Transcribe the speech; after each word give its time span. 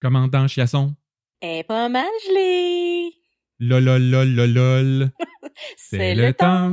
Commandant 0.00 0.46
Chiasson. 0.46 0.94
est 1.40 1.64
pas 1.66 1.88
mal 1.88 2.06
gelé. 2.28 3.12
Lol, 3.60 3.84
lol, 3.84 4.02
lol, 4.10 4.28
lol, 4.28 4.52
lol. 4.52 5.10
C'est 5.76 6.14
le 6.14 6.32
temps 6.32 6.70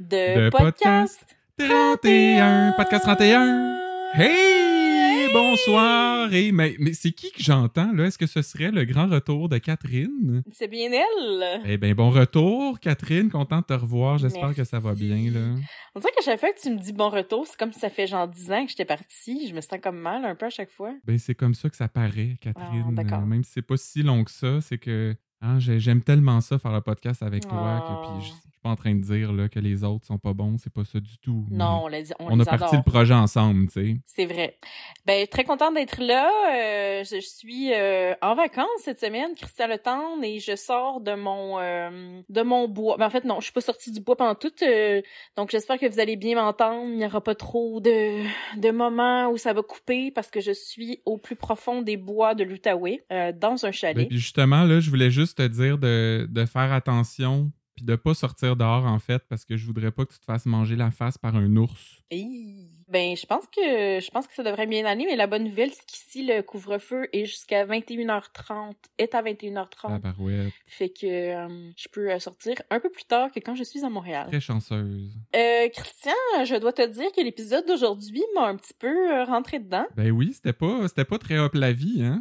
de, 0.00 0.46
de 0.46 0.50
podcast 0.50 1.24
31. 1.58 2.72
Podcast 2.72 3.04
31. 3.04 3.78
Hey! 4.14 4.73
Bonsoir! 5.34 6.32
Hey, 6.32 6.52
mais 6.52 6.76
mais 6.78 6.92
c'est 6.92 7.10
qui 7.10 7.32
que 7.32 7.42
j'entends, 7.42 7.92
là? 7.92 8.04
Est-ce 8.04 8.18
que 8.18 8.26
ce 8.28 8.40
serait 8.40 8.70
le 8.70 8.84
grand 8.84 9.08
retour 9.08 9.48
de 9.48 9.58
Catherine? 9.58 10.44
C'est 10.52 10.68
bien 10.68 10.90
elle. 10.92 11.60
Eh 11.64 11.76
bien, 11.76 11.92
bon 11.96 12.10
retour, 12.10 12.78
Catherine. 12.78 13.28
Content 13.30 13.58
de 13.58 13.64
te 13.64 13.72
revoir. 13.72 14.18
J'espère 14.18 14.54
que 14.54 14.62
ça 14.62 14.78
va 14.78 14.94
bien, 14.94 15.32
là. 15.32 15.56
On 15.96 15.98
dirait 15.98 16.12
qu'à 16.16 16.22
chaque 16.24 16.38
fois 16.38 16.52
que 16.52 16.60
tu 16.60 16.70
me 16.70 16.78
dis 16.78 16.92
bon 16.92 17.08
retour, 17.10 17.48
c'est 17.48 17.56
comme 17.58 17.72
si 17.72 17.80
ça 17.80 17.90
fait 17.90 18.06
genre 18.06 18.28
10 18.28 18.52
ans 18.52 18.62
que 18.64 18.70
j'étais 18.70 18.84
partie. 18.84 19.48
Je 19.48 19.54
me 19.56 19.60
sens 19.60 19.80
comme 19.82 19.98
mal 19.98 20.24
un 20.24 20.36
peu 20.36 20.46
à 20.46 20.50
chaque 20.50 20.70
fois. 20.70 20.94
Ben, 21.04 21.18
c'est 21.18 21.34
comme 21.34 21.54
ça 21.54 21.68
que 21.68 21.74
ça 21.76 21.88
paraît, 21.88 22.36
Catherine. 22.40 22.84
Ah, 22.90 22.92
d'accord. 22.92 23.18
Euh, 23.22 23.26
Même 23.26 23.42
si 23.42 23.50
c'est 23.54 23.62
pas 23.62 23.76
si 23.76 24.04
long 24.04 24.22
que 24.22 24.30
ça, 24.30 24.60
c'est 24.60 24.78
que 24.78 25.16
hein, 25.40 25.58
j'ai- 25.58 25.80
j'aime 25.80 26.02
tellement 26.02 26.40
ça 26.42 26.60
faire 26.60 26.72
le 26.72 26.80
podcast 26.80 27.24
avec 27.24 27.42
toi 27.42 27.58
Ah. 27.58 27.80
que 27.80 28.08
puis 28.20 28.24
je 28.28 28.30
suis 28.32 28.40
pas 28.64 28.70
en 28.70 28.76
train 28.76 28.94
de 28.94 29.02
dire 29.02 29.30
là, 29.32 29.50
que 29.50 29.60
les 29.60 29.84
autres 29.84 30.06
sont 30.06 30.16
pas 30.18 30.32
bons, 30.32 30.56
c'est 30.56 30.72
pas 30.72 30.84
ça 30.84 30.98
du 30.98 31.18
tout. 31.18 31.44
Non, 31.50 31.82
on, 31.84 31.88
l'a 31.88 32.00
dit, 32.00 32.12
on, 32.18 32.32
On, 32.32 32.36
les 32.36 32.48
a 32.48 32.56
parti 32.56 32.76
le 32.76 32.82
projet 32.82 33.12
ensemble, 33.12 33.66
tu 33.68 33.72
sais. 33.74 33.96
C'est 34.06 34.24
vrai. 34.24 34.58
Ben, 35.06 35.26
très 35.26 35.44
contente 35.44 35.74
d'être 35.74 36.00
là. 36.00 36.30
Euh, 36.54 37.04
je 37.04 37.20
suis 37.20 37.74
euh, 37.74 38.14
en 38.22 38.34
vacances 38.34 38.66
cette 38.82 38.98
semaine, 39.00 39.34
Christian 39.36 39.68
Le 39.68 39.76
Tendre, 39.76 40.24
et 40.24 40.38
je 40.38 40.56
sors 40.56 41.02
de 41.02 41.14
mon 41.14 41.58
euh, 41.60 42.22
de 42.30 42.42
mon 42.42 42.66
bois. 42.66 42.96
Ben, 42.96 43.06
en 43.06 43.10
fait, 43.10 43.24
non, 43.24 43.40
je 43.40 43.44
suis 43.44 43.52
pas 43.52 43.60
sortie 43.60 43.92
du 43.92 44.00
bois 44.00 44.16
pendant 44.16 44.34
tout. 44.34 44.50
donc, 45.36 45.50
j'espère 45.50 45.78
que 45.78 45.86
vous 45.86 46.00
allez 46.00 46.16
bien 46.16 46.36
m'entendre. 46.36 46.88
Il 46.88 46.96
n'y 46.96 47.04
aura 47.04 47.22
pas 47.22 47.34
trop 47.34 47.80
de, 47.80 48.22
de 48.58 48.70
moments 48.70 49.28
où 49.28 49.36
ça 49.36 49.52
va 49.52 49.60
couper 49.62 50.10
parce 50.10 50.30
que 50.30 50.40
je 50.40 50.52
suis 50.52 51.02
au 51.04 51.18
plus 51.18 51.36
profond 51.36 51.82
des 51.82 51.98
bois 51.98 52.34
de 52.34 52.44
l'Outaouais, 52.44 53.04
dans 53.10 53.66
un 53.66 53.68
Ben, 53.68 53.72
chalet. 53.72 54.08
puis 54.08 54.18
justement, 54.18 54.64
là, 54.64 54.80
je 54.80 54.88
voulais 54.88 55.10
juste 55.10 55.36
te 55.36 55.46
dire 55.46 55.76
de, 55.76 56.26
de 56.30 56.44
faire 56.46 56.72
attention 56.72 57.52
puis 57.74 57.84
de 57.84 57.96
pas 57.96 58.14
sortir 58.14 58.56
dehors, 58.56 58.84
en 58.86 58.98
fait, 58.98 59.24
parce 59.28 59.44
que 59.44 59.56
je 59.56 59.66
voudrais 59.66 59.90
pas 59.90 60.06
que 60.06 60.12
tu 60.12 60.18
te 60.18 60.24
fasses 60.24 60.46
manger 60.46 60.76
la 60.76 60.90
face 60.90 61.18
par 61.18 61.36
un 61.36 61.56
ours. 61.56 62.02
Ben, 62.94 63.16
je 63.16 63.26
pense 63.26 63.44
que 63.48 63.60
je 64.00 64.10
pense 64.12 64.28
que 64.28 64.34
ça 64.34 64.44
devrait 64.44 64.68
bien 64.68 64.84
aller, 64.86 65.04
mais 65.04 65.16
la 65.16 65.26
bonne 65.26 65.42
nouvelle, 65.42 65.70
c'est 65.72 65.84
qu'ici, 65.84 66.24
le 66.24 66.42
couvre-feu 66.42 67.08
est 67.12 67.24
jusqu'à 67.24 67.66
21h30, 67.66 68.74
est 68.98 69.16
à 69.16 69.22
21h30. 69.22 69.90
La 69.90 69.98
barouette. 69.98 70.52
Fait 70.68 70.90
que 70.90 71.04
euh, 71.06 71.70
je 71.76 71.88
peux 71.88 72.08
euh, 72.12 72.20
sortir 72.20 72.54
un 72.70 72.78
peu 72.78 72.90
plus 72.90 73.02
tard 73.04 73.32
que 73.32 73.40
quand 73.40 73.56
je 73.56 73.64
suis 73.64 73.84
à 73.84 73.88
Montréal. 73.90 74.28
Très 74.28 74.38
chanceuse. 74.38 75.10
Euh, 75.34 75.68
Christian, 75.70 76.12
je 76.44 76.54
dois 76.54 76.72
te 76.72 76.86
dire 76.86 77.10
que 77.10 77.20
l'épisode 77.20 77.66
d'aujourd'hui 77.66 78.22
m'a 78.36 78.46
un 78.46 78.54
petit 78.54 78.74
peu 78.78 79.24
rentré 79.24 79.58
dedans. 79.58 79.86
Ben 79.96 80.12
oui, 80.12 80.32
c'était 80.32 80.52
pas, 80.52 80.86
c'était 80.86 81.04
pas 81.04 81.18
très 81.18 81.36
hop 81.36 81.54
la 81.54 81.72
vie, 81.72 82.00
hein? 82.04 82.20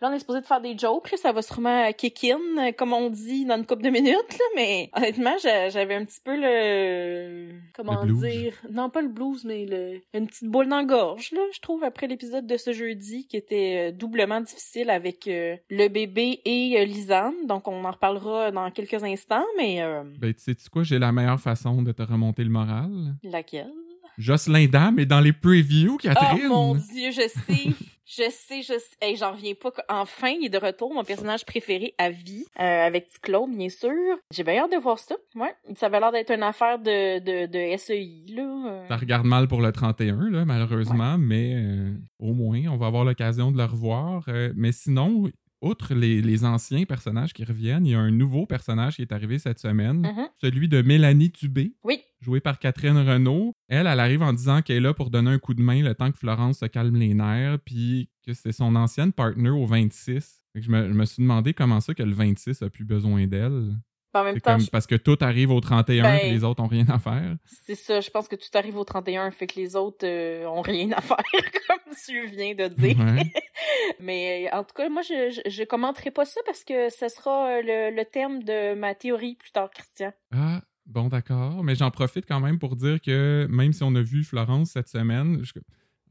Là, 0.00 0.08
on 0.10 0.12
est 0.14 0.18
supposé 0.18 0.40
de 0.40 0.46
faire 0.46 0.62
des 0.62 0.76
jokes, 0.78 1.10
là, 1.10 1.18
ça 1.18 1.32
va 1.32 1.42
sûrement 1.42 1.92
kick 1.92 2.24
in, 2.24 2.72
comme 2.72 2.94
on 2.94 3.10
dit 3.10 3.44
dans 3.44 3.56
une 3.58 3.66
couple 3.66 3.82
de 3.82 3.90
minutes, 3.90 4.32
là, 4.32 4.44
mais 4.54 4.90
honnêtement, 4.96 5.34
j'a- 5.42 5.68
j'avais 5.68 5.94
un 5.96 6.04
petit 6.06 6.20
peu 6.24 6.34
le... 6.34 7.50
Comment 7.74 8.04
Le 8.04 8.14
dire? 8.14 8.54
Non, 8.70 8.88
pas 8.90 9.02
le 9.02 9.08
blues, 9.08 9.44
mais 9.44 9.65
le... 9.68 10.00
une 10.14 10.26
petite 10.26 10.48
boule 10.48 10.68
dans 10.68 10.78
la 10.78 10.84
gorge, 10.84 11.30
là, 11.32 11.40
je 11.54 11.60
trouve, 11.60 11.84
après 11.84 12.06
l'épisode 12.06 12.46
de 12.46 12.56
ce 12.56 12.72
jeudi, 12.72 13.26
qui 13.26 13.36
était 13.36 13.88
euh, 13.88 13.92
doublement 13.92 14.40
difficile 14.40 14.90
avec 14.90 15.26
euh, 15.28 15.56
le 15.70 15.88
bébé 15.88 16.40
et 16.44 16.76
euh, 16.78 16.84
Lisanne, 16.84 17.46
donc 17.46 17.68
on 17.68 17.84
en 17.84 17.90
reparlera 17.90 18.50
dans 18.50 18.70
quelques 18.70 19.02
instants, 19.02 19.44
mais 19.56 19.82
euh, 19.82 20.02
Ben, 20.18 20.32
tu 20.32 20.40
sais 20.40 20.56
quoi, 20.70 20.82
j'ai 20.82 20.98
la 20.98 21.12
meilleure 21.12 21.40
façon 21.40 21.82
de 21.82 21.92
te 21.92 22.02
remonter 22.02 22.44
le 22.44 22.50
moral. 22.50 23.16
laquelle? 23.22 23.72
Jocelyn 24.18 24.66
Dame 24.66 24.98
est 24.98 25.06
dans 25.06 25.20
les 25.20 25.34
previews, 25.34 25.98
Catherine! 25.98 26.46
Oh 26.46 26.48
mon 26.48 26.74
dieu, 26.74 27.10
je 27.10 27.28
sais, 27.28 27.70
je 28.08 28.22
sais, 28.30 28.62
je 28.62 28.74
sais. 28.78 28.96
Hey, 29.00 29.16
j'en 29.16 29.32
reviens 29.32 29.54
pas. 29.60 29.72
Enfin, 29.88 30.28
il 30.28 30.46
est 30.46 30.48
de 30.48 30.58
retour, 30.58 30.94
mon 30.94 31.02
personnage 31.04 31.44
préféré 31.44 31.94
à 31.98 32.10
vie, 32.10 32.44
euh, 32.60 32.62
avec 32.86 33.08
Claude, 33.20 33.50
bien 33.56 33.68
sûr. 33.68 33.90
J'ai 34.32 34.44
bien 34.44 34.62
hâte 34.64 34.72
de 34.72 34.76
voir 34.78 34.98
ça. 34.98 35.16
Ouais, 35.34 35.54
ça 35.76 35.86
avait 35.86 35.98
l'air 36.00 36.12
d'être 36.12 36.30
une 36.30 36.42
affaire 36.44 36.78
de, 36.78 37.18
de, 37.18 37.46
de 37.46 37.76
SEI, 37.76 38.26
là. 38.28 38.42
euh. 38.68 38.88
Ça 38.88 38.96
regarde 38.96 39.26
mal 39.26 39.48
pour 39.48 39.60
le 39.60 39.72
31, 39.72 40.30
là, 40.30 40.44
malheureusement, 40.44 41.18
mais 41.18 41.54
euh, 41.56 41.92
au 42.20 42.32
moins, 42.32 42.60
on 42.70 42.76
va 42.76 42.86
avoir 42.86 43.04
l'occasion 43.04 43.50
de 43.50 43.58
le 43.58 43.64
revoir. 43.64 44.22
Euh, 44.28 44.52
mais 44.54 44.72
sinon, 44.72 45.24
outre 45.62 45.94
les, 45.94 46.20
les 46.22 46.44
anciens 46.44 46.84
personnages 46.84 47.32
qui 47.32 47.44
reviennent, 47.44 47.86
il 47.86 47.92
y 47.92 47.94
a 47.94 48.00
un 48.00 48.10
nouveau 48.10 48.46
personnage 48.46 48.96
qui 48.96 49.02
est 49.02 49.12
arrivé 49.12 49.38
cette 49.38 49.58
semaine, 49.58 50.00
Mhm. 50.02 50.28
celui 50.40 50.68
de 50.68 50.82
Mélanie 50.82 51.30
Dubé, 51.30 51.74
Oui, 51.84 51.98
jouée 52.20 52.40
par 52.40 52.58
Catherine 52.58 52.96
Renaud. 52.98 53.52
Elle, 53.68 53.86
elle 53.86 54.00
arrive 54.00 54.22
en 54.22 54.32
disant 54.32 54.62
qu'elle 54.62 54.76
est 54.76 54.80
là 54.80 54.94
pour 54.94 55.10
donner 55.10 55.30
un 55.30 55.38
coup 55.38 55.54
de 55.54 55.62
main 55.62 55.82
le 55.82 55.94
temps 55.94 56.10
que 56.12 56.18
Florence 56.18 56.58
se 56.58 56.66
calme 56.66 56.96
les 56.96 57.14
nerfs, 57.14 57.58
puis 57.64 58.10
que 58.24 58.32
c'est 58.34 58.52
son 58.52 58.74
ancienne 58.76 59.12
partner 59.12 59.50
au 59.50 59.66
26. 59.66 60.42
Fait 60.52 60.60
que 60.60 60.66
je, 60.66 60.70
me, 60.70 60.88
je 60.88 60.92
me 60.94 61.04
suis 61.04 61.22
demandé 61.22 61.52
comment 61.54 61.80
ça 61.80 61.94
que 61.94 62.02
le 62.02 62.12
26 62.12 62.62
a 62.62 62.70
plus 62.70 62.84
besoin 62.84 63.26
d'elle. 63.26 63.76
En 64.16 64.24
même 64.24 64.34
C'est 64.34 64.40
temps, 64.40 64.52
comme 64.52 64.60
je- 64.60 64.70
parce 64.70 64.86
que 64.86 64.94
tout 64.96 65.16
arrive 65.20 65.50
au 65.50 65.60
31 65.60 66.02
Ben- 66.02 66.18
et 66.22 66.30
les 66.30 66.44
autres 66.44 66.62
ont 66.62 66.66
rien 66.66 66.86
à 66.88 66.98
faire. 66.98 67.36
c'est 67.46 67.74
ça, 67.74 68.00
je 68.00 68.10
pense 68.10 68.28
que 68.28 68.36
tout 68.36 68.48
arrive 68.54 68.76
au 68.76 68.84
31, 68.84 69.30
fait 69.30 69.46
que 69.46 69.58
les 69.60 69.76
autres 69.76 70.04
euh, 70.06 70.46
ont 70.46 70.62
rien 70.62 70.90
à 70.92 71.00
faire, 71.02 71.16
comme 71.68 71.94
tu 72.04 72.26
viens 72.28 72.54
de 72.54 72.68
dire. 72.68 72.98
Ouais. 72.98 73.22
Mais 74.00 74.48
euh, 74.52 74.56
en 74.58 74.64
tout 74.64 74.74
cas, 74.74 74.88
moi, 74.88 75.02
je, 75.02 75.30
je, 75.44 75.50
je 75.50 75.64
commenterai 75.64 76.10
pas 76.10 76.24
ça 76.24 76.40
parce 76.46 76.64
que 76.64 76.88
ce 76.90 77.08
sera 77.08 77.48
euh, 77.58 77.62
le, 77.62 77.96
le 77.96 78.04
thème 78.04 78.42
de 78.42 78.74
ma 78.74 78.94
théorie 78.94 79.34
plus 79.36 79.50
tard, 79.50 79.70
Christian. 79.70 80.12
Ah, 80.32 80.62
bon, 80.86 81.08
d'accord. 81.08 81.62
Mais 81.64 81.74
j'en 81.74 81.90
profite 81.90 82.26
quand 82.26 82.40
même 82.40 82.58
pour 82.58 82.76
dire 82.76 83.00
que 83.00 83.46
même 83.50 83.72
si 83.72 83.82
on 83.82 83.94
a 83.94 84.02
vu 84.02 84.24
Florence 84.24 84.70
cette 84.72 84.88
semaine, 84.88 85.40
je- 85.42 85.52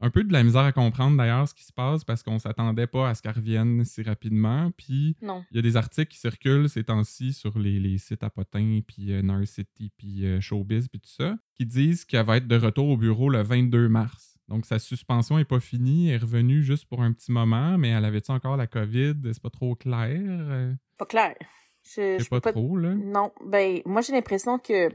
un 0.00 0.10
peu 0.10 0.24
de 0.24 0.32
la 0.32 0.42
misère 0.42 0.62
à 0.62 0.72
comprendre 0.72 1.16
d'ailleurs 1.16 1.48
ce 1.48 1.54
qui 1.54 1.64
se 1.64 1.72
passe 1.72 2.04
parce 2.04 2.22
qu'on 2.22 2.38
s'attendait 2.38 2.86
pas 2.86 3.08
à 3.08 3.14
ce 3.14 3.22
qu'elle 3.22 3.32
revienne 3.34 3.84
si 3.84 4.02
rapidement. 4.02 4.70
Puis 4.76 5.16
il 5.22 5.56
y 5.56 5.58
a 5.58 5.62
des 5.62 5.76
articles 5.76 6.10
qui 6.10 6.18
circulent 6.18 6.68
ces 6.68 6.84
temps-ci 6.84 7.32
sur 7.32 7.58
les, 7.58 7.80
les 7.80 7.98
sites 7.98 8.22
à 8.22 8.30
potins, 8.30 8.80
puis 8.86 9.12
euh, 9.12 9.22
Narcity, 9.22 9.92
puis 9.96 10.26
euh, 10.26 10.40
Showbiz, 10.40 10.88
puis 10.88 11.00
tout 11.00 11.08
ça, 11.08 11.36
qui 11.54 11.66
disent 11.66 12.04
qu'elle 12.04 12.26
va 12.26 12.36
être 12.36 12.46
de 12.46 12.56
retour 12.56 12.88
au 12.88 12.96
bureau 12.96 13.30
le 13.30 13.42
22 13.42 13.88
mars. 13.88 14.38
Donc 14.48 14.64
sa 14.64 14.78
suspension 14.78 15.38
est 15.38 15.44
pas 15.44 15.60
finie, 15.60 16.08
elle 16.08 16.14
est 16.14 16.18
revenue 16.18 16.62
juste 16.62 16.84
pour 16.84 17.02
un 17.02 17.12
petit 17.12 17.32
moment, 17.32 17.78
mais 17.78 17.88
elle 17.88 18.04
avait-tu 18.04 18.30
encore 18.30 18.56
la 18.56 18.66
COVID? 18.66 19.14
C'est 19.24 19.42
pas 19.42 19.50
trop 19.50 19.74
clair? 19.74 20.76
Pas 20.98 21.06
clair. 21.06 21.34
Je, 21.82 22.18
je 22.18 22.28
peux 22.28 22.40
pas, 22.40 22.52
trop, 22.52 22.76
là. 22.76 22.94
Non, 22.94 23.32
ben 23.44 23.80
moi 23.86 24.00
j'ai 24.00 24.12
l'impression 24.12 24.58
que 24.58 24.88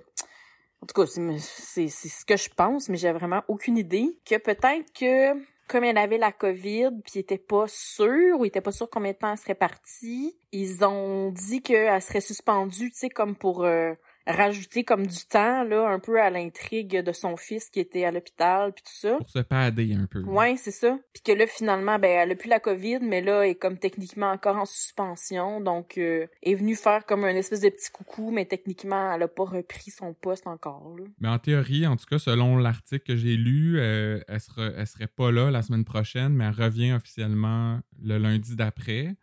en 0.82 0.86
tout 0.86 1.00
cas 1.00 1.08
c'est 1.08 1.88
c'est 1.88 2.10
ce 2.10 2.26
que 2.26 2.38
je 2.38 2.50
pense 2.50 2.90
mais 2.90 2.98
j'ai 2.98 3.12
vraiment 3.12 3.44
aucune 3.48 3.78
idée 3.78 4.18
que 4.26 4.38
peut-être 4.38 4.92
que 4.94 5.34
comme 5.72 5.86
elle 5.86 5.98
avait 5.98 6.18
la 6.18 6.34
Covid 6.34 6.90
puis 7.06 7.20
était 7.20 7.38
pas 7.38 7.66
sûre 7.68 8.40
ou 8.40 8.46
était 8.46 8.60
pas 8.60 8.74
sûr 8.74 8.90
combien 8.90 9.14
de 9.14 9.18
temps 9.18 9.32
elle 9.32 9.38
serait 9.38 9.56
partie, 9.56 10.36
ils 10.52 10.84
ont 10.84 11.32
dit 11.32 11.62
qu'elle 11.62 12.02
serait 12.02 12.20
suspendue, 12.20 12.92
tu 12.92 12.98
sais 12.98 13.10
comme 13.10 13.38
pour 13.38 13.64
euh, 13.64 13.94
rajouter 14.32 14.84
comme 14.84 15.08
du 15.08 15.26
temps 15.30 15.64
là 15.64 15.88
un 15.88 16.00
peu 16.00 16.20
à 16.22 16.30
l'intrigue 16.30 17.04
de 17.04 17.12
son 17.12 17.38
fils 17.38 17.70
qui 17.70 17.80
était 17.80 18.06
à 18.06 18.12
l'hôpital 18.12 18.74
puis 18.74 18.84
tout 18.84 19.08
ça. 19.08 19.18
Pour 19.18 19.30
se 19.30 19.40
padder 19.40 19.94
un 19.94 20.06
peu. 20.06 20.22
Ouais, 20.24 20.56
c'est 20.58 20.72
ça. 20.72 20.98
Puis 21.14 21.24
que 21.24 21.32
là, 21.32 21.46
finalement, 21.48 22.00
ben, 22.00 22.10
elle 22.10 22.32
a 22.32 22.36
plus 22.36 22.50
la 22.50 22.60
COVID, 22.60 23.00
mais 23.02 23.22
là, 23.22 23.44
elle 23.44 23.52
est 23.52 23.56
comme 23.56 23.78
techniquement 23.78 24.32
encore 24.32 24.58
en 24.58 24.66
suspension. 24.66 25.62
Donc, 25.62 25.98
euh, 25.98 26.28
est 26.44 26.56
venue 26.56 26.76
faire 26.76 27.06
comme 27.06 27.24
un 27.24 27.36
espèce 27.36 27.62
de 27.62 27.70
petit 27.70 27.92
coucou, 27.92 28.32
mais 28.32 28.46
techniquement, 28.46 29.14
elle 29.14 29.24
a 29.24 29.28
pas 29.28 29.44
repris 29.44 29.92
son 29.92 30.14
poste 30.14 30.48
encore. 30.48 30.96
Là. 30.98 31.06
Mais 31.20 31.30
en 31.30 31.40
théorie, 31.40 31.88
en 31.88 31.96
tout 31.96 32.06
cas, 32.10 32.20
selon 32.20 32.58
l'article 32.58 33.06
que 33.06 33.16
j'ai 33.16 33.36
lu, 33.36 33.80
euh, 33.80 34.20
elle, 34.28 34.40
sera, 34.40 34.68
elle 34.78 34.88
serait 34.88 35.08
pas 35.08 35.32
là 35.32 35.52
la 35.52 35.62
semaine 35.62 35.86
prochaine, 35.86 36.34
mais 36.34 36.46
elle 36.46 36.64
revient 36.64 36.94
officiellement 36.94 37.80
le 38.04 38.18
lundi 38.18 38.56
d'après. 38.56 39.16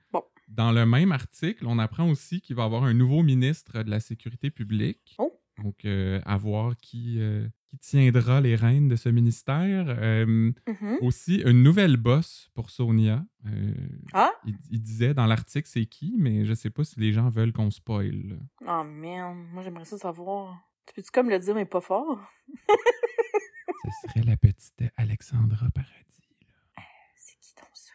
Dans 0.48 0.72
le 0.72 0.86
même 0.86 1.12
article, 1.12 1.66
on 1.66 1.78
apprend 1.78 2.08
aussi 2.08 2.40
qu'il 2.40 2.56
va 2.56 2.62
y 2.62 2.66
avoir 2.66 2.84
un 2.84 2.94
nouveau 2.94 3.22
ministre 3.22 3.82
de 3.82 3.90
la 3.90 4.00
Sécurité 4.00 4.50
publique. 4.50 5.14
Oh. 5.18 5.32
Donc, 5.62 5.84
euh, 5.84 6.20
à 6.24 6.36
voir 6.36 6.76
qui, 6.76 7.16
euh, 7.18 7.46
qui 7.66 7.78
tiendra 7.78 8.40
les 8.40 8.54
rênes 8.54 8.88
de 8.88 8.96
ce 8.96 9.08
ministère. 9.08 9.86
Euh, 9.88 10.52
Mhm. 10.68 10.98
aussi, 11.02 11.42
une 11.44 11.62
nouvelle 11.62 11.96
boss 11.96 12.50
pour 12.54 12.70
Sonia. 12.70 13.24
Ah? 14.12 14.30
il, 14.46 14.54
il 14.70 14.80
disait 14.80 15.14
dans 15.14 15.26
l'article 15.26 15.68
c'est 15.68 15.84
qui, 15.86 16.14
mais 16.18 16.44
je 16.44 16.54
sais 16.54 16.70
pas 16.70 16.84
si 16.84 16.98
les 17.00 17.12
gens 17.12 17.28
veulent 17.28 17.52
qu'on 17.52 17.70
spoil. 17.70 18.38
Oh, 18.66 18.84
merde. 18.84 19.36
Moi, 19.52 19.62
j'aimerais 19.62 19.84
ça 19.84 19.98
savoir. 19.98 20.56
Tu 20.86 20.94
peux-tu 20.94 21.10
comme 21.10 21.28
le 21.28 21.38
dire, 21.38 21.54
mais 21.54 21.66
pas 21.66 21.80
fort? 21.82 22.20
Ce 23.84 24.08
serait 24.08 24.22
la 24.24 24.36
petite 24.36 24.82
Alexandra 24.96 25.68
Paradis. 25.70 26.28
là. 26.76 26.82
C'est 27.16 27.36
qui 27.40 27.54
donc 27.56 27.68
ça? 27.74 27.92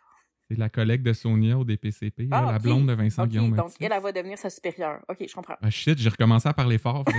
C'est 0.54 0.60
la 0.60 0.70
collègue 0.70 1.02
de 1.02 1.14
Sonia 1.14 1.58
au 1.58 1.64
DPCP, 1.64 2.28
Ah, 2.32 2.52
la 2.52 2.60
blonde 2.60 2.88
de 2.88 2.94
Vincent 2.94 3.24
Ok, 3.24 3.30
Guillaume. 3.30 3.56
donc 3.56 3.72
elle, 3.80 3.92
elle 3.92 4.02
va 4.02 4.12
devenir 4.12 4.38
sa 4.38 4.50
supérieure. 4.50 5.00
Ok, 5.10 5.26
je 5.28 5.34
comprends. 5.34 5.56
Ah 5.62 5.70
shit, 5.70 5.98
j'ai 5.98 6.10
recommencé 6.10 6.48
à 6.48 6.54
parler 6.54 6.78
fort. 6.78 7.04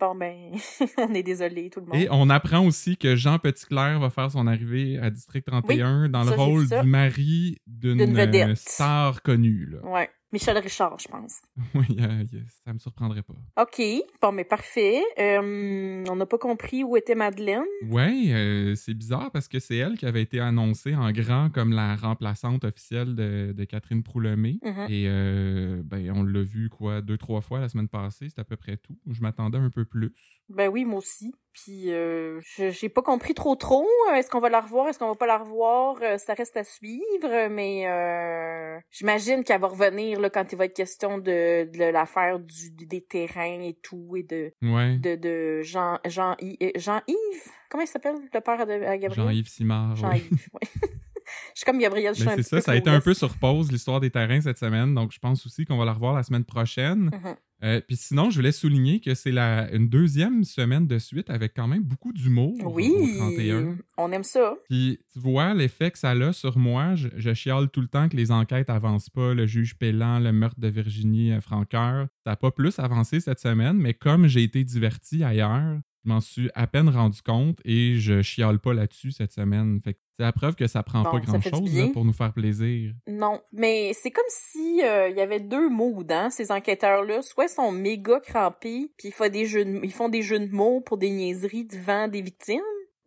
Bon, 0.00 0.14
ben, 0.14 0.52
on 0.98 1.12
est 1.12 1.24
désolé, 1.24 1.70
tout 1.70 1.80
le 1.80 1.86
monde. 1.86 1.96
Et 1.96 2.06
on 2.12 2.30
apprend 2.30 2.64
aussi 2.64 2.96
que 2.96 3.16
Jean 3.16 3.40
Petitclerc 3.40 3.98
va 3.98 4.10
faire 4.10 4.30
son 4.30 4.46
arrivée 4.46 4.96
à 4.98 5.10
District 5.10 5.44
31 5.44 6.08
dans 6.08 6.22
le 6.22 6.30
ça, 6.30 6.36
rôle 6.36 6.68
du 6.68 6.82
mari 6.88 7.58
d'une 7.66 8.54
star 8.54 9.22
connue. 9.22 9.66
Là. 9.66 9.78
Ouais. 9.90 10.08
Michel 10.32 10.58
Richard, 10.58 10.98
je 10.98 11.08
pense. 11.08 11.40
Oui, 11.74 11.86
euh, 12.00 12.24
ça 12.64 12.72
me 12.72 12.78
surprendrait 12.78 13.22
pas. 13.22 13.62
OK, 13.62 13.80
bon, 14.20 14.32
mais 14.32 14.44
parfait. 14.44 15.02
Euh, 15.18 16.04
on 16.08 16.16
n'a 16.16 16.26
pas 16.26 16.38
compris 16.38 16.84
où 16.84 16.96
était 16.96 17.14
Madeleine. 17.14 17.64
Oui, 17.90 18.30
euh, 18.32 18.74
c'est 18.74 18.94
bizarre 18.94 19.30
parce 19.32 19.48
que 19.48 19.58
c'est 19.58 19.76
elle 19.76 19.96
qui 19.96 20.06
avait 20.06 20.22
été 20.22 20.40
annoncée 20.40 20.94
en 20.94 21.10
grand 21.12 21.50
comme 21.50 21.72
la 21.72 21.96
remplaçante 21.96 22.64
officielle 22.64 23.14
de, 23.14 23.52
de 23.56 23.64
Catherine 23.64 24.02
Proulemé. 24.02 24.58
Mhm. 24.62 24.86
Et 24.88 25.04
euh, 25.08 25.82
ben, 25.84 26.10
on 26.14 26.22
l'a 26.24 26.42
vu, 26.42 26.68
quoi, 26.68 27.00
deux, 27.00 27.16
trois 27.18 27.40
fois 27.40 27.60
la 27.60 27.68
semaine 27.68 27.88
passée. 27.88 28.28
C'est 28.28 28.40
à 28.40 28.44
peu 28.44 28.56
près 28.56 28.76
tout. 28.76 28.98
Je 29.10 29.20
m'attendais 29.22 29.58
un 29.58 29.70
peu 29.70 29.84
plus. 29.84 30.12
Ben 30.50 30.68
oui, 30.68 30.84
moi 30.84 30.98
aussi. 30.98 31.32
Puis 31.52 31.92
euh, 31.92 32.40
je- 32.42 32.70
j'ai 32.70 32.88
pas 32.88 33.02
compris 33.02 33.34
trop 33.34 33.56
trop. 33.56 33.86
Est-ce 34.14 34.30
qu'on 34.30 34.38
va 34.38 34.48
la 34.48 34.60
revoir? 34.60 34.88
Est-ce 34.88 34.98
qu'on 34.98 35.08
va 35.08 35.14
pas 35.16 35.26
la 35.26 35.38
revoir? 35.38 35.96
Euh, 36.02 36.16
Ça 36.18 36.34
reste 36.34 36.56
à 36.56 36.64
suivre, 36.64 37.48
mais 37.50 37.86
euh, 37.88 38.78
j'imagine 38.90 39.42
qu'elle 39.44 39.60
va 39.60 39.66
revenir 39.68 40.17
là, 40.20 40.30
quand 40.30 40.50
il 40.52 40.56
va 40.58 40.64
être 40.66 40.74
question 40.76 41.18
de, 41.18 41.64
de 41.70 41.84
l'affaire 41.92 42.38
du 42.38 42.70
des 42.86 43.00
terrains 43.02 43.60
et 43.62 43.76
tout 43.82 44.16
et 44.16 44.22
de 44.22 44.52
Ouais. 44.62 44.96
de, 44.98 45.16
de 45.16 45.62
Jean 45.62 45.98
Jean 46.06 46.36
Jean 46.76 47.00
Yves. 47.06 47.50
Comment 47.70 47.84
il 47.84 47.88
s'appelle 47.88 48.16
le 48.32 48.40
père 48.40 48.66
de 48.66 48.72
à 48.72 48.96
Gabriel? 48.96 49.12
Jean-Yves 49.26 49.48
Simard. 49.48 49.96
Jean 49.96 50.10
oui. 50.12 50.22
Je 51.54 51.60
suis 51.60 51.64
comme 51.64 51.78
Gabriel. 51.78 52.10
un 52.12 52.36
c'est 52.36 52.42
ça, 52.42 52.60
ça 52.60 52.72
a 52.72 52.76
été 52.76 52.90
un 52.90 53.00
peu 53.00 53.14
sur 53.14 53.36
pause 53.36 53.70
l'histoire 53.72 54.00
des 54.00 54.10
terrains 54.10 54.40
cette 54.40 54.58
semaine, 54.58 54.94
donc 54.94 55.12
je 55.12 55.18
pense 55.18 55.44
aussi 55.46 55.64
qu'on 55.64 55.76
va 55.78 55.84
la 55.84 55.92
revoir 55.92 56.14
la 56.14 56.22
semaine 56.22 56.44
prochaine. 56.44 57.10
Mhm. 57.12 57.34
Euh, 57.64 57.80
Puis 57.84 57.96
sinon, 57.96 58.30
je 58.30 58.36
voulais 58.36 58.52
souligner 58.52 59.00
que 59.00 59.14
c'est 59.14 59.32
la 59.32 59.68
une 59.72 59.88
deuxième 59.88 60.44
semaine 60.44 60.86
de 60.86 60.98
suite 60.98 61.28
avec 61.28 61.54
quand 61.56 61.66
même 61.66 61.82
beaucoup 61.82 62.12
d'humour 62.12 62.54
au 62.64 62.72
Oui, 62.72 62.92
31. 63.18 63.76
on 63.96 64.12
aime 64.12 64.22
ça. 64.22 64.54
Puis 64.68 65.00
tu 65.12 65.18
vois 65.18 65.54
l'effet 65.54 65.90
que 65.90 65.98
ça 65.98 66.10
a 66.10 66.32
sur 66.32 66.56
moi, 66.56 66.94
je, 66.94 67.08
je 67.16 67.34
chiale 67.34 67.68
tout 67.68 67.80
le 67.80 67.88
temps 67.88 68.08
que 68.08 68.16
les 68.16 68.30
enquêtes 68.30 68.70
avancent 68.70 69.10
pas, 69.10 69.34
le 69.34 69.46
juge 69.46 69.76
Pellan, 69.76 70.20
le 70.20 70.30
meurtre 70.32 70.60
de 70.60 70.68
Virginie 70.68 71.32
euh, 71.32 71.40
Franqueur, 71.40 72.06
ça 72.24 72.30
n'a 72.30 72.36
pas 72.36 72.52
plus 72.52 72.78
avancé 72.78 73.18
cette 73.18 73.40
semaine, 73.40 73.76
mais 73.76 73.92
comme 73.94 74.28
j'ai 74.28 74.44
été 74.44 74.62
diverti 74.62 75.24
ailleurs, 75.24 75.78
je 76.04 76.08
m'en 76.08 76.20
suis 76.20 76.50
à 76.54 76.66
peine 76.66 76.88
rendu 76.88 77.22
compte 77.22 77.58
et 77.64 77.98
je 77.98 78.22
chiale 78.22 78.58
pas 78.58 78.72
là-dessus 78.72 79.12
cette 79.12 79.32
semaine. 79.32 79.80
Fait 79.82 79.98
c'est 80.18 80.24
la 80.24 80.32
preuve 80.32 80.56
que 80.56 80.66
ça 80.66 80.82
prend 80.82 81.04
Bon, 81.04 81.12
pas 81.12 81.20
grand-chose 81.20 81.92
pour 81.92 82.04
nous 82.04 82.12
faire 82.12 82.32
plaisir. 82.32 82.92
Non, 83.06 83.40
mais 83.52 83.92
c'est 83.94 84.10
comme 84.10 84.24
si 84.28 84.82
euh, 84.82 85.08
il 85.08 85.16
y 85.16 85.20
avait 85.20 85.38
deux 85.38 85.68
moods, 85.68 86.04
hein, 86.10 86.28
ces 86.28 86.50
enquêteurs-là. 86.50 87.22
Soit 87.22 87.44
ils 87.44 87.50
sont 87.50 87.70
méga 87.70 88.18
crampés, 88.18 88.90
puis 88.96 89.08
ils 89.08 89.12
font 89.12 89.28
des 89.28 89.46
jeux 89.46 89.64
de, 89.64 89.78
ils 89.84 89.92
font 89.92 90.08
des 90.08 90.22
jeux 90.22 90.40
de 90.40 90.52
mots 90.52 90.80
pour 90.80 90.98
des 90.98 91.10
niaiseries 91.10 91.66
devant 91.66 92.08
des 92.08 92.20
victimes, 92.20 92.58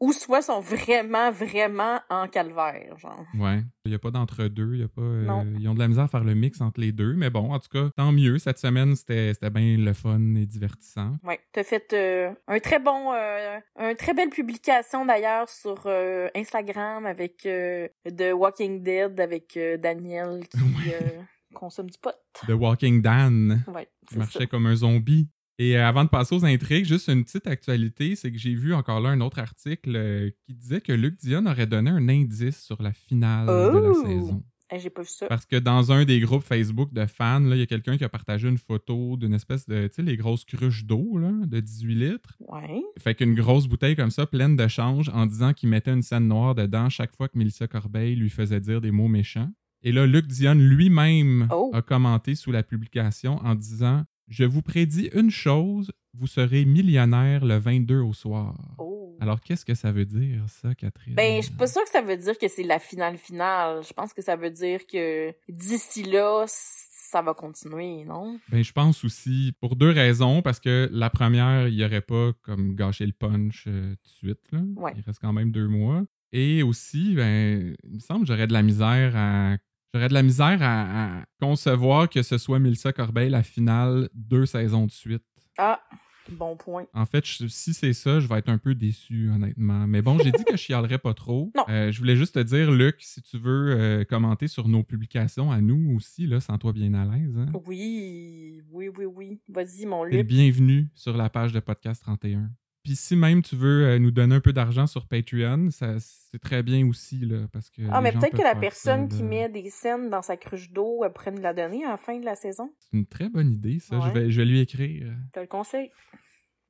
ou 0.02 0.12
soit 0.14 0.42
sont 0.42 0.60
vraiment, 0.60 1.32
vraiment 1.32 2.00
en 2.10 2.28
calvaire, 2.28 2.98
genre. 2.98 3.24
Ouais. 3.38 3.62
Il 3.86 3.90
n'y 3.90 3.96
a 3.96 4.00
pas 4.00 4.12
d'entre-deux. 4.12 4.76
il 4.76 4.84
a 4.84 4.88
pas, 4.88 5.02
euh, 5.02 5.56
ils 5.60 5.70
ont 5.70 5.74
de 5.76 5.80
la 5.80 5.88
misère 5.88 6.04
à 6.06 6.08
faire 6.08 6.24
le 6.24 6.34
mix 6.36 6.60
entre 6.60 6.82
les 6.82 6.92
deux. 6.92 7.14
Mais 7.14 7.30
bon, 7.30 7.52
en 7.54 7.60
tout 7.60 7.70
cas, 7.70 7.90
tant 7.96 8.12
mieux. 8.12 8.38
Cette 8.40 8.58
semaine, 8.58 8.96
c'était 8.96 9.32
bien 9.52 9.78
le 9.78 9.94
fun 9.94 10.20
et 10.36 10.46
divertissant. 10.46 11.14
Ouais, 11.24 11.40
t'as 11.54 11.64
fait 11.64 11.94
euh, 11.94 12.32
un 12.48 12.60
très 12.60 12.80
bon, 12.80 13.14
euh, 13.14 13.60
un 13.78 13.94
très 13.96 14.14
belle 14.14 14.30
publication 14.30 15.06
d'ailleurs 15.06 15.48
sur 15.48 15.84
euh, 15.86 16.28
Instagram 16.36 17.06
avec 17.06 17.46
euh, 17.46 17.88
The 18.06 18.34
Walking 18.34 18.84
Dead 18.84 19.20
avec 19.20 19.56
euh, 19.56 19.78
Daniel 19.78 20.48
qui 20.50 20.58
Ouais. 20.62 21.20
consomme 21.54 21.90
du 21.90 21.98
pot. 22.00 22.16
The 22.48 22.52
Walking 22.54 23.02
Dan. 23.02 23.64
Ouais, 23.68 23.88
ça. 24.12 24.18
marchait 24.18 24.48
comme 24.48 24.66
un 24.66 24.76
zombie. 24.76 25.30
Et 25.62 25.78
euh, 25.78 25.86
avant 25.88 26.04
de 26.04 26.10
passer 26.10 26.34
aux 26.34 26.44
intrigues, 26.44 26.86
juste 26.86 27.08
une 27.08 27.24
petite 27.24 27.46
actualité, 27.46 28.16
c'est 28.16 28.32
que 28.32 28.38
j'ai 28.40 28.56
vu 28.56 28.74
encore 28.74 29.00
là 29.00 29.10
un 29.10 29.22
autre 29.22 29.38
article 29.38 29.94
euh, 29.96 30.32
qui 30.44 30.56
disait 30.56 30.82
que 30.82 30.92
Luc 30.92 31.18
Dion 31.20 31.46
aurait 31.46 31.68
donné 31.68 31.92
un 31.92 32.10
indice 32.10 32.60
sur 32.64 32.82
la 32.82 32.92
finale 32.94 33.46
de 33.46 33.78
la 33.78 33.90
Oh! 33.92 34.04
saison. 34.04 34.44
Eh, 34.74 34.80
J'ai 34.80 34.90
pas 34.90 35.04
vu 35.04 35.10
ça. 35.10 35.28
Parce 35.28 35.46
que 35.46 35.58
dans 35.58 35.92
un 35.92 36.04
des 36.04 36.20
groupes 36.22 36.42
Facebook 36.42 36.92
de 36.94 37.06
fans, 37.06 37.44
il 37.52 37.58
y 37.58 37.62
a 37.62 37.66
quelqu'un 37.68 37.96
qui 37.96 38.04
a 38.04 38.10
partagé 38.10 38.48
une 38.48 38.58
photo 38.58 39.18
d'une 39.18 39.34
espèce 39.36 39.68
de, 39.68 39.86
tu 39.88 39.96
sais, 39.98 40.02
les 40.02 40.18
grosses 40.18 40.46
cruches 40.46 40.86
d'eau 40.86 41.20
de 41.46 41.60
18 41.60 41.94
litres. 41.96 42.38
Ouais. 42.48 42.82
Fait 42.98 43.14
qu'une 43.14 43.36
grosse 43.36 43.68
bouteille 43.68 43.96
comme 43.98 44.10
ça, 44.12 44.26
pleine 44.26 44.56
de 44.56 44.68
change, 44.68 45.10
en 45.10 45.28
disant 45.28 45.54
qu'il 45.54 45.70
mettait 45.70 45.92
une 45.92 46.02
scène 46.02 46.28
noire 46.28 46.56
dedans 46.56 46.90
chaque 46.90 47.14
fois 47.16 47.28
que 47.28 47.38
Mélissa 47.38 47.68
Corbeil 47.68 48.16
lui 48.16 48.30
faisait 48.30 48.62
dire 48.62 48.82
des 48.82 48.92
mots 48.92 49.10
méchants. 49.10 49.52
Et 49.84 49.92
là, 49.92 50.06
Luc 50.08 50.26
Dion 50.28 50.54
lui-même 50.56 51.48
Oh. 51.52 51.70
a 51.74 51.82
commenté 51.82 52.36
sous 52.36 52.52
la 52.52 52.64
publication 52.64 53.38
en 53.44 53.56
disant 53.56 54.06
Je 54.32 54.46
vous 54.46 54.62
prédis 54.62 55.10
une 55.14 55.30
chose, 55.30 55.92
vous 56.14 56.26
serez 56.26 56.64
millionnaire 56.64 57.44
le 57.44 57.58
22 57.58 58.00
au 58.00 58.14
soir. 58.14 58.56
Oh. 58.78 59.18
Alors, 59.20 59.42
qu'est-ce 59.42 59.66
que 59.66 59.76
ça 59.76 59.92
veut 59.92 60.06
dire, 60.06 60.46
ça, 60.48 60.74
Catherine? 60.74 61.16
Ben, 61.16 61.42
je 61.42 61.48
suis 61.48 61.56
pas 61.56 61.68
sûre 61.68 61.84
que 61.84 61.90
ça 61.90 62.02
veut 62.02 62.16
dire 62.16 62.38
que 62.38 62.48
c'est 62.48 62.64
la 62.64 62.80
finale 62.80 63.18
finale. 63.18 63.84
Je 63.86 63.92
pense 63.92 64.14
que 64.14 64.22
ça 64.22 64.38
veut 64.38 64.50
dire 64.50 64.88
que 64.88 65.34
d'ici 65.50 66.04
là, 66.04 66.46
ça 66.48 67.22
va 67.22 67.34
continuer, 67.34 68.06
non? 68.06 68.40
Ben, 68.50 68.64
je 68.64 68.72
pense 68.72 69.04
aussi, 69.04 69.54
pour 69.60 69.76
deux 69.76 69.92
raisons, 69.92 70.42
parce 70.42 70.62
que 70.62 70.88
la 70.94 71.10
première, 71.10 71.68
il 71.68 71.76
n'y 71.76 71.84
aurait 71.84 72.00
pas 72.00 72.32
comme 72.42 72.74
gâché 72.74 73.06
le 73.06 73.12
punch 73.12 73.66
euh, 73.68 73.96
tout 73.96 74.28
de 74.28 74.30
suite. 74.30 74.52
Là. 74.54 74.62
Ouais. 74.78 74.94
Il 74.96 75.04
reste 75.04 75.20
quand 75.20 75.34
même 75.34 75.52
deux 75.52 75.68
mois. 75.68 76.04
Et 76.32 76.64
aussi, 76.64 77.16
ben, 77.16 77.76
il 77.84 77.96
me 77.96 78.00
semble 78.00 78.22
que 78.22 78.28
j'aurais 78.28 78.48
de 78.48 78.54
la 78.54 78.62
misère 78.62 79.12
à. 79.18 79.58
J'aurais 79.94 80.08
de 80.08 80.14
la 80.14 80.24
misère 80.24 80.58
à, 80.62 81.20
à 81.20 81.24
concevoir 81.42 82.10
que 82.10 82.22
ce 82.24 82.38
soit 82.38 82.60
Mélissa 82.60 82.94
Corbeil 82.94 83.30
la 83.30 83.44
finale 83.44 84.10
deux 84.14 84.46
saisons 84.46 84.86
de 84.86 84.92
suite. 84.92 85.24
Ah, 85.58 85.82
bon 86.30 86.56
point. 86.56 86.86
En 86.94 87.06
fait, 87.06 87.26
je- 87.26 87.48
si 87.48 87.74
c'est 87.74 87.92
ça, 87.92 88.22
je 88.22 88.28
vais 88.28 88.38
être 88.38 88.48
un 88.48 88.58
peu 88.58 88.74
déçu, 88.74 89.30
honnêtement. 89.30 89.86
Mais 89.88 90.02
bon, 90.02 90.18
j'ai 90.20 90.32
dit 90.32 90.46
que 90.46 90.54
je 90.54 90.62
chialerais 90.62 90.98
pas 90.98 91.14
trop. 91.14 91.52
Non. 91.58 91.66
Euh, 91.68 91.92
je 91.92 92.00
voulais 92.00 92.16
juste 92.16 92.36
te 92.36 92.40
dire, 92.40 92.72
Luc, 92.72 92.96
si 93.00 93.22
tu 93.22 93.38
veux 93.38 93.72
euh, 93.78 94.04
commenter 94.06 94.48
sur 94.48 94.70
nos 94.70 94.82
publications 94.82 95.52
à 95.52 95.60
nous 95.60 95.94
aussi, 95.98 96.26
là, 96.26 96.40
sens-toi 96.40 96.72
bien 96.72 96.94
à 96.94 97.04
l'aise. 97.04 97.36
Hein? 97.38 97.52
Oui, 97.68 98.62
oui, 98.72 98.88
oui, 98.98 99.06
oui. 99.06 99.42
Vas-y, 99.50 99.86
mon 99.86 100.06
Luc. 100.06 100.26
bienvenu 100.26 100.88
sur 100.96 101.18
la 101.18 101.30
page 101.30 101.52
de 101.52 101.60
Podcast 101.60 102.02
31. 102.04 102.50
Puis 102.84 102.96
si 102.96 103.16
même 103.16 103.42
tu 103.42 103.56
veux 103.56 103.86
euh, 103.86 104.00
nous 104.00 104.12
donner 104.12 104.36
un 104.36 104.40
peu 104.40 104.54
d'argent 104.54 104.88
sur 104.88 105.08
Patreon, 105.08 105.70
ça, 105.70 106.00
c'est 106.00 106.40
très 106.40 106.64
bien 106.64 106.88
aussi, 106.88 107.20
là, 107.20 107.48
parce 107.54 107.70
que 107.70 107.82
Ah, 107.92 108.02
mais 108.02 108.12
peut-être 108.12 108.36
que 108.36 108.44
la 108.44 108.56
personne 108.56 109.10
ça, 109.10 109.18
qui 109.18 109.24
met 109.24 109.50
des 109.50 109.70
scènes 109.70 110.10
dans 110.10 110.22
sa 110.22 110.38
cruche 110.38 110.72
d'eau, 110.72 111.04
elle 111.04 111.12
pourrait 111.12 111.32
nous 111.32 111.42
la 111.42 111.54
donner 111.54 111.86
à 111.86 111.90
la 111.90 111.98
fin 111.98 112.20
de 112.20 112.26
la 112.26 112.36
saison. 112.36 112.74
C'est 112.80 112.98
une 112.98 113.06
très 113.06 113.30
bonne 113.30 113.52
idée, 113.52 113.80
ça. 113.80 114.00
Je, 114.00 114.10
vais, 114.10 114.32
je 114.32 114.42
vais 114.42 114.46
lui 114.46 114.62
écrire. 114.62 115.14
Je 115.28 115.32
te 115.32 115.40
le 115.40 115.48
conseille. 115.48 115.92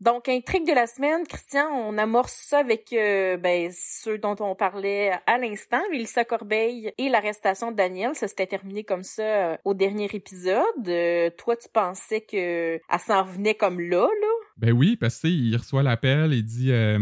Donc, 0.01 0.27
intrigue 0.27 0.67
de 0.67 0.73
la 0.73 0.87
semaine, 0.87 1.27
Christian, 1.27 1.67
on 1.69 1.95
amorce 1.99 2.33
ça 2.33 2.57
avec 2.57 2.91
euh, 2.91 3.37
ben, 3.37 3.69
ceux 3.71 4.17
dont 4.17 4.35
on 4.39 4.55
parlait 4.55 5.11
à 5.27 5.37
l'instant, 5.37 5.79
Mélissa 5.91 6.25
Corbeil 6.25 6.91
et 6.97 7.07
l'arrestation 7.07 7.69
de 7.69 7.75
Daniel. 7.75 8.15
Ça 8.15 8.27
s'était 8.27 8.47
terminé 8.47 8.83
comme 8.83 9.03
ça 9.03 9.21
euh, 9.21 9.57
au 9.63 9.75
dernier 9.75 10.09
épisode. 10.11 10.87
Euh, 10.87 11.29
toi, 11.37 11.55
tu 11.55 11.69
pensais 11.71 12.21
que 12.21 12.79
elle 12.89 12.99
s'en 12.99 13.23
venait 13.23 13.53
comme 13.53 13.79
là, 13.79 14.07
là? 14.07 14.27
Ben 14.61 14.71
oui, 14.71 14.95
parce 14.95 15.15
que 15.19 15.27
tu 15.27 15.33
sais, 15.33 15.37
il 15.39 15.55
reçoit 15.57 15.81
l'appel 15.81 16.33
et 16.33 16.43
dit 16.43 16.71
euh, 16.71 16.97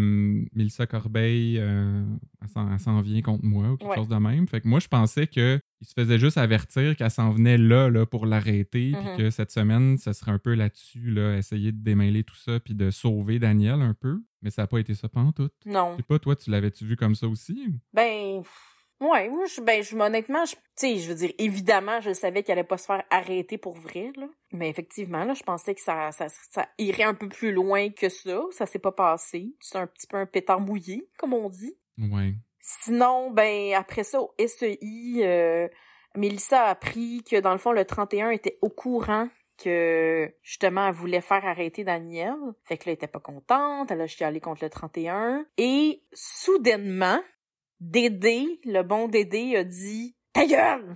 Mélissa 0.55 0.87
Corbeil, 0.87 1.57
euh, 1.59 2.03
elle 2.41 2.79
s'en- 2.79 3.01
vient 3.01 3.21
contre 3.21 3.43
moi 3.43 3.71
ou 3.71 3.77
quelque 3.77 3.89
Ouais. 3.89 3.95
chose 3.97 4.07
de 4.07 4.15
même. 4.15 4.47
Fait 4.47 4.61
que 4.61 4.67
moi, 4.67 4.79
je 4.79 4.87
pensais 4.87 5.27
que 5.27 5.59
il 5.81 5.87
se 5.87 5.93
faisait 5.93 6.17
juste 6.19 6.37
avertir 6.37 6.95
qu'elle 6.95 7.11
s'en 7.11 7.31
venait 7.31 7.57
là, 7.57 7.89
là 7.89 8.05
pour 8.05 8.25
l'arrêter, 8.25 8.91
puis 8.93 9.11
Mhm. 9.11 9.17
que 9.17 9.29
cette 9.29 9.51
semaine, 9.51 9.97
ça 9.97 10.13
serait 10.13 10.31
un 10.31 10.39
peu 10.39 10.53
là-dessus, 10.53 11.11
là, 11.11 11.37
essayer 11.37 11.71
de 11.73 11.81
démêler 11.83 12.23
tout 12.23 12.35
ça, 12.35 12.59
puis 12.61 12.73
de 12.75 12.91
sauver 12.91 13.39
Daniel 13.39 13.81
un 13.81 13.93
peu. 13.93 14.21
Mais 14.41 14.49
ça 14.51 14.61
n'a 14.63 14.67
pas 14.67 14.79
été 14.79 14.93
ça 14.93 15.09
pendant 15.09 15.33
tout. 15.33 15.49
Non. 15.65 15.91
Je 15.91 15.97
sais 15.97 16.03
pas, 16.03 16.17
toi, 16.17 16.35
tu 16.37 16.49
l'avais-tu 16.49 16.85
vu 16.85 16.95
comme 16.95 17.15
ça 17.15 17.27
aussi? 17.27 17.73
Ben, 17.93 18.41
ouais, 18.99 19.29
moi, 19.29 19.45
je, 19.45 19.61
ben, 19.61 19.81
je, 19.81 19.95
honnêtement, 19.95 20.45
je, 20.45 20.55
tu 20.55 20.61
sais, 20.75 20.97
je 20.97 21.09
veux 21.09 21.15
dire, 21.15 21.31
évidemment, 21.37 22.01
je 22.01 22.13
savais 22.13 22.43
qu'elle 22.43 22.59
allait 22.59 22.67
pas 22.67 22.77
se 22.77 22.85
faire 22.85 23.03
arrêter 23.09 23.57
pour 23.57 23.77
vrai, 23.77 24.11
là. 24.15 24.27
Mais 24.51 24.69
effectivement, 24.69 25.23
là, 25.23 25.33
je 25.33 25.43
pensais 25.43 25.75
que 25.75 25.81
ça, 25.81 26.11
ça, 26.11 26.27
ça 26.29 26.67
irait 26.77 27.03
un 27.03 27.13
peu 27.13 27.29
plus 27.29 27.51
loin 27.51 27.89
que 27.89 28.09
ça. 28.09 28.41
Ça 28.51 28.65
s'est 28.65 28.79
pas 28.79 28.91
passé. 28.91 29.53
C'est 29.59 29.77
un 29.77 29.87
petit 29.87 30.07
peu 30.07 30.17
un 30.17 30.25
pétard 30.25 30.59
mouillé, 30.59 31.07
comme 31.17 31.33
on 31.33 31.49
dit. 31.49 31.75
Ouais. 31.97 32.33
Sinon, 32.59 33.31
ben, 33.31 33.73
après 33.73 34.03
ça, 34.03 34.21
au 34.21 34.33
SEI, 34.37 34.77
euh, 35.23 35.67
Mélissa 36.15 36.65
a 36.65 36.69
appris 36.69 37.23
que, 37.23 37.39
dans 37.39 37.51
le 37.51 37.57
fond, 37.57 37.71
le 37.71 37.85
31 37.85 38.31
était 38.31 38.57
au 38.61 38.69
courant 38.69 39.27
que, 39.57 40.33
justement, 40.41 40.87
elle 40.87 40.93
voulait 40.93 41.21
faire 41.21 41.45
arrêter 41.45 41.83
Daniel. 41.83 42.35
Fait 42.65 42.77
que 42.77 42.83
là, 42.83 42.91
elle 42.91 42.93
était 42.93 43.07
pas 43.07 43.19
contente. 43.19 43.91
Elle 43.91 44.01
a 44.01 44.07
chialé 44.07 44.39
contre 44.39 44.63
le 44.63 44.69
31. 44.69 45.45
Et, 45.57 46.03
soudainement, 46.13 47.19
Dédé, 47.79 48.59
le 48.65 48.83
bon 48.83 49.07
Dédé, 49.07 49.55
a 49.55 49.63
dit 49.63 50.15
«Ta 50.33 50.45
gueule! 50.45 50.95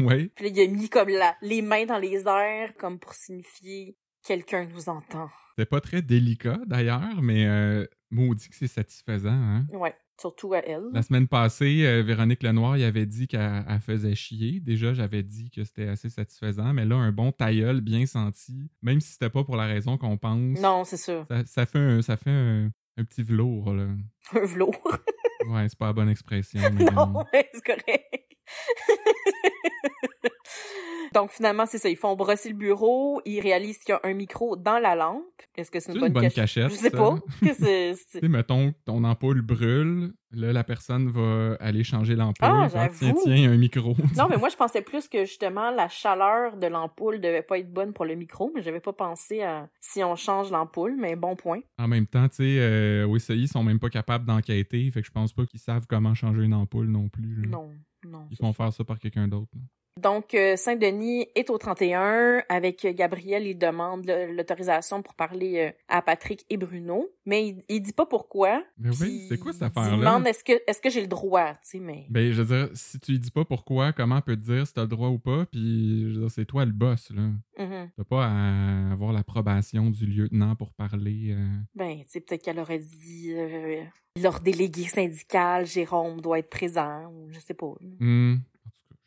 ouais.» 0.00 0.28
Puis 0.34 0.46
là, 0.46 0.50
il 0.54 0.60
a 0.60 0.66
mis 0.72 0.88
comme 0.88 1.08
la, 1.08 1.36
les 1.42 1.62
mains 1.62 1.86
dans 1.86 1.98
les 1.98 2.26
airs, 2.26 2.74
comme 2.76 2.98
pour 2.98 3.12
signifier 3.14 3.96
«Quelqu'un 4.24 4.66
nous 4.66 4.88
entend. 4.88 5.28
C'était 5.50 5.68
pas 5.68 5.80
très 5.80 6.02
délicat, 6.02 6.58
d'ailleurs, 6.66 7.22
mais 7.22 7.46
euh, 7.46 7.86
maudit 8.10 8.48
que 8.48 8.56
c'est 8.56 8.66
satisfaisant, 8.66 9.30
hein?» 9.30 9.66
Ouais, 9.72 9.94
surtout 10.20 10.54
à 10.54 10.58
elle. 10.58 10.82
La 10.92 11.02
semaine 11.02 11.28
passée, 11.28 11.84
euh, 11.86 12.02
Véronique 12.02 12.42
Lenoir, 12.42 12.76
il 12.76 12.82
avait 12.84 13.06
dit 13.06 13.28
qu'elle 13.28 13.64
elle 13.68 13.78
faisait 13.80 14.16
chier. 14.16 14.58
Déjà, 14.58 14.92
j'avais 14.92 15.22
dit 15.22 15.50
que 15.50 15.62
c'était 15.62 15.86
assez 15.86 16.10
satisfaisant, 16.10 16.72
mais 16.72 16.84
là, 16.84 16.96
un 16.96 17.12
bon 17.12 17.30
tailleul 17.30 17.80
bien 17.80 18.06
senti, 18.06 18.70
même 18.82 19.00
si 19.00 19.12
c'était 19.12 19.30
pas 19.30 19.44
pour 19.44 19.56
la 19.56 19.66
raison 19.66 19.98
qu'on 19.98 20.16
pense. 20.16 20.60
Non, 20.60 20.84
c'est 20.84 20.96
ça. 20.96 21.26
Ça, 21.30 21.44
ça 21.46 21.66
fait, 21.66 21.78
un, 21.78 22.02
ça 22.02 22.16
fait 22.16 22.30
un, 22.30 22.70
un 22.96 23.04
petit 23.04 23.22
velours, 23.22 23.72
là. 23.72 23.88
Un 24.32 24.44
velours. 24.44 24.80
Ouais, 25.48 25.68
c'est 25.68 25.78
pas 25.78 25.86
la 25.86 25.92
bonne 25.92 26.08
expression. 26.08 26.60
mais, 26.72 26.84
non, 26.92 27.18
euh, 27.18 27.22
ouais, 27.32 27.50
c'est 27.52 27.64
correct. 27.64 28.33
Donc 31.14 31.30
finalement, 31.30 31.64
c'est 31.66 31.78
ça. 31.78 31.88
Ils 31.88 31.96
font 31.96 32.16
brosser 32.16 32.48
le 32.48 32.56
bureau, 32.56 33.20
ils 33.24 33.40
réalisent 33.40 33.78
qu'il 33.78 33.92
y 33.92 33.96
a 33.96 34.00
un 34.02 34.14
micro 34.14 34.56
dans 34.56 34.78
la 34.80 34.96
lampe. 34.96 35.22
Est-ce 35.56 35.70
que 35.70 35.78
c'est 35.78 35.92
une, 35.94 36.08
bonne, 36.08 36.24
cache- 36.24 36.34
cachette? 36.34 36.70
Je 36.70 36.74
sais 36.76 36.90
pas. 36.90 37.16
Que 37.40 37.52
c'est- 37.54 38.22
mettons, 38.22 38.74
ton 38.84 39.04
ampoule 39.04 39.40
brûle, 39.42 40.12
là, 40.32 40.52
la 40.52 40.64
personne 40.64 41.08
va 41.10 41.56
aller 41.60 41.84
changer 41.84 42.16
l'ampoule. 42.16 42.48
Ah, 42.50 42.66
tiens, 42.68 42.88
tiens, 43.22 43.36
il 43.36 43.44
y 43.44 43.46
a 43.46 43.50
un 43.50 43.56
micro. 43.56 43.94
Non, 44.16 44.26
mais 44.28 44.36
moi, 44.38 44.48
je 44.48 44.56
pensais 44.56 44.82
plus 44.82 45.06
que 45.08 45.24
justement, 45.24 45.70
la 45.70 45.88
chaleur 45.88 46.56
de 46.56 46.66
l'ampoule 46.66 47.20
devait 47.20 47.42
pas 47.42 47.58
être 47.58 47.72
bonne 47.72 47.92
pour 47.92 48.06
le 48.06 48.14
micro, 48.16 48.50
mais 48.54 48.62
j'avais 48.62 48.80
pas 48.80 48.92
pensé 48.92 49.42
à 49.42 49.68
si 49.80 50.02
on 50.02 50.16
change 50.16 50.50
l'ampoule, 50.50 50.96
mais 50.98 51.14
bon 51.14 51.36
point. 51.36 51.60
En 51.78 51.86
même 51.86 52.06
temps, 52.06 52.28
tu 52.28 52.36
sais, 52.36 52.56
euh, 52.58 53.06
au 53.06 53.18
SAI, 53.18 53.36
ils 53.36 53.48
sont 53.48 53.62
même 53.62 53.78
pas 53.78 53.90
capables 53.90 54.24
d'enquêter, 54.24 54.90
fait 54.90 55.00
que 55.02 55.06
je 55.06 55.12
pense 55.12 55.32
pas 55.32 55.46
qu'ils 55.46 55.60
savent 55.60 55.86
comment 55.88 56.14
changer 56.14 56.42
une 56.42 56.54
ampoule 56.54 56.86
non 56.88 57.08
plus. 57.08 57.42
là. 57.42 57.48
Non, 57.50 57.70
non. 58.14 58.28
Ils 58.30 58.36
font 58.36 58.52
faire 58.52 58.72
ça 58.72 58.84
par 58.84 58.98
quelqu'un 58.98 59.28
d'autre. 59.28 59.50
là. 59.54 59.60
Donc, 60.00 60.34
euh, 60.34 60.56
Saint-Denis 60.56 61.28
est 61.36 61.50
au 61.50 61.58
31. 61.58 62.42
Avec 62.48 62.84
euh, 62.84 62.92
Gabriel, 62.92 63.46
il 63.46 63.56
demande 63.56 64.10
l'autorisation 64.32 65.02
pour 65.02 65.14
parler 65.14 65.58
euh, 65.58 65.70
à 65.88 66.02
Patrick 66.02 66.44
et 66.50 66.56
Bruno. 66.56 67.08
Mais 67.26 67.48
il, 67.48 67.62
il 67.68 67.80
dit 67.80 67.92
pas 67.92 68.04
pourquoi. 68.04 68.62
Mais 68.76 68.90
oui, 69.00 69.26
c'est 69.28 69.38
quoi 69.38 69.52
cette 69.52 69.62
Il 69.62 69.66
affaire-là? 69.78 69.96
demande 69.98 70.26
est-ce 70.26 70.42
que, 70.80 70.90
j'ai 70.90 71.00
le 71.00 71.06
droit, 71.06 71.52
tu 71.54 71.58
sais, 71.62 71.78
mais... 71.78 72.06
Ben, 72.10 72.32
je 72.32 72.42
veux 72.42 72.56
dire, 72.66 72.70
si 72.74 72.98
tu 72.98 73.12
lui 73.12 73.18
dis 73.20 73.30
pas 73.30 73.44
pourquoi, 73.44 73.92
comment 73.92 74.16
elle 74.16 74.22
peut 74.22 74.36
te 74.36 74.42
dire 74.52 74.66
si 74.66 74.74
t'as 74.74 74.82
le 74.82 74.88
droit 74.88 75.08
ou 75.08 75.18
pas, 75.18 75.46
puis 75.46 76.00
je 76.10 76.14
veux 76.14 76.20
dire, 76.22 76.30
c'est 76.30 76.44
toi 76.44 76.64
le 76.64 76.72
boss, 76.72 77.10
là. 77.10 77.22
Mhm. 77.64 77.90
T'as 77.96 78.04
pas 78.04 78.26
à 78.26 78.92
avoir 78.92 79.12
l'approbation 79.12 79.90
du 79.90 80.06
lieutenant 80.06 80.56
pour 80.56 80.72
parler. 80.72 81.30
euh. 81.30 81.46
Ben, 81.76 81.98
tu 81.98 82.04
sais, 82.08 82.20
peut-être 82.20 82.42
qu'elle 82.42 82.58
aurait 82.58 82.80
dit... 82.80 83.32
euh, 83.32 83.80
leur 84.20 84.40
délégué 84.40 84.84
syndical, 84.84 85.66
Jérôme, 85.66 86.20
doit 86.20 86.40
être 86.40 86.50
présent, 86.50 87.10
ou 87.12 87.28
je 87.32 87.38
sais 87.40 87.54
pas. 87.54 87.72
Hmm. 88.00 88.36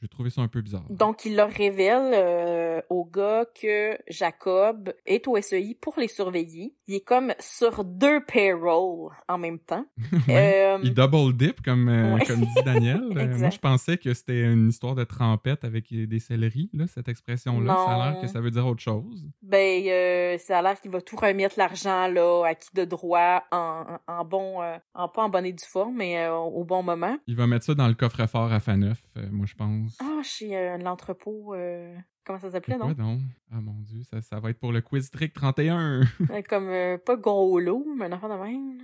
J'ai 0.02 0.08
trouvé 0.08 0.30
ça 0.30 0.42
un 0.42 0.48
peu 0.48 0.62
bizarre. 0.62 0.86
Donc, 0.90 1.26
il 1.26 1.36
leur 1.36 1.50
révèle 1.50 2.12
euh, 2.14 2.82
au 2.90 3.04
gars 3.04 3.46
que 3.60 3.98
Jacob 4.08 4.94
est 5.06 5.28
au 5.28 5.42
SEI 5.42 5.76
pour 5.82 5.96
les 5.98 6.08
surveiller. 6.08 6.76
Il 6.88 6.96
est 6.96 7.00
comme 7.06 7.34
sur 7.40 7.84
deux 7.84 8.24
payrolls 8.26 9.10
en 9.28 9.38
même 9.38 9.60
temps. 9.60 9.86
Ouais. 10.28 10.76
Euh, 10.76 10.80
Il 10.84 10.94
double 10.94 11.36
dip, 11.36 11.62
comme, 11.62 11.88
euh, 11.90 12.16
Ouais. 12.16 12.26
comme 12.26 12.42
dit 12.42 12.64
Daniel. 12.66 13.02
Moi, 13.38 13.50
je 13.50 13.58
pensais 13.60 13.98
que 13.98 14.14
c'était 14.14 14.44
une 14.44 14.70
histoire 14.70 14.94
de 14.96 15.04
trempette 15.04 15.64
avec 15.64 15.86
des 15.92 16.20
céleris, 16.20 16.70
là, 16.74 16.86
cette 16.88 17.08
expression-là. 17.08 17.76
Ça 17.76 17.94
a 17.96 18.12
l'air 18.12 18.22
que 18.22 18.28
ça 18.28 18.40
veut 18.42 18.52
dire 18.52 18.66
autre 18.68 18.82
chose. 18.82 19.28
Ben, 19.42 19.84
euh, 19.88 20.38
ça 20.38 20.60
a 20.60 20.62
l'air 20.62 20.80
qu'il 20.80 20.92
va 20.92 21.02
tout 21.02 21.16
remettre 21.16 21.56
l'argent 21.58 22.08
là, 22.08 22.44
acquis 22.46 22.70
de 22.74 22.86
droit 22.86 23.44
en, 23.52 23.98
en 24.08 24.26
bon, 24.26 24.60
en 24.94 25.08
pas 25.08 25.24
en 25.24 25.30
bonne 25.30 25.46
et 25.46 25.54
due 25.54 25.66
forme, 25.66 25.96
mais 25.98 26.28
au 26.30 26.64
bon 26.64 26.84
moment. 26.84 27.18
Il 27.28 27.36
va 27.36 27.48
mettre 27.48 27.66
ça 27.66 27.74
dans 27.74 27.88
le 27.88 27.94
coffre-fort 27.94 28.52
à 28.52 28.60
Faneuf, 28.60 29.02
euh, 29.18 29.28
moi, 29.32 29.46
je 29.48 29.56
pense. 29.56 29.87
Ah, 30.00 30.22
chez 30.24 30.58
euh, 30.58 30.78
l'entrepôt, 30.78 31.54
euh, 31.54 31.96
comment 32.26 32.40
ça 32.40 32.52
s'appelait, 32.52 32.78
non? 32.78 32.92
donc? 32.92 33.20
Ah 33.52 33.62
mon 33.62 33.80
dieu, 33.82 34.04
ça, 34.04 34.22
ça 34.22 34.40
va 34.40 34.50
être 34.50 34.60
pour 34.60 34.72
le 34.72 34.82
quiz 34.82 35.10
trick 35.12 35.34
31. 35.34 36.02
Euh, 36.02 36.42
Comme 36.50 36.70
euh, 36.70 36.98
pas 36.98 37.16
gros 37.16 37.60
lot, 37.60 37.86
mais 37.98 38.06
un 38.06 38.12
enfant 38.14 38.30
de 38.30 38.42
même. 38.44 38.80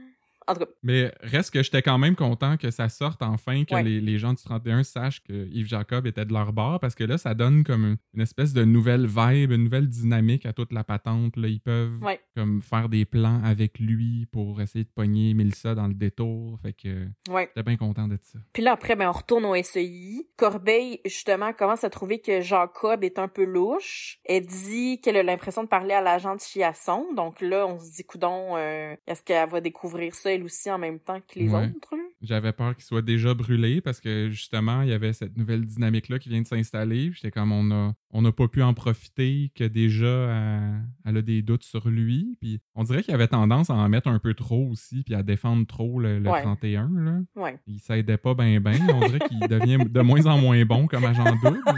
En 0.48 0.54
tout 0.54 0.60
cas, 0.62 0.66
Mais 0.84 1.12
reste 1.22 1.52
que 1.52 1.64
j'étais 1.64 1.82
quand 1.82 1.98
même 1.98 2.16
content 2.16 2.58
que 2.58 2.72
ça 2.72 2.90
sorte 2.90 3.22
enfin, 3.22 3.64
que 3.66 3.74
Ouais. 3.76 3.84
les, 3.84 4.02
les 4.02 4.18
gens 4.18 4.34
du 4.34 4.44
31 4.44 4.84
sachent 4.84 5.24
que 5.24 5.48
Yves 5.52 5.68
Jacob 5.68 6.06
était 6.06 6.26
de 6.26 6.34
leur 6.34 6.54
bord, 6.54 6.80
parce 6.80 6.96
que 6.96 7.04
là, 7.04 7.18
ça 7.18 7.34
donne 7.34 7.64
comme 7.64 7.98
une, 8.14 8.22
espèce 8.22 8.54
de 8.54 8.64
nouvelle 8.66 9.08
vibe, 9.08 9.52
une 9.52 9.64
nouvelle 9.64 9.88
dynamique 9.88 10.46
à 10.46 10.54
toute 10.54 10.72
la 10.74 10.84
patente. 10.84 11.38
Là. 11.38 11.48
Ils 11.48 11.60
peuvent 11.62 12.02
ouais. 12.04 12.20
comme 12.36 12.62
faire 12.62 12.90
des 12.90 13.06
plans 13.06 13.42
avec 13.44 13.80
lui 13.80 14.26
pour 14.32 14.62
essayer 14.62 14.84
de 14.84 14.90
pogner 14.90 15.34
Mélissa 15.34 15.76
dans 15.76 15.88
le 15.88 15.94
détour. 15.94 16.60
Fait 16.62 16.74
que 16.74 17.08
Ouais. 17.30 17.50
j'étais 17.56 17.64
bien 17.64 17.78
content 17.78 18.08
de 18.08 18.18
ça. 18.22 18.40
Puis 18.54 18.64
là, 18.64 18.74
après, 18.74 18.96
ben, 18.96 19.10
on 19.10 19.14
retourne 19.14 19.46
au 19.46 19.56
SEI. 19.56 20.28
Corbeil, 20.38 21.00
justement, 21.06 21.54
commence 21.54 21.84
à 21.84 21.90
trouver 21.90 22.20
que 22.20 22.42
Jacob 22.42 23.04
est 23.04 23.18
un 23.20 23.28
peu 23.28 23.44
louche. 23.46 24.20
Elle 24.26 24.46
dit 24.46 25.00
qu'elle 25.02 25.18
a 25.18 25.24
l'impression 25.24 25.64
de 25.64 25.68
parler 25.70 25.94
à 25.94 26.02
l'agent 26.02 26.36
de 26.36 26.42
Chiasson. 26.42 27.14
Donc 27.16 27.40
là, 27.42 27.66
on 27.68 27.80
se 27.80 27.92
dit, 27.96 28.04
coudon, 28.04 28.56
euh, 28.58 28.96
est-ce 29.08 29.24
qu'elle 29.24 29.48
va 29.50 29.62
découvrir 29.62 30.14
ça, 30.16 30.33
aussi, 30.42 30.72
en 30.72 30.80
même 30.80 31.00
temps 31.00 31.20
que 31.20 31.38
les 31.38 31.50
Ouais. 31.50 31.68
autres? 31.68 31.94
J'avais 32.22 32.54
peur 32.54 32.74
qu'il 32.74 32.86
soit 32.86 33.02
déjà 33.02 33.34
brûlé 33.34 33.82
parce 33.82 34.00
que 34.00 34.30
justement, 34.32 34.82
il 34.82 34.90
y 34.90 34.94
avait 34.94 35.12
cette 35.14 35.36
nouvelle 35.38 35.66
dynamique-là 35.66 36.18
qui 36.20 36.30
vient 36.30 36.42
de 36.42 36.48
s'installer. 36.48 37.12
J'étais 37.14 37.32
comme, 37.32 37.52
on 37.52 37.70
a, 37.72 37.94
on 38.12 38.22
n'a 38.22 38.32
pas 38.32 38.48
pu 38.48 38.64
en 38.64 38.74
profiter, 38.74 39.52
que 39.54 39.66
déjà, 39.66 40.08
elle, 40.08 40.84
elle 41.06 41.18
a 41.18 41.22
des 41.22 41.42
doutes 41.42 41.64
sur 41.64 41.90
lui. 41.90 42.38
Puis 42.40 42.62
on 42.76 42.84
dirait 42.86 43.04
qu'il 43.04 43.14
avait 43.14 43.28
tendance 43.28 43.70
à 43.70 43.74
en 43.74 43.90
mettre 43.90 44.08
un 44.08 44.20
peu 44.20 44.34
trop 44.34 44.70
aussi, 44.70 45.04
puis 45.04 45.14
à 45.16 45.22
défendre 45.22 45.68
trop 45.68 46.00
le, 46.00 46.18
le 46.20 46.30
Ouais. 46.30 46.42
31. 46.42 46.90
Là. 46.96 47.20
Ouais. 47.36 47.60
Il 47.68 47.80
s'aidait 47.82 48.18
pas 48.18 48.34
bien, 48.34 48.60
bien. 48.62 48.80
On 48.94 49.06
dirait 49.06 49.20
qu'il 49.28 49.40
devient 49.42 49.78
de 49.90 50.02
moins 50.02 50.26
en 50.26 50.38
moins 50.40 50.64
bon 50.66 50.88
comme 50.88 51.04
agent 51.04 51.24
double. 51.44 51.60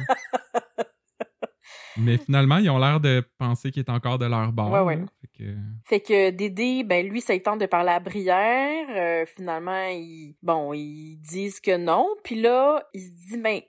Mais 1.97 2.17
finalement, 2.17 2.57
ils 2.57 2.69
ont 2.69 2.77
l'air 2.77 2.99
de 2.99 3.23
penser 3.37 3.71
qu'il 3.71 3.79
est 3.79 3.89
encore 3.89 4.19
de 4.19 4.25
leur 4.25 4.51
bord. 4.51 4.69
Ouais, 4.71 4.81
ouais. 4.81 5.05
Fait 5.85 5.99
que- 5.99 6.29
Dédé, 6.29 6.83
ben 6.83 7.07
lui, 7.07 7.21
ça 7.21 7.33
il 7.33 7.41
tente 7.41 7.59
de 7.59 7.65
parler 7.65 7.91
à 7.91 7.99
Brière. 7.99 8.87
Euh, 8.89 9.25
finalement, 9.25 9.85
ils, 9.87 10.35
bon, 10.41 10.73
ils 10.73 11.17
disent 11.17 11.59
que 11.59 11.75
non. 11.77 12.07
Puis 12.23 12.35
là, 12.35 12.87
il 12.93 13.01
se 13.01 13.11
dit, 13.29 13.37
ben, 13.37 13.61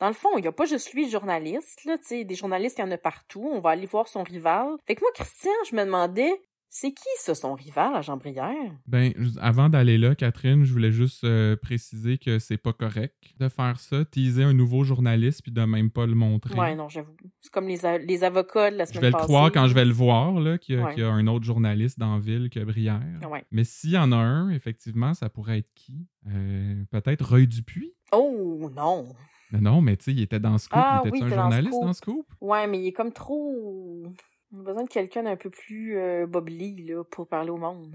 dans 0.00 0.08
le 0.08 0.14
fond, 0.14 0.38
il 0.38 0.44
y 0.44 0.48
a 0.48 0.52
pas 0.52 0.64
juste 0.64 0.94
lui, 0.94 1.10
journaliste, 1.10 1.84
là, 1.84 1.96
tu 1.98 2.24
des 2.24 2.34
journalistes, 2.34 2.78
il 2.78 2.80
y 2.80 2.84
en 2.84 2.90
a 2.90 2.96
partout. 2.98 3.48
On 3.52 3.60
va 3.60 3.70
aller 3.70 3.86
voir 3.86 4.08
son 4.08 4.22
rival. 4.22 4.68
Fait 4.86 4.94
que 4.94 5.02
moi, 5.02 5.10
Christian, 5.14 5.50
je 5.68 5.76
me 5.76 5.84
demandais, 5.84 6.32
c'est 6.72 6.92
qui 6.92 7.08
ça, 7.18 7.34
son 7.34 7.54
rival, 7.54 7.94
à 7.96 8.00
Jean-Brière? 8.00 8.54
Ben, 8.86 9.12
avant 9.40 9.68
d'aller 9.68 9.98
là, 9.98 10.14
Catherine, 10.14 10.64
je 10.64 10.72
voulais 10.72 10.92
juste 10.92 11.24
euh, 11.24 11.56
préciser 11.56 12.16
que 12.16 12.38
c'est 12.38 12.56
pas 12.56 12.72
correct 12.72 13.34
de 13.38 13.48
faire 13.48 13.78
ça, 13.80 14.04
teaser 14.04 14.44
un 14.44 14.52
nouveau 14.54 14.84
journaliste 14.84 15.42
puis 15.42 15.50
de 15.50 15.62
même 15.62 15.90
pas 15.90 16.06
le 16.06 16.14
montrer. 16.14 16.58
Ouais, 16.58 16.76
non, 16.76 16.88
j'avoue. 16.88 17.16
C'est 17.40 17.52
comme 17.52 17.66
les, 17.66 17.80
les 18.06 18.24
avocats 18.24 18.70
de 18.70 18.76
la 18.76 18.84
je 18.84 18.90
semaine 18.90 19.02
vais 19.02 19.10
le 19.10 19.24
croire 19.24 19.50
quand 19.52 19.66
je 19.66 19.74
vais 19.74 19.84
le 19.84 19.92
voir, 19.92 20.38
là, 20.40 20.56
qu'il 20.58 20.76
y, 20.76 20.78
a- 20.78 20.84
Ouais. 20.84 20.94
qu'il 20.94 21.02
y 21.02 21.06
a 21.06 21.10
un 21.10 21.26
autre 21.26 21.44
journaliste 21.44 21.98
dans 21.98 22.14
la 22.14 22.20
ville 22.20 22.48
que 22.50 22.60
Brière. 22.64 23.02
Ouais. 23.28 23.44
Mais 23.50 23.64
s'il 23.64 23.90
y 23.90 23.98
en 23.98 24.12
a 24.12 24.16
un, 24.16 24.50
effectivement, 24.50 25.12
ça 25.12 25.28
pourrait 25.28 25.58
être 25.58 25.70
qui? 25.74 26.06
Euh, 26.28 26.84
Peut-être 26.90 27.28
Roy 27.28 27.46
Dupuis? 27.46 27.92
Oh, 28.12 28.70
non. 28.76 29.08
Mais 29.52 29.60
non, 29.60 29.80
mais 29.80 29.96
tu 29.96 30.04
sais, 30.04 30.12
il 30.12 30.22
était 30.22 30.38
dans 30.38 30.56
Scoop. 30.58 30.78
Ah 30.80 31.02
il 31.04 31.08
était 31.08 31.16
oui, 31.16 31.22
un 31.22 31.26
était 31.26 31.36
dans 31.36 31.42
journaliste 31.42 31.72
Scoop. 31.72 31.84
dans 31.84 31.92
Scoop? 31.92 32.26
Ouais, 32.40 32.66
mais 32.68 32.78
il 32.80 32.86
est 32.86 32.92
comme 32.92 33.12
trop... 33.12 34.04
On 34.52 34.60
a 34.60 34.62
besoin 34.62 34.84
de 34.84 34.88
quelqu'un 34.88 35.22
d'un 35.22 35.36
peu 35.36 35.50
plus 35.50 35.96
euh, 35.96 36.26
là, 36.26 37.04
pour 37.04 37.28
parler 37.28 37.50
au 37.50 37.56
monde. 37.56 37.94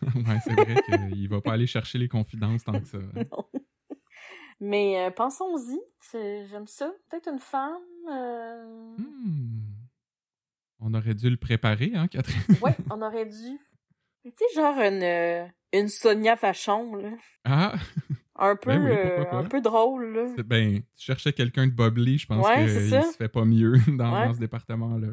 ouais, 0.02 0.38
c'est 0.44 0.52
vrai 0.52 0.74
qu'il 1.10 1.28
va 1.28 1.40
pas 1.40 1.52
aller 1.52 1.66
chercher 1.66 1.98
les 1.98 2.08
confidences 2.08 2.64
tant 2.64 2.78
que 2.80 2.86
ça. 2.86 2.98
Non. 3.14 3.44
Mais 4.60 5.04
euh, 5.06 5.10
pensons-y, 5.10 5.80
j'aime 6.12 6.66
ça. 6.68 6.92
Peut-être 7.10 7.28
une 7.32 7.40
femme. 7.40 7.80
euh, 8.10 8.94
Hmm. 8.96 9.60
On 10.78 10.94
aurait 10.94 11.14
dû 11.14 11.30
le 11.30 11.36
préparer, 11.36 11.92
hein, 11.94 12.06
Catherine? 12.08 12.42
Ouais, 12.62 12.76
on 12.90 13.02
aurait 13.02 13.26
dû. 13.26 13.58
Mais 14.24 14.30
Tu 14.32 14.44
sais, 14.48 14.60
genre 14.60 14.76
une, 14.78 15.02
euh, 15.02 15.46
une 15.72 15.88
Sonia 15.88 16.36
Fachon, 16.36 16.94
là. 16.94 17.10
Ah! 17.44 17.74
Un 18.36 18.54
peu, 18.56 18.70
Ben 18.70 18.82
oui, 18.84 18.90
euh, 18.92 19.24
un 19.32 19.44
peu 19.44 19.60
drôle, 19.60 20.14
là. 20.14 20.42
Ben, 20.44 20.80
tu 20.96 21.04
cherchais 21.04 21.32
quelqu'un 21.32 21.66
de 21.66 21.72
Bobly, 21.72 22.18
je 22.18 22.26
pense 22.26 22.46
Ouais, 22.46 22.64
qu'il 22.66 22.88
se 22.90 23.16
fait 23.16 23.28
pas 23.28 23.44
mieux 23.44 23.74
dans, 23.88 24.12
Ouais. 24.14 24.26
dans 24.28 24.34
ce 24.34 24.38
département-là. 24.40 25.08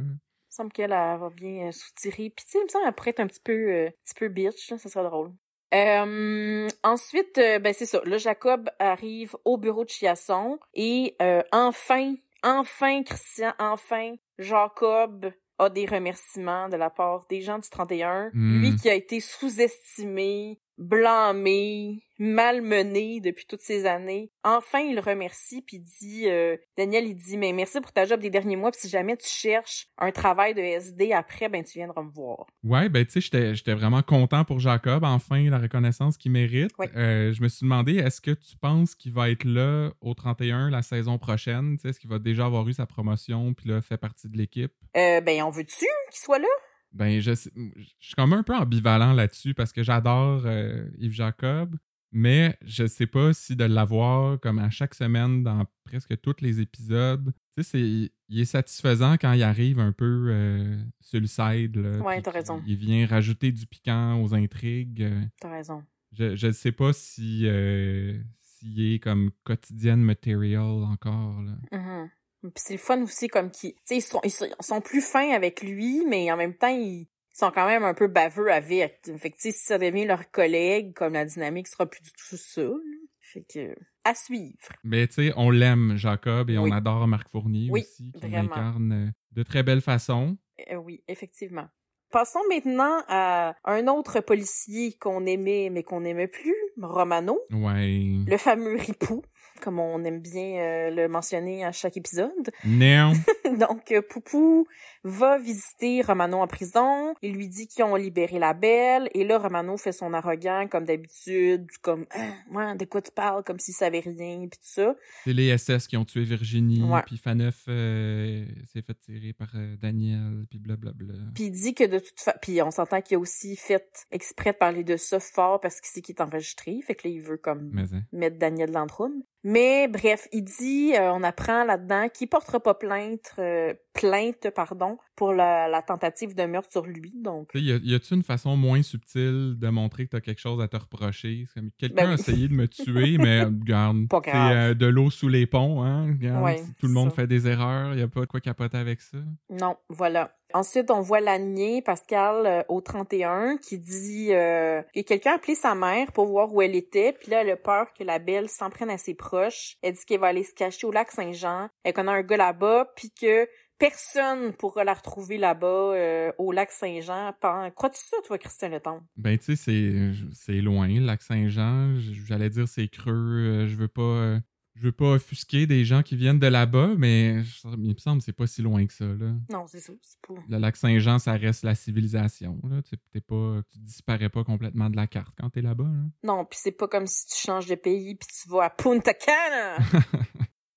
Il 0.50 0.54
me 0.54 0.64
semble 0.64 0.72
qu'elle 0.72 0.92
elle 0.92 1.20
va 1.20 1.30
bien 1.30 1.68
euh, 1.68 1.72
soutirer. 1.72 2.32
Puis 2.36 2.44
tu 2.46 2.52
sais, 2.52 2.58
il 2.60 2.64
me 2.64 2.70
semble 2.70 2.86
qu'elle 2.86 2.94
pourrait 2.96 3.10
être 3.12 3.20
un 3.20 3.28
petit 3.28 3.40
peu, 3.40 3.54
euh, 3.54 3.90
petit 4.04 4.16
peu 4.16 4.30
bitch, 4.30 4.72
là, 4.72 4.78
ça 4.80 4.90
serait 4.90 5.04
drôle. 5.04 5.32
Euh, 5.74 6.68
ensuite, 6.84 7.38
euh, 7.38 7.60
ben 7.60 7.74
c'est 7.74 7.86
ça. 7.86 8.02
Là, 8.06 8.18
Jacob 8.18 8.70
arrive 8.80 9.36
au 9.46 9.58
bureau 9.58 9.86
de 9.86 9.90
Chiasson 9.90 10.60
et 10.74 11.16
euh, 11.22 11.44
enfin, 11.52 12.16
enfin, 12.44 13.04
Christian, 13.04 13.54
enfin, 13.60 14.16
Jacob 14.40 15.32
a 15.60 15.70
des 15.70 15.86
remerciements 15.86 16.70
de 16.70 16.78
la 16.78 16.90
part 16.90 17.26
des 17.30 17.42
gens 17.42 17.60
du 17.60 17.70
31. 17.70 18.32
Hmm. 18.34 18.62
Lui 18.62 18.76
qui 18.78 18.90
a 18.90 18.96
été 18.96 19.20
sous-estimé, 19.20 20.60
blâmé, 20.80 22.02
malmené 22.18 23.20
depuis 23.22 23.46
toutes 23.46 23.62
ces 23.62 23.86
années. 23.86 24.32
Enfin, 24.44 24.80
il 24.80 24.96
le 24.96 25.02
remercie 25.02 25.62
puis 25.62 25.80
dit 25.80 26.28
euh, 26.30 26.58
Daniel 26.78 27.06
il 27.06 27.16
dit 27.16 27.38
mais 27.38 27.54
merci 27.54 27.80
pour 27.82 27.92
ta 27.92 28.06
job 28.06 28.20
des 28.22 28.30
derniers 28.30 28.56
mois 28.56 28.72
puis 28.72 28.82
si 28.82 28.90
jamais 28.90 29.16
tu 29.18 29.28
cherches 29.28 29.88
un 29.98 30.12
travail 30.12 30.54
de 30.54 30.62
SD 30.62 31.12
après 31.14 31.50
ben 31.50 31.64
tu 31.64 31.78
viendras 31.80 32.02
me 32.02 32.10
voir. 32.12 32.48
Ouais, 32.64 32.90
ben 32.90 33.06
tu 33.06 33.12
sais, 33.14 33.22
j'étais- 33.22 33.56
j'étais 33.56 33.74
vraiment 33.74 34.02
content 34.02 34.44
pour 34.46 34.60
Jacob, 34.60 35.04
enfin, 35.04 35.50
la 35.50 35.58
reconnaissance 35.60 36.18
qu'il 36.18 36.32
mérite. 36.32 36.72
Ouais. 36.80 36.90
Euh, 36.96 37.32
je 37.34 37.42
me 37.42 37.48
suis 37.48 37.64
demandé, 37.66 37.98
est-ce 37.98 38.22
que 38.22 38.32
tu 38.32 38.58
penses 38.58 38.96
qu'il 38.96 39.14
va 39.14 39.30
être 39.30 39.44
là 39.46 39.92
au 40.02 40.14
31 40.14 40.70
la 40.70 40.82
saison 40.82 41.18
prochaine? 41.18 41.76
Tu 41.78 41.82
sais, 41.82 41.90
Est-ce 41.90 42.00
qu'il 42.00 42.10
va 42.10 42.20
déjà 42.20 42.46
avoir 42.46 42.68
eu 42.68 42.74
sa 42.74 42.86
promotion 42.86 43.54
puis 43.54 43.70
là, 43.70 43.82
fait 43.82 43.98
partie 43.98 44.30
de 44.30 44.38
l'équipe? 44.38 44.72
Euh, 44.98 45.22
ben 45.22 45.44
on 45.44 45.50
veut-tu 45.50 45.86
qu'il 46.12 46.20
soit 46.22 46.40
là? 46.40 46.48
Ben, 46.92 47.20
je, 47.22 47.32
je 47.34 47.90
suis 48.00 48.16
comme 48.16 48.34
un 48.34 48.44
peu 48.44 48.56
ambivalent 48.56 49.14
là-dessus 49.14 49.54
parce 49.54 49.72
que 49.72 49.84
j'adore 49.84 50.42
euh, 50.46 50.90
Yves 50.98 51.14
Jacob, 51.14 51.76
mais 52.12 52.58
je 52.66 52.88
sais 52.88 53.06
pas 53.08 53.34
si 53.34 53.56
de 53.56 53.66
l'avoir 53.66 54.40
comme 54.40 54.58
à 54.60 54.70
chaque 54.72 54.96
semaine 54.96 55.44
dans 55.44 55.66
presque 55.84 56.20
tous 56.22 56.38
les 56.42 56.62
épisodes. 56.62 57.32
Tu 57.58 57.64
sais, 57.64 57.70
c'est- 57.70 58.12
il 58.32 58.40
est 58.40 58.46
satisfaisant 58.46 59.14
quand 59.18 59.34
il 59.34 59.44
arrive 59.44 59.80
un 59.80 59.92
peu 59.92 60.28
euh, 60.30 60.84
sur 61.02 61.20
le 61.20 61.28
side. 61.28 61.78
Là, 61.78 62.00
Ouais, 62.00 62.22
t'as 62.22 62.32
raison. 62.32 62.62
Il 62.66 62.76
vient 62.76 63.06
rajouter 63.08 63.52
du 63.52 63.66
piquant 63.68 64.22
aux 64.22 64.34
intrigues. 64.34 65.08
T'as 65.40 65.52
raison. 65.52 65.84
Je, 66.18 66.36
je 66.36 66.52
sais 66.52 66.72
pas 66.72 66.92
si 66.94 67.44
euh, 67.46 68.20
s'il 68.42 68.82
est 68.94 69.00
comme 69.00 69.30
quotidienne 69.44 70.02
material 70.02 70.62
encore. 70.62 71.42
Là. 71.42 71.54
Mhm. 71.72 72.10
Puis 72.42 72.52
c'est 72.56 72.74
le 72.74 72.80
fun 72.80 73.02
aussi 73.04 73.28
comme 73.28 73.52
qui, 73.52 73.74
tu 73.74 73.80
sais, 73.86 73.98
ils 73.98 74.02
sont, 74.02 74.22
ils 74.24 74.32
sont 74.62 74.82
plus 74.82 75.02
fins 75.02 75.32
avec 75.32 75.62
lui, 75.62 76.06
mais 76.08 76.32
en 76.32 76.38
même 76.38 76.56
temps 76.56 76.68
ils 76.70 77.08
sont 77.34 77.52
quand 77.52 77.66
même 77.68 77.84
un 77.84 77.94
peu 77.94 78.08
baveux 78.08 78.52
avec. 78.52 79.00
Fait 79.18 79.30
que 79.32 79.36
tu 79.36 79.42
sais, 79.44 79.52
si 79.52 79.66
ça 79.66 79.78
devient 79.78 80.06
leur 80.06 80.30
collègue, 80.32 80.94
comme 80.94 81.14
la 81.14 81.26
dynamique 81.26 81.68
sera 81.68 81.86
plus 81.86 82.02
du 82.02 82.12
tout 82.12 82.38
ça. 82.38 82.62
Là. 82.62 82.74
Fait 83.22 83.44
que 83.54 83.76
à 84.06 84.16
suivre. 84.16 84.58
Mais 84.84 85.08
tu 85.08 85.16
sais, 85.16 85.34
on 85.36 85.52
l'aime 85.52 85.96
Jacob 85.98 86.50
et 86.50 86.58
on 86.58 86.72
adore 86.72 87.08
Marc 87.08 87.30
Fournier 87.30 87.68
Oui, 87.70 87.82
aussi, 87.82 88.12
qui 88.20 88.28
l'incarne 88.30 88.92
euh, 88.92 89.12
de 89.34 89.44
très 89.44 89.62
belle 89.62 89.82
façon. 89.82 90.38
Euh, 90.72 90.76
oui, 90.78 91.04
effectivement. 91.08 91.68
Passons 92.12 92.40
maintenant 92.50 93.04
à 93.08 93.54
un 93.66 93.88
autre 93.88 94.20
policier 94.22 94.94
qu'on 94.98 95.28
aimait 95.28 95.70
mais 95.70 95.84
qu'on 95.84 96.02
n'aimait 96.02 96.28
plus, 96.28 96.56
Romano, 96.82 97.40
Ouais. 97.52 98.16
le 98.26 98.38
fameux 98.38 98.78
ripou, 98.78 99.22
comme 99.60 99.80
on 99.80 100.04
aime 100.04 100.20
bien 100.20 100.60
euh, 100.60 100.90
le 100.90 101.08
mentionner 101.08 101.64
à 101.66 101.72
chaque 101.72 101.98
épisode. 101.98 102.52
Non. 102.66 103.14
Donc, 103.58 103.92
euh, 103.92 104.02
Poupou 104.02 104.68
va 105.04 105.38
visiter 105.38 106.02
Romano 106.02 106.38
en 106.38 106.48
prison. 106.48 107.14
Il 107.22 107.34
lui 107.34 107.48
dit 107.48 107.68
qu'ils 107.68 107.84
ont 107.84 107.96
libéré 107.96 108.40
la 108.40 108.54
belle. 108.54 109.10
Et 109.14 109.24
là, 109.24 109.38
Romano 109.38 109.78
fait 109.78 109.92
son 109.92 110.14
arrogant, 110.14 110.68
comme 110.70 110.86
d'habitude, 110.86 111.68
comme 111.82 112.06
ah, 112.12 112.32
«Ouais, 112.52 112.76
de 112.76 112.86
quoi 112.86 113.02
tu 113.02 113.12
parles?» 113.12 113.44
Comme 113.46 113.60
s'il 113.60 113.74
savait 113.74 114.00
rien, 114.00 114.40
puis 114.40 114.60
tout 114.60 114.82
ça. 114.82 114.96
C'est 115.24 115.34
les 115.34 115.58
SS 115.58 115.88
qui 115.88 115.98
ont 115.98 116.06
tué 116.06 116.24
Virginie, 116.24 116.84
Ouais. 116.84 117.02
puis 117.06 117.18
Faneuf 117.18 117.66
euh, 117.68 118.46
s'est 118.72 118.82
fait 118.82 118.94
tirer 119.00 119.34
par 119.34 119.50
euh, 119.56 119.76
Daniel, 119.82 120.46
puis 120.50 120.60
blablabla. 120.60 121.14
Puis 121.36 121.46
il 121.46 121.52
dit 121.52 121.74
que 121.74 121.86
de 121.86 122.00
toute 122.00 122.20
façon... 122.20 122.38
Puis 122.42 122.62
on 122.62 122.72
s'entend 122.72 123.02
qu'il 123.02 123.18
a 123.18 123.20
aussi 123.20 123.56
fait 123.56 124.06
exprès 124.12 124.52
de 124.52 124.58
parler 124.58 124.84
de 124.84 124.98
ça 124.98 125.20
fort 125.20 125.60
parce 125.60 125.80
qu'il 125.80 125.90
sait 125.90 126.02
qu'il 126.02 126.16
est 126.16 126.22
enregistré. 126.22 126.80
Fait 126.86 126.96
que 126.96 127.08
là, 127.08 127.14
il 127.14 127.22
veut 127.22 127.38
comme 127.38 127.70
Mais 127.74 127.94
hein. 127.94 128.04
mettre 128.12 128.38
Daniel 128.38 128.72
Landrum. 128.72 129.24
Mais 129.44 129.88
bref, 129.88 130.28
il 130.34 130.44
dit, 130.44 130.94
euh, 130.96 131.14
on 131.14 131.24
apprend 131.24 131.64
là-dedans 131.64 132.10
qu'il 132.10 132.28
portera 132.28 132.60
pas 132.60 132.74
plainte, 132.74 133.32
euh, 133.40 133.74
plainte 133.94 134.50
pardon, 134.56 134.98
pour 135.16 135.34
la, 135.34 135.68
la 135.68 135.82
tentative 135.82 136.36
de 136.36 136.44
meurtre 136.44 136.72
sur 136.72 136.86
lui. 136.86 137.12
Donc, 137.16 137.50
Tu 137.52 137.60
y 137.62 137.72
a- 137.72 137.80
y 137.82 137.94
a-tu 137.96 138.14
une 138.14 138.24
façon 138.24 138.56
moins 138.56 138.82
subtile 138.84 139.56
de 139.58 139.70
montrer 139.70 140.06
que 140.06 140.12
t'as 140.12 140.22
quelque 140.22 140.40
chose 140.42 140.62
à 140.62 140.68
te 140.68 140.78
reprocher? 140.78 141.46
C'est 141.48 141.60
comme 141.60 141.72
quelqu'un 141.78 141.96
Ben 142.04 142.10
a 142.12 142.14
essayé 142.14 142.48
de 142.48 142.54
me 142.54 142.68
tuer, 142.68 143.18
mais 143.18 143.44
regarde, 143.46 144.08
Pas 144.10 144.22
c'est 144.24 144.32
euh, 144.36 144.74
de 144.74 144.86
l'eau 144.86 145.10
sous 145.10 145.28
les 145.30 145.46
ponts, 145.48 145.84
hein? 145.84 146.08
Regarde, 146.08 146.44
Ouais, 146.44 146.58
si 146.58 146.74
tout 146.76 146.88
le 146.88 146.94
monde 146.94 147.10
ça. 147.10 147.16
fait 147.16 147.28
des 147.28 147.48
erreurs, 147.48 147.96
y 147.96 148.02
a 148.02 148.08
pas 148.08 148.22
de 148.22 148.26
quoi 148.26 148.40
capoter 148.42 148.78
avec 148.78 149.02
ça. 149.02 149.18
non, 149.50 149.76
voilà. 149.90 150.36
Ensuite, 150.54 150.90
on 150.92 151.02
voit 151.02 151.20
Lanier, 151.20 151.82
Pascal, 151.82 152.46
euh, 152.46 152.62
au 152.70 152.82
31, 152.82 153.58
qui 153.58 153.78
dit 153.78 154.30
euh, 154.34 154.82
que 154.96 155.02
quelqu'un 155.02 155.32
a 155.32 155.36
appelé 155.36 155.56
sa 155.56 155.76
mère 155.76 156.12
pour 156.12 156.26
voir 156.28 156.54
où 156.54 156.62
elle 156.62 156.76
était. 156.76 157.14
Puis 157.14 157.30
là, 157.32 157.42
elle 157.42 157.50
a 157.52 157.58
peur 157.58 157.94
que 157.94 158.04
la 158.04 158.20
belle 158.20 158.50
s'en 158.50 158.70
prenne 158.70 158.90
à 158.90 158.98
ses 158.98 159.14
proches. 159.14 159.76
Elle 159.82 159.94
dit 159.94 160.06
qu'elle 160.08 160.20
va 160.20 160.28
aller 160.28 160.44
se 160.44 160.54
cacher 160.54 160.88
au 160.88 160.92
lac 160.92 161.12
Saint-Jean. 161.12 161.70
Elle 161.84 161.94
connaît 161.94 162.12
un 162.12 162.24
gars 162.24 162.38
là-bas, 162.38 162.92
puis 162.96 163.12
que 163.12 163.48
personne 163.78 164.52
pourra 164.54 164.84
la 164.84 164.94
retrouver 164.94 165.38
là-bas 165.38 165.68
euh, 165.68 166.32
au 166.38 166.52
lac 166.52 166.70
Saint-Jean. 166.72 167.32
Crois-tu 167.76 168.02
ça, 168.04 168.18
toi, 168.26 168.38
Christian 168.38 168.70
Leton? 168.70 169.00
Ben, 169.16 169.38
tu 169.38 169.56
sais, 169.56 170.14
c'est- 170.34 170.54
loin, 170.62 170.88
le 170.88 171.06
lac 171.06 171.22
Saint-Jean. 171.22 171.94
J'allais 172.28 172.50
dire 172.50 172.68
c'est 172.68 172.88
creux. 172.90 173.14
euh, 173.14 173.68
Je 173.68 173.76
veux 173.78 173.88
pas. 173.88 174.40
Je 174.80 174.86
veux 174.86 174.92
pas 174.94 175.12
offusquer 175.16 175.68
des 175.68 175.84
gens 175.84 176.04
qui 176.04 176.16
viennent 176.16 176.40
de 176.40 176.48
là-bas, 176.48 176.92
mais 176.98 177.42
il 177.66 177.90
me 177.94 177.98
semble 177.98 178.20
que 178.20 178.24
c'est 178.24 178.32
pas 178.32 178.48
si 178.48 178.62
loin 178.62 178.86
que 178.88 178.94
ça, 178.94 179.04
là. 179.04 179.34
Non, 179.52 179.66
c'est 179.68 179.82
ça. 179.82 179.92
C'est 180.02 180.18
pas... 180.26 180.36
Le 180.48 180.58
lac 180.58 180.78
Saint-Jean, 180.78 181.20
ça 181.20 181.34
reste 181.34 181.64
la 181.64 181.76
civilisation, 181.76 182.58
là. 182.64 182.82
T'es 183.12 183.20
pas, 183.20 183.62
tu 183.70 183.80
disparais 183.80 184.30
pas 184.30 184.46
complètement 184.46 184.90
de 184.90 184.96
la 184.96 185.06
carte 185.08 185.36
quand 185.38 185.50
t'es 185.50 185.62
là-bas, 185.62 185.84
là. 185.84 186.04
Non, 186.24 186.46
puis 186.46 186.58
c'est 186.62 186.72
pas 186.72 186.88
comme 186.88 187.08
si 187.08 187.28
tu 187.28 187.36
changes 187.46 187.66
de 187.68 187.76
pays 187.76 188.16
puis 188.16 188.30
tu 188.42 188.48
vas 188.50 188.64
à 188.64 188.70
Punta 188.70 189.14
Cana. 189.14 189.78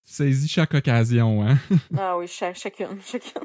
Tu 0.04 0.14
saisis 0.14 0.48
chaque 0.48 0.74
occasion, 0.74 1.46
hein. 1.46 1.56
ah 1.96 2.18
oui, 2.18 2.26
cha- 2.26 2.52
chacune, 2.54 3.00
chacune. 3.00 3.42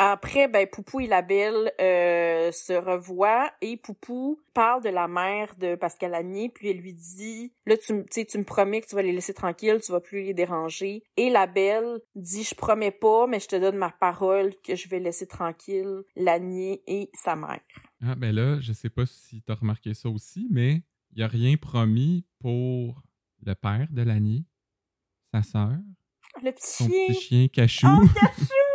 Après, 0.00 0.46
ben 0.46 0.64
Poupou 0.66 1.00
et 1.00 1.08
la 1.08 1.22
belle 1.22 1.72
euh, 1.80 2.52
se 2.52 2.72
revoient 2.72 3.50
et 3.60 3.76
Poupou 3.76 4.40
parle 4.54 4.82
de 4.84 4.88
la 4.90 5.08
mère 5.08 5.56
de 5.56 5.74
Pascal 5.74 6.14
Agnier, 6.14 6.48
puis 6.48 6.68
elle 6.70 6.76
lui 6.78 6.94
dit 6.94 7.52
là 7.66 7.76
tu 7.76 7.92
me 7.94 8.04
tu 8.04 8.24
tu 8.24 8.38
me 8.38 8.44
promets 8.44 8.80
que 8.80 8.86
tu 8.86 8.94
vas 8.94 9.02
les 9.02 9.12
laisser 9.12 9.34
tranquilles, 9.34 9.80
tu 9.84 9.90
vas 9.90 10.00
plus 10.00 10.22
les 10.22 10.34
déranger. 10.34 11.02
Et 11.16 11.30
la 11.30 11.48
belle 11.48 11.98
dit 12.14 12.44
je 12.44 12.54
promets 12.54 12.92
pas, 12.92 13.26
mais 13.26 13.40
je 13.40 13.48
te 13.48 13.56
donne 13.56 13.76
ma 13.76 13.90
parole 13.90 14.52
que 14.62 14.76
je 14.76 14.88
vais 14.88 15.00
laisser 15.00 15.26
tranquille 15.26 16.02
Lanier 16.14 16.82
et 16.86 17.10
sa 17.12 17.34
mère. 17.34 17.60
Ah, 18.00 18.14
ben 18.14 18.32
là, 18.32 18.60
je 18.60 18.72
sais 18.72 18.90
pas 18.90 19.04
si 19.04 19.42
t'as 19.42 19.56
remarqué 19.56 19.94
ça 19.94 20.08
aussi, 20.08 20.46
mais 20.50 20.82
il 21.10 21.18
y 21.18 21.22
a 21.24 21.28
rien 21.28 21.56
promis 21.56 22.24
pour 22.38 23.02
le 23.44 23.54
père 23.56 23.88
de 23.90 24.02
Lani, 24.02 24.46
sa 25.34 25.42
sœur, 25.42 25.72
Le 26.40 26.52
petit 26.52 26.66
son 26.70 26.88
chien. 26.88 27.06
petit 27.08 27.20
chien 27.20 27.48
Cachou. 27.48 27.88
Oh, 27.88 28.06
Cachou! 28.14 28.67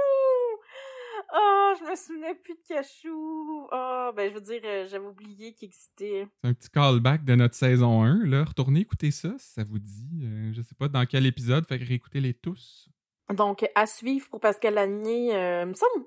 Oh, 1.36 1.74
je 1.80 1.90
me 1.90 1.96
souvenais 1.96 2.36
plus 2.36 2.54
de 2.54 2.60
Cachou. 2.68 3.68
Oh, 3.72 4.12
ben, 4.16 4.30
je 4.30 4.36
veux 4.36 4.42
dire, 4.42 4.62
euh, 4.64 4.88
j'avais 4.88 5.08
oublié 5.08 5.54
qu'il 5.54 5.68
existait. 5.68 6.28
C'est 6.42 6.48
un 6.48 6.54
petit 6.54 6.70
callback 6.70 7.26
de 7.26 7.34
notre 7.34 7.56
saison 7.56 8.04
1, 8.04 8.26
là. 8.26 8.44
Retournez 8.44 8.82
écouter 8.82 9.10
ça, 9.10 9.34
si 9.40 9.54
ça 9.54 9.64
vous 9.64 9.80
dit. 9.80 10.22
Euh, 10.24 10.54
je 10.54 10.62
sais 10.62 10.76
pas 10.76 10.88
dans 10.88 11.06
quel 11.08 11.26
épisode, 11.26 11.66
fait 11.68 11.80
que 11.80 11.86
réécoutez-les 11.86 12.36
tous. 12.36 12.88
Donc, 13.34 13.68
à 13.74 13.88
suivre 13.88 14.30
pour 14.30 14.42
Pascal 14.42 14.76
Lanier, 14.76 15.36
euh, 15.36 15.66
me 15.66 15.74
semble... 15.74 16.06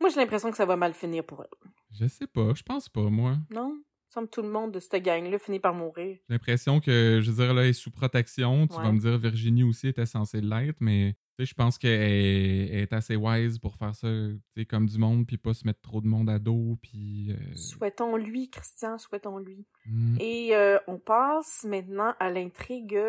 Moi, 0.00 0.10
j'ai 0.10 0.16
l'impression 0.16 0.50
que 0.50 0.56
ça 0.56 0.66
va 0.66 0.76
mal 0.76 0.92
finir 0.92 1.24
pour 1.24 1.42
elle. 1.42 1.70
Je 1.98 2.06
sais 2.06 2.26
pas, 2.26 2.52
je 2.54 2.62
pense 2.62 2.88
pas, 2.88 3.08
moi. 3.08 3.36
Non? 3.50 3.80
Semble 4.12 4.28
tout 4.28 4.42
le 4.42 4.50
monde 4.50 4.72
de 4.72 4.78
cette 4.78 5.02
gang-là 5.02 5.38
finit 5.38 5.58
par 5.58 5.72
mourir. 5.72 6.18
J'ai 6.28 6.34
l'impression 6.34 6.80
que, 6.80 7.20
je 7.22 7.30
veux 7.30 7.42
dire, 7.42 7.54
là, 7.54 7.62
elle 7.62 7.70
est 7.70 7.72
sous 7.72 7.90
protection. 7.90 8.66
Tu 8.66 8.76
Ouais. 8.76 8.82
vas 8.82 8.92
me 8.92 8.98
dire, 9.00 9.16
Virginie 9.16 9.62
aussi 9.64 9.88
était 9.88 10.04
censée 10.04 10.42
l'être, 10.42 10.76
mais 10.80 11.14
tu 11.38 11.44
sais, 11.44 11.46
je 11.46 11.54
pense 11.54 11.78
qu'elle 11.78 11.92
est, 12.02 12.92
assez 12.92 13.16
wise 13.16 13.58
pour 13.58 13.74
faire 13.76 13.94
ça, 13.94 14.08
tu 14.08 14.38
sais, 14.54 14.66
comme 14.66 14.84
du 14.86 14.98
monde, 14.98 15.26
puis 15.26 15.38
pas 15.38 15.54
se 15.54 15.66
mettre 15.66 15.80
trop 15.80 16.02
de 16.02 16.06
monde 16.08 16.28
à 16.28 16.38
dos, 16.38 16.78
puis... 16.82 17.30
euh, 17.32 17.54
Souhaitons-lui, 17.54 18.50
Christian, 18.50 18.98
souhaitons-lui. 18.98 19.64
hmm. 19.86 20.18
Et 20.20 20.54
euh, 20.54 20.78
on 20.88 20.98
passe 20.98 21.64
maintenant 21.66 22.14
à 22.20 22.28
l'intrigue 22.30 23.00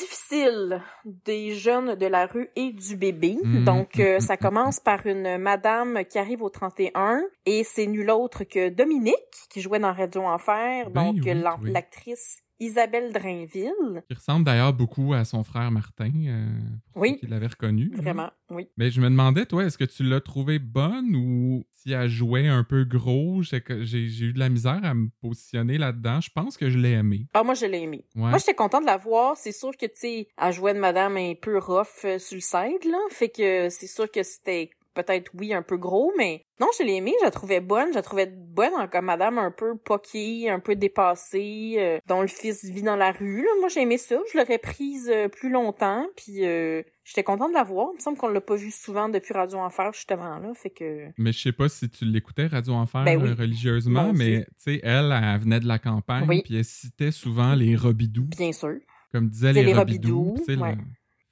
difficile 0.00 0.82
des 1.04 1.54
jeunes 1.54 1.94
de 1.94 2.06
la 2.06 2.26
rue 2.26 2.48
et 2.56 2.72
du 2.72 2.96
bébé. 2.96 3.36
Mhm, 3.42 3.64
Donc, 3.64 4.00
euh, 4.00 4.18
ça 4.20 4.36
commence 4.36 4.80
par 4.80 5.06
une 5.06 5.38
madame 5.38 6.04
qui 6.04 6.18
arrive 6.18 6.42
au 6.42 6.50
31 6.50 7.22
et 7.46 7.64
c'est 7.64 7.86
nul 7.86 8.10
autre 8.10 8.44
que 8.44 8.68
Dominique 8.68 9.14
qui 9.50 9.60
jouait 9.60 9.78
dans 9.78 9.92
Radio 9.92 10.22
Enfer, 10.22 10.90
Ben 10.90 11.06
donc 11.06 11.14
oui, 11.16 11.20
oui. 11.62 11.72
Isabelle 12.60 13.12
Drainville. 13.12 14.02
Qui 14.08 14.14
ressemble 14.14 14.44
d'ailleurs 14.44 14.72
beaucoup 14.72 15.12
à 15.14 15.24
son 15.24 15.42
frère 15.44 15.70
Martin, 15.70 16.12
euh, 16.26 16.46
pour 16.92 17.02
Oui. 17.02 17.10
ceux 17.12 17.16
qui 17.16 17.26
l'avaient 17.26 17.48
reconnu. 17.48 17.90
là. 17.90 17.96
Vraiment, 18.02 18.30
oui. 18.50 18.68
Mais 18.76 18.90
je 18.90 19.00
me 19.00 19.08
demandais, 19.10 19.46
toi, 19.46 19.64
est-ce 19.64 19.76
que 19.78 19.84
tu 19.84 20.02
l'as 20.04 20.20
trouvée 20.20 20.58
bonne 20.58 21.14
ou 21.16 21.64
si 21.72 21.92
elle 21.92 22.08
jouait 22.08 22.48
un 22.48 22.64
peu 22.64 22.84
gros? 22.84 23.42
J'ai 23.42 23.98
eu 24.24 24.32
de 24.32 24.38
la 24.38 24.48
misère 24.48 24.80
à 24.84 24.94
me 24.94 25.08
positionner 25.20 25.78
là-dedans. 25.78 26.20
Je 26.20 26.30
pense 26.34 26.56
que 26.56 26.70
je 26.70 26.78
l'ai 26.78 26.92
aimé. 26.92 27.26
Ah, 27.34 27.42
moi, 27.42 27.54
je 27.54 27.66
l'ai 27.66 27.80
aimé. 27.82 28.04
Ouais. 28.14 28.30
Moi, 28.30 28.38
j'étais 28.38 28.54
contente 28.54 28.82
de 28.82 28.86
la 28.86 28.96
voir. 28.96 29.36
C'est 29.36 29.52
sûr 29.52 29.72
que, 29.76 29.86
tu 29.86 29.92
sais, 29.94 30.28
elle 30.40 30.52
jouait 30.52 30.74
de 30.74 30.78
madame 30.80 31.16
un 31.16 31.34
peu 31.40 31.58
rough 31.58 32.04
euh, 32.04 32.18
sur 32.18 32.36
le 32.36 32.40
side, 32.40 32.84
là. 32.90 32.98
Fait 33.10 33.28
que 33.28 33.68
c'est 33.70 33.86
sûr 33.88 34.10
que 34.10 34.22
c'était 34.22 34.70
peut-être, 34.94 35.30
oui, 35.34 35.52
un 35.52 35.62
peu 35.62 35.76
gros, 35.76 36.12
mais 36.16 36.44
non, 36.60 36.68
je 36.78 36.84
l'ai 36.84 36.94
aimée. 36.94 37.12
Je 37.20 37.24
la 37.24 37.30
trouvais 37.30 37.60
bonne. 37.60 37.88
Je 37.90 37.94
la 37.96 38.02
trouvais 38.02 38.26
bonne 38.26 38.72
en 38.74 38.86
comme 38.88 39.06
madame 39.06 39.38
un 39.38 39.50
peu 39.50 39.76
poquée, 39.76 40.48
un 40.48 40.60
peu 40.60 40.76
dépassée, 40.76 41.74
euh, 41.78 41.98
dont 42.06 42.20
le 42.22 42.28
fils 42.28 42.64
vit 42.64 42.82
dans 42.82 42.96
la 42.96 43.12
rue, 43.12 43.42
là. 43.42 43.48
Moi, 43.60 43.68
j'ai 43.68 43.82
aimé 43.82 43.98
ça. 43.98 44.16
Je 44.32 44.38
l'aurais 44.38 44.58
prise 44.58 45.10
euh, 45.12 45.28
plus 45.28 45.50
longtemps, 45.50 46.06
puis 46.16 46.44
euh, 46.46 46.82
j'étais 47.04 47.22
contente 47.22 47.50
de 47.50 47.54
la 47.54 47.64
voir. 47.64 47.88
Il 47.92 47.96
me 47.96 48.00
semble 48.00 48.16
qu'on 48.18 48.28
l'a 48.28 48.40
pas 48.40 48.56
vue 48.56 48.70
souvent 48.70 49.08
depuis 49.08 49.34
Radio 49.34 49.58
Enfer, 49.58 49.92
justement, 49.92 50.38
là. 50.38 50.52
Fait 50.54 50.70
que... 50.70 51.06
Mais 51.18 51.32
je 51.32 51.40
sais 51.40 51.52
pas 51.52 51.68
si 51.68 51.88
tu 51.90 52.04
l'écoutais, 52.04 52.46
Radio 52.46 52.74
Enfer, 52.74 53.04
Ben 53.04 53.20
oui. 53.22 53.32
religieusement, 53.32 54.12
mais 54.14 54.44
tu 54.44 54.52
sais, 54.74 54.80
elle, 54.82 55.12
elle 55.12 55.40
venait 55.40 55.60
de 55.60 55.66
la 55.66 55.78
campagne, 55.78 56.26
Oui. 56.28 56.42
puis 56.44 56.56
elle 56.56 56.64
citait 56.64 57.10
souvent 57.10 57.54
les 57.54 57.74
Robidoux, 57.76 58.28
Bien 58.36 58.52
sûr. 58.52 58.76
comme 59.12 59.28
disaient 59.28 59.52
les, 59.52 59.64
les 59.64 59.74
Robidoux. 59.74 60.36
Ouais. 60.48 60.76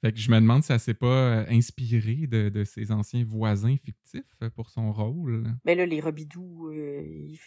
Fait 0.03 0.11
que 0.11 0.19
je 0.19 0.29
me 0.29 0.35
demande 0.35 0.63
si 0.63 0.71
elle 0.73 0.81
s'est 0.81 0.93
pas 0.93 1.07
euh, 1.07 1.45
inspirée 1.49 2.27
de, 2.27 2.49
de 2.49 2.63
ses 2.65 2.91
anciens 2.91 3.23
voisins 3.25 3.77
fictifs 3.81 4.21
euh, 4.43 4.49
pour 4.49 4.69
son 4.69 4.91
rôle. 4.91 5.45
Ben 5.63 5.77
là, 5.77 5.85
les 5.85 6.01
Robidoux, 6.01 6.67
euh, 6.73 7.01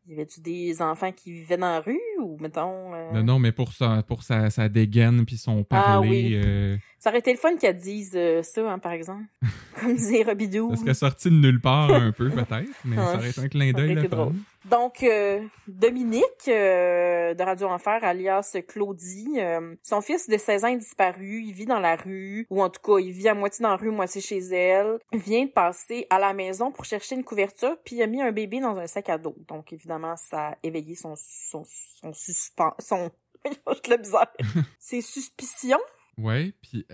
y 0.06 0.12
avait-tu 0.14 0.40
des 0.40 0.80
enfants 0.80 1.12
qui 1.12 1.32
vivaient 1.32 1.58
dans 1.58 1.68
la 1.68 1.80
rue, 1.80 2.00
ou, 2.22 2.38
mettons... 2.40 2.94
euh, 2.94 3.12
Non, 3.12 3.22
non, 3.22 3.38
mais 3.38 3.52
pour 3.52 3.74
sa, 3.74 4.02
pour 4.02 4.22
sa, 4.22 4.48
sa 4.48 4.70
dégaine 4.70 5.26
puis 5.26 5.36
son 5.36 5.60
Ah 5.70 5.98
parler. 6.00 6.08
oui. 6.08 6.40
euh, 6.42 6.78
Ça 6.98 7.10
aurait 7.10 7.18
été 7.18 7.30
le 7.32 7.38
fun 7.38 7.56
qu'elle 7.58 7.76
dise 7.76 8.12
euh, 8.16 8.42
ça, 8.42 8.72
hein, 8.72 8.78
par 8.78 8.92
exemple. 8.92 9.24
Comme 9.78 9.94
disait 9.94 10.22
Robidoux. 10.22 10.70
ça 10.70 10.80
serait 10.80 10.94
sorti 10.94 11.28
de 11.28 11.34
nulle 11.34 11.60
part 11.60 11.92
un 11.92 12.10
peu, 12.12 12.30
peut-être, 12.30 12.70
mais 12.86 12.96
Ouais, 12.96 13.02
ça 13.04 13.16
aurait 13.16 13.28
été 13.30 13.40
un 13.42 13.48
clin 13.48 13.70
ça 13.72 13.78
aurait 13.78 13.86
d'œil 13.88 13.98
été 13.98 14.08
fun. 14.08 14.16
drôle. 14.16 14.34
Donc, 14.70 15.04
euh, 15.04 15.46
Dominique, 15.68 16.48
euh, 16.48 17.34
de 17.34 17.42
Radio 17.42 17.68
Enfer, 17.68 18.02
alias 18.02 18.56
Claudie, 18.66 19.34
euh, 19.38 19.76
son 19.82 20.00
fils 20.00 20.28
de 20.28 20.36
16 20.36 20.64
ans 20.64 20.68
est 20.68 20.78
disparu, 20.78 21.42
il 21.44 21.52
vit 21.52 21.66
dans 21.66 21.78
la 21.78 21.94
rue, 21.94 22.46
ou 22.50 22.62
en 22.62 22.68
tout 22.68 22.80
cas, 22.80 22.98
il 22.98 23.12
vit 23.12 23.28
à 23.28 23.34
moitié 23.34 23.62
dans 23.62 23.70
la 23.70 23.76
rue, 23.76 23.90
moitié 23.90 24.20
chez 24.20 24.38
elle, 24.38 24.98
Il 25.12 25.20
vient 25.20 25.44
de 25.44 25.50
passer 25.50 26.06
à 26.10 26.18
la 26.18 26.32
maison 26.32 26.72
pour 26.72 26.84
chercher 26.84 27.14
une 27.14 27.22
couverture, 27.22 27.76
puis 27.84 27.96
il 27.96 28.02
a 28.02 28.08
mis 28.08 28.20
un 28.20 28.32
bébé 28.32 28.60
dans 28.60 28.76
un 28.76 28.88
sac 28.88 29.08
à 29.08 29.18
dos. 29.18 29.36
Donc, 29.46 29.72
évidemment, 29.72 30.16
ça 30.16 30.48
a 30.48 30.56
éveillé 30.64 30.96
son, 30.96 31.14
son, 31.16 31.62
son 31.64 32.12
suspens, 32.12 32.74
son, 32.80 33.10
je 33.44 33.90
le 33.90 33.98
bizarre, 33.98 34.32
ses 34.80 35.00
suspicions. 35.00 35.80
Ouais, 36.18 36.52
puis 36.60 36.84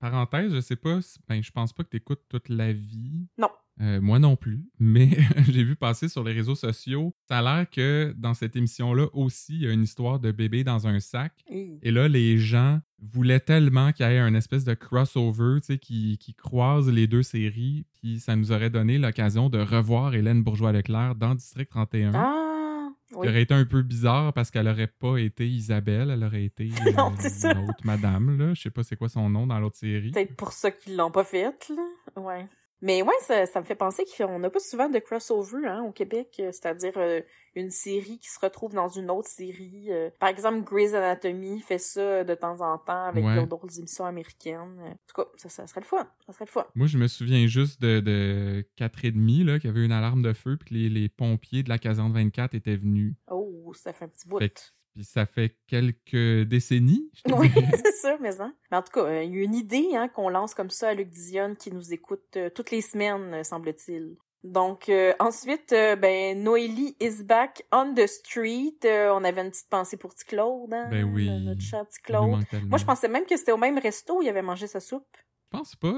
parenthèse, 0.00 0.52
je 0.52 0.60
sais 0.60 0.76
pas, 0.76 0.98
ben, 1.28 1.42
je 1.42 1.52
pense 1.52 1.72
pas 1.72 1.84
que 1.84 1.90
tu 1.90 1.96
écoutes 1.98 2.22
toute 2.28 2.48
la 2.48 2.72
vie. 2.72 3.28
Non. 3.38 3.50
Euh, 3.80 4.00
moi 4.00 4.20
non 4.20 4.36
plus, 4.36 4.64
mais 4.78 5.08
j'ai 5.50 5.64
vu 5.64 5.74
passer 5.74 6.08
sur 6.08 6.22
les 6.22 6.32
réseaux 6.32 6.54
sociaux. 6.54 7.14
Ça 7.28 7.38
a 7.38 7.42
l'air 7.42 7.70
que 7.70 8.14
dans 8.16 8.32
cette 8.32 8.54
émission-là 8.54 9.08
aussi, 9.12 9.54
il 9.54 9.62
y 9.62 9.66
a 9.66 9.72
une 9.72 9.82
histoire 9.82 10.20
de 10.20 10.30
bébé 10.30 10.62
dans 10.62 10.86
un 10.86 11.00
sac. 11.00 11.32
Et 11.48 11.90
là, 11.90 12.08
les 12.08 12.38
gens 12.38 12.80
voulaient 13.00 13.40
tellement 13.40 13.92
qu'il 13.92 14.06
y 14.06 14.10
ait 14.10 14.18
un 14.18 14.34
espèce 14.34 14.64
de 14.64 14.74
crossover, 14.74 15.60
tu 15.60 15.66
sais, 15.66 15.78
qui, 15.78 16.18
qui 16.18 16.34
croise 16.34 16.88
les 16.88 17.06
deux 17.06 17.22
séries, 17.24 17.84
puis 17.94 18.20
ça 18.20 18.36
nous 18.36 18.52
aurait 18.52 18.70
donné 18.70 18.96
l'occasion 18.96 19.48
de 19.50 19.58
revoir 19.58 20.14
Hélène 20.14 20.42
Bourgeois-Leclerc 20.42 21.16
dans 21.16 21.34
District 21.34 21.68
31. 21.68 22.12
Ah, 22.14 22.90
oui. 23.12 23.22
qui 23.22 23.28
aurait 23.28 23.42
été 23.42 23.54
un 23.54 23.64
peu 23.64 23.82
bizarre 23.82 24.32
parce 24.32 24.50
qu'elle 24.50 24.68
aurait 24.68 24.86
pas 24.86 25.18
été 25.18 25.46
Isabelle, 25.48 26.10
elle 26.10 26.24
aurait 26.24 26.44
été 26.44 26.70
euh, 26.86 27.54
l'autre 27.54 27.84
madame, 27.84 28.38
là. 28.38 28.54
Je 28.54 28.62
sais 28.62 28.70
pas 28.70 28.82
c'est 28.82 28.96
quoi 28.96 29.08
son 29.08 29.28
nom 29.28 29.46
dans 29.46 29.58
l'autre 29.58 29.76
série. 29.76 30.12
Peut-être 30.12 30.36
pour 30.36 30.52
ça 30.52 30.70
qu'ils 30.70 30.96
l'ont 30.96 31.10
pas 31.10 31.24
faite, 31.24 31.70
là. 31.74 32.22
Ouais. 32.22 32.48
Mais 32.86 33.00
ouais, 33.00 33.14
ça, 33.22 33.46
ça 33.46 33.60
me 33.60 33.64
fait 33.64 33.74
penser 33.74 34.04
qu'on 34.18 34.38
n'a 34.38 34.50
pas 34.50 34.60
souvent 34.60 34.90
de 34.90 34.98
crossover 34.98 35.66
hein, 35.66 35.82
au 35.84 35.90
Québec, 35.90 36.36
euh, 36.38 36.50
c'est-à-dire 36.52 36.92
euh, 36.98 37.22
une 37.54 37.70
série 37.70 38.18
qui 38.18 38.28
se 38.28 38.38
retrouve 38.38 38.74
dans 38.74 38.88
une 38.88 39.10
autre 39.10 39.26
série. 39.28 39.86
euh. 39.90 40.10
Par 40.20 40.28
exemple, 40.28 40.60
Grey's 40.64 40.92
Anatomy 40.92 41.60
fait 41.62 41.78
ça 41.78 42.24
de 42.24 42.34
temps 42.34 42.60
en 42.60 42.76
temps 42.76 43.06
avec 43.06 43.24
Ouais. 43.24 43.46
d'autres 43.46 43.78
émissions 43.78 44.04
américaines. 44.04 44.78
En 44.82 44.90
tout 45.06 45.22
cas, 45.22 45.24
ça, 45.36 45.48
ça 45.48 45.66
serait 45.66 45.80
le 45.80 45.86
fun. 45.86 46.06
Ça 46.26 46.34
serait 46.34 46.44
le 46.44 46.50
fun. 46.50 46.66
Moi, 46.74 46.86
je 46.86 46.98
me 46.98 47.08
souviens 47.08 47.46
juste 47.46 47.80
de, 47.80 48.00
de 48.00 48.68
4 48.76 49.06
et 49.06 49.12
demi, 49.12 49.44
là, 49.44 49.58
qu'il 49.58 49.70
y 49.70 49.72
avait 49.72 49.84
une 49.86 49.90
alarme 49.92 50.20
de 50.20 50.34
feu, 50.34 50.58
puis 50.58 50.74
les, 50.74 50.88
les 50.90 51.08
pompiers 51.08 51.62
de 51.62 51.70
la 51.70 51.78
caserne 51.78 52.12
24 52.12 52.54
étaient 52.54 52.76
venus. 52.76 53.14
Oh, 53.30 53.72
ça 53.74 53.94
fait 53.94 54.04
un 54.04 54.08
petit 54.08 54.28
bout. 54.28 54.38
Fait 54.40 54.74
puis 54.94 55.04
ça 55.04 55.26
fait 55.26 55.56
quelques 55.66 56.46
décennies, 56.48 57.10
Oui, 57.36 57.50
c'est 57.84 57.92
ça, 57.96 58.16
mais 58.20 58.40
hein. 58.40 58.54
Mais 58.70 58.76
en 58.76 58.82
tout 58.82 58.92
cas, 58.92 59.04
euh, 59.06 59.22
il 59.24 59.34
y 59.34 59.40
a 59.40 59.42
une 59.42 59.54
idée 59.54 59.88
hein, 59.94 60.08
qu'on 60.08 60.28
lance 60.28 60.54
comme 60.54 60.70
ça 60.70 60.90
à 60.90 60.94
Luc 60.94 61.08
Dionne 61.10 61.56
qui 61.56 61.72
nous 61.72 61.92
écoute 61.92 62.22
euh, 62.36 62.48
toutes 62.50 62.70
les 62.70 62.80
semaines, 62.80 63.34
euh, 63.34 63.42
semble-t-il. 63.42 64.16
Donc 64.44 64.90
euh, 64.90 65.14
ensuite, 65.20 65.70
ben 65.70 66.42
Noélie 66.42 66.94
is 67.00 67.24
back 67.24 67.64
on 67.72 67.94
the 67.94 68.06
street. 68.06 68.76
On 68.84 69.24
avait 69.24 69.40
une 69.40 69.50
petite 69.50 69.70
pensée 69.70 69.96
pour 69.96 70.14
petit 70.14 70.26
Claude, 70.26 70.72
hein, 70.74 70.86
Ben 70.90 71.04
oui. 71.04 71.30
notre 71.44 71.62
chat 71.62 71.78
Il 71.78 72.12
nous 72.12 72.38
Claude. 72.42 72.44
Moi, 72.68 72.78
je 72.78 72.84
pensais 72.84 73.08
même 73.08 73.24
que 73.24 73.38
c'était 73.38 73.52
au 73.52 73.56
même 73.56 73.78
resto 73.78 74.18
où 74.18 74.22
il 74.22 74.28
avait 74.28 74.42
mangé 74.42 74.66
sa 74.66 74.80
soupe. 74.80 75.06
Je 75.50 75.58
pense 75.58 75.76
pas. 75.76 75.94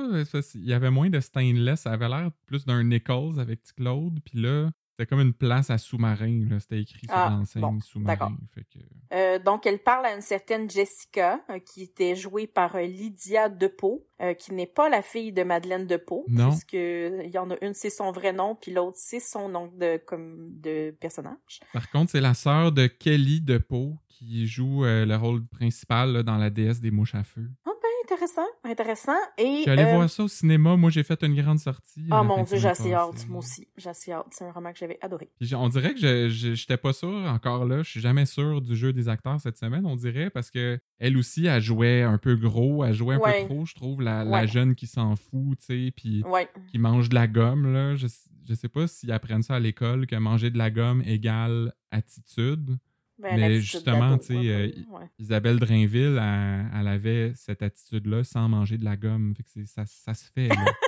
qu'il 0.52 0.64
y 0.64 0.72
avait 0.72 0.90
moins 0.92 1.10
de 1.10 1.18
stainless. 1.18 1.80
Ça 1.80 1.90
avait 1.90 2.08
l'air 2.08 2.30
plus 2.46 2.64
d'un 2.66 2.84
Nichols 2.84 3.40
avec 3.40 3.62
petit 3.62 3.74
Claude. 3.74 4.20
Puis 4.24 4.40
là, 4.40 4.70
c'était 4.98 5.06
comme 5.08 5.20
une 5.20 5.34
place 5.34 5.68
à 5.68 5.76
sous-marin. 5.76 6.46
là. 6.48 6.58
C'était 6.58 6.80
écrit 6.80 7.06
sur 7.06 7.14
Ah, 7.14 7.28
l'enseigne 7.30 7.60
bon, 7.60 7.80
sous-marin. 7.80 8.36
que... 8.54 8.60
Euh, 9.12 9.38
donc, 9.38 9.66
elle 9.66 9.78
parle 9.78 10.06
à 10.06 10.14
une 10.14 10.22
certaine 10.22 10.70
Jessica, 10.70 11.40
euh, 11.50 11.58
qui 11.58 11.82
était 11.82 12.16
jouée 12.16 12.46
par 12.46 12.76
euh, 12.76 12.82
Lydia 12.86 13.48
Depeau, 13.50 14.06
qui 14.38 14.54
n'est 14.54 14.66
pas 14.66 14.88
la 14.88 15.02
fille 15.02 15.32
de 15.32 15.42
Madeleine 15.42 15.86
Depeau, 15.86 16.24
Non. 16.28 16.48
puisque 16.48 16.72
il 16.72 17.30
y 17.30 17.36
en 17.36 17.50
a 17.50 17.56
une 17.62 17.74
c'est 17.74 17.90
son 17.90 18.10
vrai 18.12 18.32
nom, 18.32 18.54
puis 18.54 18.72
l'autre 18.72 18.96
c'est 18.98 19.20
son 19.20 19.50
nom 19.50 19.70
de 19.76 19.98
comme 20.06 20.58
de 20.58 20.96
personnage. 20.98 21.60
Par 21.74 21.90
contre, 21.90 22.12
c'est 22.12 22.22
la 22.22 22.32
sœur 22.32 22.72
de 22.72 22.86
Kelly 22.86 23.42
DePau 23.42 23.98
qui 24.08 24.46
joue 24.46 24.84
le 24.84 25.14
rôle 25.16 25.44
principal 25.46 26.12
là, 26.14 26.22
dans 26.22 26.38
la 26.38 26.48
déesse 26.48 26.80
des 26.80 26.90
mouches 26.90 27.14
à 27.14 27.24
feu. 27.24 27.50
Ah 27.66 27.70
intéressant, 28.12 28.46
intéressant. 28.64 29.16
Et 29.38 29.64
allé 29.68 29.82
euh, 29.82 29.94
voir 29.96 30.08
ça 30.10 30.22
au 30.24 30.28
cinéma. 30.28 30.76
Moi, 30.76 30.90
j'ai 30.90 31.02
fait 31.02 31.20
une 31.22 31.34
grande 31.34 31.58
sortie. 31.58 32.06
Ah 32.10 32.20
euh, 32.20 32.22
mon 32.22 32.42
dieu, 32.44 32.56
j'ai 32.58 32.68
assez 32.68 32.92
hâte, 32.94 33.26
moi 33.28 33.40
aussi, 33.40 33.66
j'ai 33.76 33.90
assez 33.90 34.12
hâte. 34.12 34.26
C'est 34.30 34.44
un 34.44 34.52
roman 34.52 34.72
que 34.72 34.78
j'avais 34.78 34.98
adoré. 35.02 35.28
On 35.54 35.68
dirait 35.68 35.94
que 35.94 36.28
je 36.28 36.54
j'étais 36.54 36.76
pas 36.76 36.92
sûr 36.92 37.08
encore 37.28 37.64
là. 37.64 37.82
Je 37.82 37.90
suis 37.90 38.00
jamais 38.00 38.26
sûr 38.26 38.60
du 38.60 38.76
jeu 38.76 38.92
des 38.92 39.08
acteurs 39.08 39.40
cette 39.40 39.58
semaine, 39.58 39.84
on 39.86 39.96
dirait, 39.96 40.30
parce 40.30 40.50
que 40.50 40.78
elle 40.98 41.16
aussi, 41.16 41.46
elle 41.46 41.62
jouait 41.62 42.02
un 42.02 42.18
peu 42.18 42.36
gros, 42.36 42.84
elle 42.84 42.94
jouait 42.94 43.16
un 43.16 43.18
Ouais. 43.18 43.42
peu 43.42 43.46
trop, 43.54 43.66
je 43.66 43.74
trouve, 43.74 44.02
la, 44.02 44.24
la 44.24 44.42
Ouais. 44.42 44.48
jeune 44.48 44.74
qui 44.74 44.86
s'en 44.86 45.16
fout, 45.16 45.58
tu 45.58 45.66
sais, 45.86 45.92
puis 45.94 46.22
Ouais. 46.24 46.48
qui 46.70 46.78
mange 46.78 47.08
de 47.08 47.14
la 47.14 47.26
gomme, 47.26 47.72
là. 47.72 47.96
Je, 47.96 48.06
je 48.48 48.54
sais 48.54 48.68
pas 48.68 48.86
s'ils 48.86 49.10
apprennent 49.12 49.42
ça 49.42 49.56
à 49.56 49.60
l'école, 49.60 50.06
que 50.06 50.16
manger 50.16 50.50
de 50.50 50.58
la 50.58 50.70
gomme 50.70 51.02
égale 51.04 51.72
attitude. 51.90 52.78
Ben, 53.18 53.36
Mais 53.40 53.54
justement, 53.60 54.18
tu 54.18 54.26
sais, 54.26 54.34
euh, 54.34 54.66
ouais. 54.90 55.06
Isabelle 55.18 55.58
Drainville, 55.58 56.20
elle, 56.22 56.66
elle 56.80 56.88
avait 56.88 57.32
cette 57.34 57.62
attitude-là 57.62 58.24
sans 58.24 58.48
manger 58.48 58.76
de 58.76 58.84
la 58.84 58.96
gomme. 58.96 59.34
Fait 59.36 59.42
que 59.42 59.48
c'est- 59.50 59.66
ça, 59.66 59.84
ça 59.86 60.14
se 60.14 60.30
fait. 60.32 60.48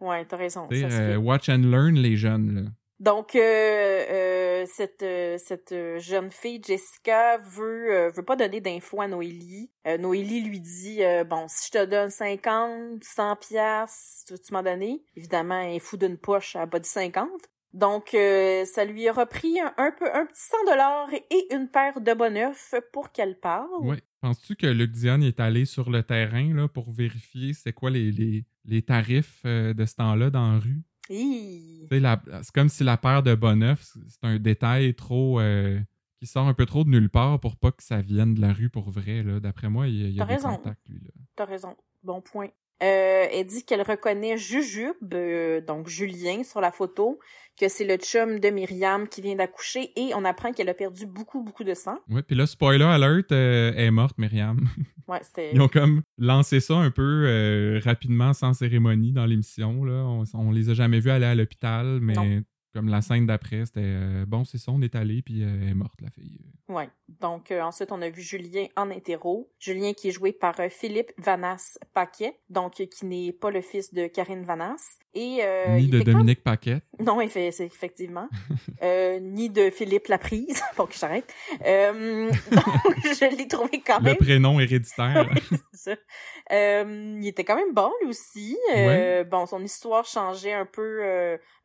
Ouais, 0.00 0.24
t'as 0.26 0.36
raison. 0.36 0.68
Tu 0.68 0.76
sais, 0.76 0.82
ça 0.82 0.90
se 0.90 0.94
euh, 1.00 1.10
fait. 1.12 1.16
watch 1.16 1.48
and 1.48 1.62
learn, 1.64 1.96
les 1.96 2.16
jeunes, 2.16 2.54
là. 2.54 2.70
Donc, 3.00 3.34
euh, 3.36 3.40
euh, 3.40 4.64
cette, 4.72 5.02
euh, 5.02 5.38
cette 5.38 5.74
jeune 5.98 6.30
fille, 6.32 6.60
Jessica, 6.64 7.38
veut, 7.38 8.08
veut 8.14 8.24
pas 8.24 8.34
donner 8.36 8.60
d'infos 8.60 9.00
à 9.00 9.08
Noélie. 9.08 9.70
Noélie 9.98 10.42
lui 10.42 10.60
dit, 10.60 11.00
bon, 11.28 11.46
si 11.48 11.66
je 11.72 11.78
te 11.78 11.84
donne 11.84 12.10
50, 12.10 13.02
100 13.02 13.36
piastres, 13.36 14.24
tu 14.26 14.32
veux-tu 14.34 14.52
m'en 14.52 14.62
donner? 14.62 15.02
Évidemment, 15.16 15.60
elle 15.60 15.76
est 15.76 15.78
fou 15.80 15.96
d'une 15.96 16.16
poche, 16.16 16.54
a 16.56 16.66
pas 16.66 16.78
dit 16.80 16.88
50. 16.88 17.28
Donc, 17.74 18.14
euh, 18.14 18.64
ça 18.64 18.84
lui 18.84 19.08
aura 19.10 19.26
pris 19.26 19.60
un, 19.60 19.72
un 19.76 19.92
peu, 19.92 20.06
un 20.14 20.24
petit 20.26 20.40
100 20.40 20.56
dollars 20.70 21.08
et 21.12 21.54
une 21.54 21.68
paire 21.68 22.00
de 22.00 22.28
neufs 22.30 22.74
pour 22.92 23.12
qu'elle 23.12 23.38
parle. 23.38 23.68
Ouais. 23.80 24.00
Penses-tu 24.20 24.56
que 24.56 24.66
Luc 24.66 24.90
Dion 24.92 25.20
est 25.20 25.38
allé 25.38 25.64
sur 25.64 25.90
le 25.90 26.02
terrain 26.02 26.52
là, 26.54 26.66
pour 26.66 26.90
vérifier 26.90 27.52
c'est 27.52 27.72
quoi 27.72 27.90
les, 27.90 28.10
les, 28.10 28.44
les 28.64 28.82
tarifs 28.82 29.42
euh, 29.44 29.74
de 29.74 29.84
ce 29.84 29.94
temps-là 29.96 30.30
dans 30.30 30.52
la 30.52 30.58
rue? 30.58 30.82
C'est 31.10 32.52
comme 32.54 32.68
si 32.68 32.84
la 32.84 32.96
paire 32.96 33.22
de 33.22 33.34
bonneuf, 33.34 33.82
c'est 34.08 34.24
un 34.24 34.38
détail 34.38 34.94
trop. 34.94 35.40
euh, 35.40 35.78
qui 36.20 36.26
sort 36.26 36.48
un 36.48 36.54
peu 36.54 36.66
trop 36.66 36.82
de 36.82 36.88
nulle 36.90 37.08
part 37.10 37.38
pour 37.38 37.56
pas 37.56 37.70
que 37.70 37.80
ça 37.82 38.00
vienne 38.02 38.34
de 38.34 38.40
la 38.40 38.52
rue 38.52 38.70
pour 38.70 38.90
vrai. 38.90 39.22
D'après 39.40 39.68
moi, 39.68 39.86
il 39.86 39.94
y 40.00 40.04
a, 40.04 40.08
il 40.08 40.14
y 40.16 40.20
a 40.20 40.24
T'as 40.24 40.26
des 40.26 40.34
raison. 40.34 40.56
contacts, 40.56 40.88
lui. 40.88 40.98
Là. 40.98 41.10
T'as 41.36 41.44
raison. 41.44 41.76
Bon 42.02 42.20
point. 42.20 42.48
Euh, 42.82 43.26
elle 43.32 43.44
dit 43.46 43.64
qu'elle 43.64 43.82
reconnaît 43.82 44.36
Jujube, 44.38 44.94
euh, 45.14 45.60
donc 45.60 45.88
Julien 45.88 46.44
sur 46.44 46.60
la 46.60 46.70
photo, 46.70 47.18
que 47.60 47.68
c'est 47.68 47.84
le 47.84 47.96
chum 47.96 48.38
de 48.38 48.50
Myriam 48.50 49.08
qui 49.08 49.20
vient 49.20 49.34
d'accoucher 49.34 49.90
et 49.96 50.12
on 50.14 50.24
apprend 50.24 50.52
qu'elle 50.52 50.68
a 50.68 50.74
perdu 50.74 51.06
beaucoup, 51.06 51.42
beaucoup 51.42 51.64
de 51.64 51.74
sang. 51.74 51.98
Ouais, 52.08 52.22
puis 52.22 52.36
là, 52.36 52.46
spoiler 52.46 52.84
alert, 52.84 53.32
euh, 53.32 53.72
elle 53.74 53.86
est 53.86 53.90
morte, 53.90 54.16
Myriam. 54.18 54.60
Ouais, 55.08 55.20
c'était... 55.22 55.52
Ils 55.54 55.60
ont 55.62 55.68
comme 55.68 56.02
lancé 56.18 56.60
ça 56.60 56.74
un 56.74 56.90
peu 56.90 57.24
euh, 57.26 57.80
rapidement, 57.82 58.34
sans 58.34 58.52
cérémonie, 58.52 59.10
dans 59.12 59.24
l'émission. 59.24 59.82
là. 59.82 60.04
On, 60.04 60.24
on 60.34 60.50
les 60.50 60.68
a 60.68 60.74
jamais 60.74 61.00
vus 61.00 61.08
aller 61.10 61.24
à 61.24 61.34
l'hôpital, 61.34 61.98
mais 62.02 62.12
Non. 62.12 62.42
Comme 62.72 62.88
la 62.88 63.00
scène 63.00 63.26
d'après, 63.26 63.64
c'était 63.66 63.80
euh, 63.82 64.24
bon, 64.26 64.44
c'est 64.44 64.58
ça, 64.58 64.72
on 64.72 64.82
est 64.82 64.94
allé, 64.94 65.22
puis 65.22 65.42
euh, 65.42 65.58
elle 65.62 65.68
est 65.68 65.74
morte, 65.74 66.00
la 66.00 66.10
fille. 66.10 66.38
Ouais. 66.68 66.90
Donc 67.20 67.50
euh, 67.50 67.62
ensuite, 67.62 67.92
on 67.92 68.02
a 68.02 68.10
vu 68.10 68.20
Julien 68.20 68.66
en 68.76 68.90
hétéro. 68.90 69.50
Julien 69.58 69.94
qui 69.94 70.08
est 70.08 70.12
joué 70.12 70.32
par 70.32 70.54
Philippe 70.70 71.12
Vanas 71.16 71.78
Paquet, 71.94 72.38
donc 72.50 72.74
qui 72.74 73.06
n'est 73.06 73.32
pas 73.32 73.50
le 73.50 73.62
fils 73.62 73.94
de 73.94 74.06
Karine 74.06 74.44
Vanas. 74.44 74.98
Et, 75.18 75.40
euh, 75.42 75.76
Ni 75.76 75.88
de 75.88 76.00
Dominique 76.00 76.44
Paquette. 76.44 76.84
Non, 77.00 77.20
effectivement. 77.20 78.28
euh, 78.82 79.20
ni 79.20 79.50
de 79.50 79.70
Philippe 79.70 80.08
Laprise. 80.08 80.62
Bon, 80.76 80.86
que 80.86 80.94
j'arrête. 80.94 81.32
Euh, 81.64 82.28
donc, 82.50 82.64
je 83.04 83.36
l'ai 83.36 83.48
trouvé 83.48 83.80
quand 83.84 83.98
Le 83.98 84.04
même 84.04 84.16
prénom 84.16 84.58
héréditaire. 84.60 85.28
ça. 85.72 85.94
Il 86.50 87.26
était 87.26 87.44
quand 87.44 87.56
même 87.56 87.72
bon, 87.72 87.90
lui 88.02 88.10
aussi. 88.10 88.56
Bon, 89.30 89.46
son 89.46 89.62
histoire 89.62 90.04
changeait 90.04 90.52
un 90.52 90.66
peu. 90.66 91.00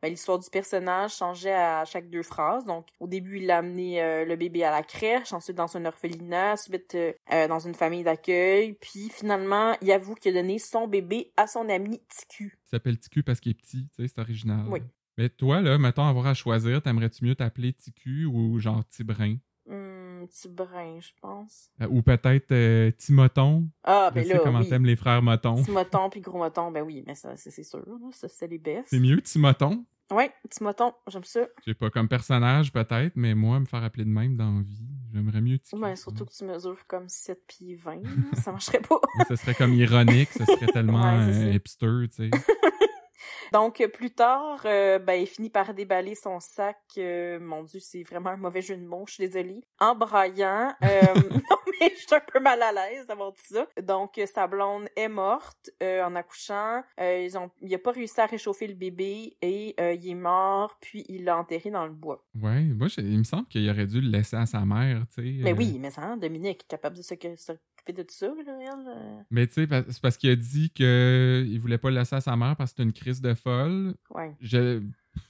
ben, 0.02 0.08
l'histoire 0.08 0.38
du 0.38 0.50
personnage 0.50 1.16
changeait 1.16 1.52
à 1.54 1.84
chaque 1.84 2.08
deux 2.10 2.22
phrases. 2.22 2.64
Donc, 2.64 2.86
au 3.00 3.06
début, 3.06 3.38
il 3.38 3.50
a 3.50 3.58
amené 3.58 4.24
le 4.24 4.36
bébé 4.36 4.64
à 4.64 4.70
la 4.70 4.82
crèche, 4.82 5.32
ensuite 5.32 5.56
dans 5.56 5.76
un 5.76 5.84
orphelinat, 5.84 6.52
ensuite 6.54 6.96
dans 7.30 7.60
une 7.60 7.74
famille 7.74 8.04
d'accueil. 8.04 8.74
Puis, 8.80 9.10
finalement, 9.10 9.76
il 9.80 9.90
avoue 9.92 10.14
qu'il 10.14 10.36
a 10.36 10.40
donné 10.40 10.58
son 10.58 10.86
bébé 10.86 11.32
à 11.36 11.46
son 11.46 11.68
ami 11.68 12.00
Ticu. 12.08 12.58
Il 12.74 12.78
s'appelle 12.78 12.98
Ticu 12.98 13.22
parce 13.22 13.38
qu'il 13.38 13.52
est 13.52 13.54
petit, 13.54 13.88
tu 13.94 14.02
sais, 14.02 14.08
c'est 14.08 14.18
original. 14.18 14.66
Oui. 14.68 14.80
Mais 15.16 15.28
toi, 15.28 15.60
là, 15.60 15.78
mettons 15.78 16.02
avoir 16.08 16.26
à 16.26 16.34
choisir, 16.34 16.82
t'aimerais-tu 16.82 17.24
mieux 17.24 17.36
t'appeler 17.36 17.72
Ticu 17.72 18.24
ou 18.24 18.58
genre 18.58 18.84
Tibrin? 18.88 19.36
Hum, 19.70 20.26
petit 20.28 20.48
brin, 20.48 20.98
je 20.98 21.10
pense. 21.22 21.70
Euh, 21.80 21.86
ou 21.88 22.02
peut-être 22.02 22.50
euh, 22.50 22.90
Timoton? 22.98 23.68
Ah, 23.84 24.08
Je 24.10 24.14
ben 24.16 24.26
sais 24.26 24.34
là, 24.34 24.40
comment 24.42 24.58
oui. 24.58 24.68
t'aimes 24.68 24.86
les 24.86 24.96
frères 24.96 25.22
Moton. 25.22 25.54
Petit 25.62 25.70
moton 25.70 26.10
puis 26.10 26.20
gros 26.20 26.38
moton, 26.38 26.72
ben 26.72 26.82
oui, 26.82 27.04
mais 27.06 27.14
ça, 27.14 27.36
c'est 27.36 27.62
sûr. 27.62 27.84
Ça, 28.10 28.26
c'est 28.26 28.48
les 28.48 28.58
best. 28.58 28.88
C'est 28.88 28.98
mieux 28.98 29.22
Timoton? 29.22 29.84
Ouais, 30.10 30.30
petit 30.48 30.62
moton, 30.62 30.92
j'aime 31.08 31.24
ça. 31.24 31.46
Je 31.60 31.70
sais 31.70 31.74
pas, 31.74 31.88
comme 31.90 32.08
personnage 32.08 32.72
peut-être, 32.72 33.12
mais 33.16 33.34
moi, 33.34 33.58
me 33.58 33.64
faire 33.64 33.82
appeler 33.82 34.04
de 34.04 34.10
même 34.10 34.36
dans 34.36 34.56
la 34.58 34.62
vie, 34.62 34.86
j'aimerais 35.12 35.40
mieux. 35.40 35.58
Ouais, 35.72 35.96
surtout 35.96 36.26
que 36.26 36.32
tu 36.32 36.44
mesures 36.44 36.86
comme 36.86 37.08
7 37.08 37.40
pieds 37.46 37.74
20, 37.76 37.94
là, 38.02 38.02
ça 38.34 38.52
marcherait 38.52 38.80
pas. 38.80 39.00
Ce 39.28 39.36
serait 39.36 39.54
comme 39.54 39.72
ironique, 39.74 40.28
ce 40.32 40.44
serait 40.44 40.66
tellement 40.72 41.26
Ouais, 41.26 41.32
ça. 41.32 41.48
hipster, 41.50 42.08
tu 42.10 42.16
sais. 42.16 42.30
Donc, 43.54 43.86
plus 43.92 44.10
tard, 44.10 44.60
euh, 44.64 44.98
ben, 44.98 45.12
il 45.14 45.28
finit 45.28 45.48
par 45.48 45.72
déballer 45.74 46.16
son 46.16 46.40
sac. 46.40 46.76
euh, 46.98 47.38
mon 47.38 47.62
Dieu, 47.62 47.78
c'est 47.80 48.02
vraiment 48.02 48.30
un 48.30 48.36
mauvais 48.36 48.62
jeu 48.62 48.76
de 48.76 48.84
mots, 48.84 49.04
je 49.06 49.14
suis 49.14 49.28
désolée. 49.28 49.62
En 49.78 49.94
braillant. 49.94 50.74
Euh, 50.82 51.14
non, 51.30 51.56
mais 51.80 51.90
je 51.94 52.00
suis 52.00 52.14
un 52.16 52.18
peu 52.20 52.40
mal 52.40 52.60
à 52.62 52.72
l'aise 52.72 53.06
d'avoir 53.06 53.30
dit 53.30 53.42
ça. 53.44 53.68
Donc, 53.80 54.20
sa 54.34 54.48
blonde 54.48 54.88
est 54.96 55.06
morte 55.06 55.70
en 55.80 56.16
accouchant. 56.16 56.82
Ils 56.98 57.38
ont, 57.38 57.48
il 57.62 57.72
a 57.72 57.78
pas 57.78 57.92
réussi 57.92 58.20
à 58.20 58.26
réchauffer 58.26 58.66
le 58.66 58.74
bébé 58.74 59.36
et 59.40 59.76
il 59.94 60.08
est 60.10 60.14
mort, 60.16 60.76
puis 60.80 61.04
il 61.08 61.22
l'a 61.24 61.36
enterré 61.38 61.70
dans 61.70 61.86
le 61.86 61.92
bois. 61.92 62.24
Ouais, 62.34 62.60
moi, 62.62 62.88
je- 62.88 63.02
il 63.02 63.18
me 63.18 63.24
semble 63.24 63.46
qu'il 63.46 63.70
aurait 63.70 63.86
dû 63.86 64.00
le 64.00 64.08
laisser 64.08 64.34
à 64.36 64.46
sa 64.46 64.64
mère, 64.64 65.02
tu 65.14 65.22
sais. 65.38 65.44
Mais 65.44 65.52
oui, 65.52 65.78
mais 65.78 65.90
ça, 65.92 66.02
hein, 66.02 66.16
Dominique, 66.16 66.66
capable 66.66 66.96
de 66.96 67.02
se, 67.02 67.14
se 67.36 67.52
s'occuper 67.84 67.92
de 67.92 68.02
tout 68.02 68.14
ça, 68.14 68.26
euh. 68.26 69.20
Mais 69.30 69.46
tu 69.46 69.54
sais, 69.54 69.68
c'est 69.90 70.00
parce 70.00 70.16
qu'il 70.16 70.30
a 70.30 70.36
dit 70.36 70.70
qu'il 70.70 71.58
voulait 71.60 71.78
pas 71.78 71.90
le 71.90 71.96
laisser 71.96 72.16
à 72.16 72.20
sa 72.20 72.36
mère 72.36 72.56
parce 72.56 72.70
que 72.72 72.76
c'était 72.76 72.82
une 72.84 72.92
crise 72.92 73.20
de 73.20 73.34
folle. 73.34 73.94
Ouais. 74.10 74.34
Je, 74.40 74.82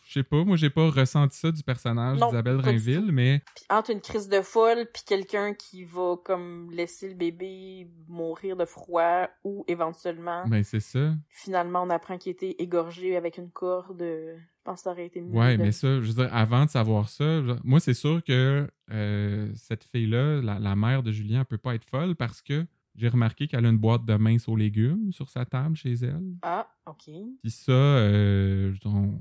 je 0.07 0.13
sais 0.13 0.23
pas, 0.23 0.45
moi 0.45 0.57
j'ai 0.57 0.71
pas 0.71 0.89
ressenti 0.91 1.37
ça 1.39 1.51
du 1.51 1.63
personnage 1.63 2.19
d'Isabelle 2.21 2.61
Rainville, 2.61 3.11
mais 3.13 3.43
Puis 3.55 3.65
entre 3.71 3.91
une 3.91 4.01
crise 4.01 4.29
de 4.29 4.41
folle, 4.43 4.87
puis 4.93 5.03
quelqu'un 5.07 5.55
qui 5.55 5.85
va 5.85 6.17
comme 6.25 6.71
laisser 6.73 7.09
le 7.09 7.15
bébé 7.15 7.89
mourir 8.09 8.57
de 8.57 8.65
froid, 8.65 9.29
ou 9.45 9.65
éventuellement, 9.69 10.45
ben 10.47 10.63
c'est 10.65 10.81
ça. 10.81 11.15
finalement, 11.29 11.83
on 11.83 11.91
apprend 11.91 12.19
qu'il 12.19 12.33
était 12.33 12.55
égorgé 12.59 13.17
avec 13.17 13.39
une 13.39 13.51
corde. 13.51 14.01
Je 14.01 14.71
pense 14.71 14.79
que 14.81 14.83
ça 14.85 14.91
aurait 14.93 15.07
été 15.07 15.21
mieux. 15.21 15.39
Ouais, 15.39 15.59
de- 15.59 15.63
mais 15.63 15.73
ça, 15.73 15.89
je 16.01 16.07
veux 16.07 16.15
dire, 16.25 16.35
avant 16.35 16.65
de 16.65 16.71
savoir 16.71 17.09
ça, 17.11 17.43
moi, 17.65 17.81
c'est 17.81 17.93
sûr 17.93 18.23
que 18.25 18.67
euh, 18.91 19.51
cette 19.55 19.85
fille-là, 19.85 20.41
la, 20.41 20.59
la 20.59 20.75
mère 20.77 21.03
de 21.03 21.13
Julien, 21.13 21.41
elle 21.41 21.45
peut 21.45 21.59
pas 21.59 21.75
être 21.75 21.85
folle 21.85 22.15
parce 22.17 22.41
que 22.41 22.65
j'ai 22.97 23.09
remarqué 23.09 23.47
qu'elle 23.49 23.67
a 23.67 23.69
une 23.69 23.79
boîte 23.79 24.05
de 24.05 24.15
mince 24.15 24.49
aux 24.49 24.57
légumes 24.57 25.13
sur 25.13 25.29
sa 25.29 25.45
table 25.45 25.77
chez 25.77 25.93
elle. 25.95 26.35
Ah, 26.43 26.69
ok. 26.87 27.11
Puis 27.43 27.51
ça, 27.51 27.73
euh, 27.73 28.73
on, 28.85 29.15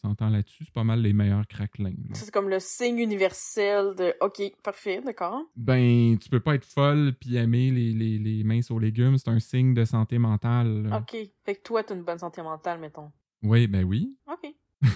s'entend 0.00 0.28
là-dessus, 0.28 0.64
c'est 0.64 0.74
pas 0.74 0.84
mal 0.84 1.00
les 1.00 1.12
meilleurs 1.12 1.46
craquelins. 1.46 1.94
c'est 2.12 2.30
comme 2.30 2.48
le 2.48 2.60
signe 2.60 2.98
universel 2.98 3.94
de 3.96 4.14
OK, 4.20 4.42
parfait, 4.62 5.00
d'accord. 5.00 5.42
Ben, 5.56 6.18
tu 6.18 6.28
peux 6.28 6.40
pas 6.40 6.54
être 6.56 6.64
folle 6.66 7.14
puis 7.18 7.36
aimer 7.36 7.70
les, 7.70 7.92
les, 7.92 8.18
les 8.18 8.44
minces 8.44 8.70
aux 8.70 8.78
légumes, 8.78 9.16
c'est 9.18 9.30
un 9.30 9.40
signe 9.40 9.72
de 9.74 9.84
santé 9.84 10.18
mentale. 10.18 10.84
là. 10.84 10.98
OK. 10.98 11.16
Fait 11.44 11.54
que 11.56 11.62
toi, 11.62 11.82
t'as 11.82 11.94
une 11.94 12.02
bonne 12.04 12.18
santé 12.18 12.42
mentale, 12.42 12.78
mettons. 12.80 13.10
Oui, 13.42 13.66
ben 13.66 13.84
oui. 13.84 14.16
OK. 14.30 14.54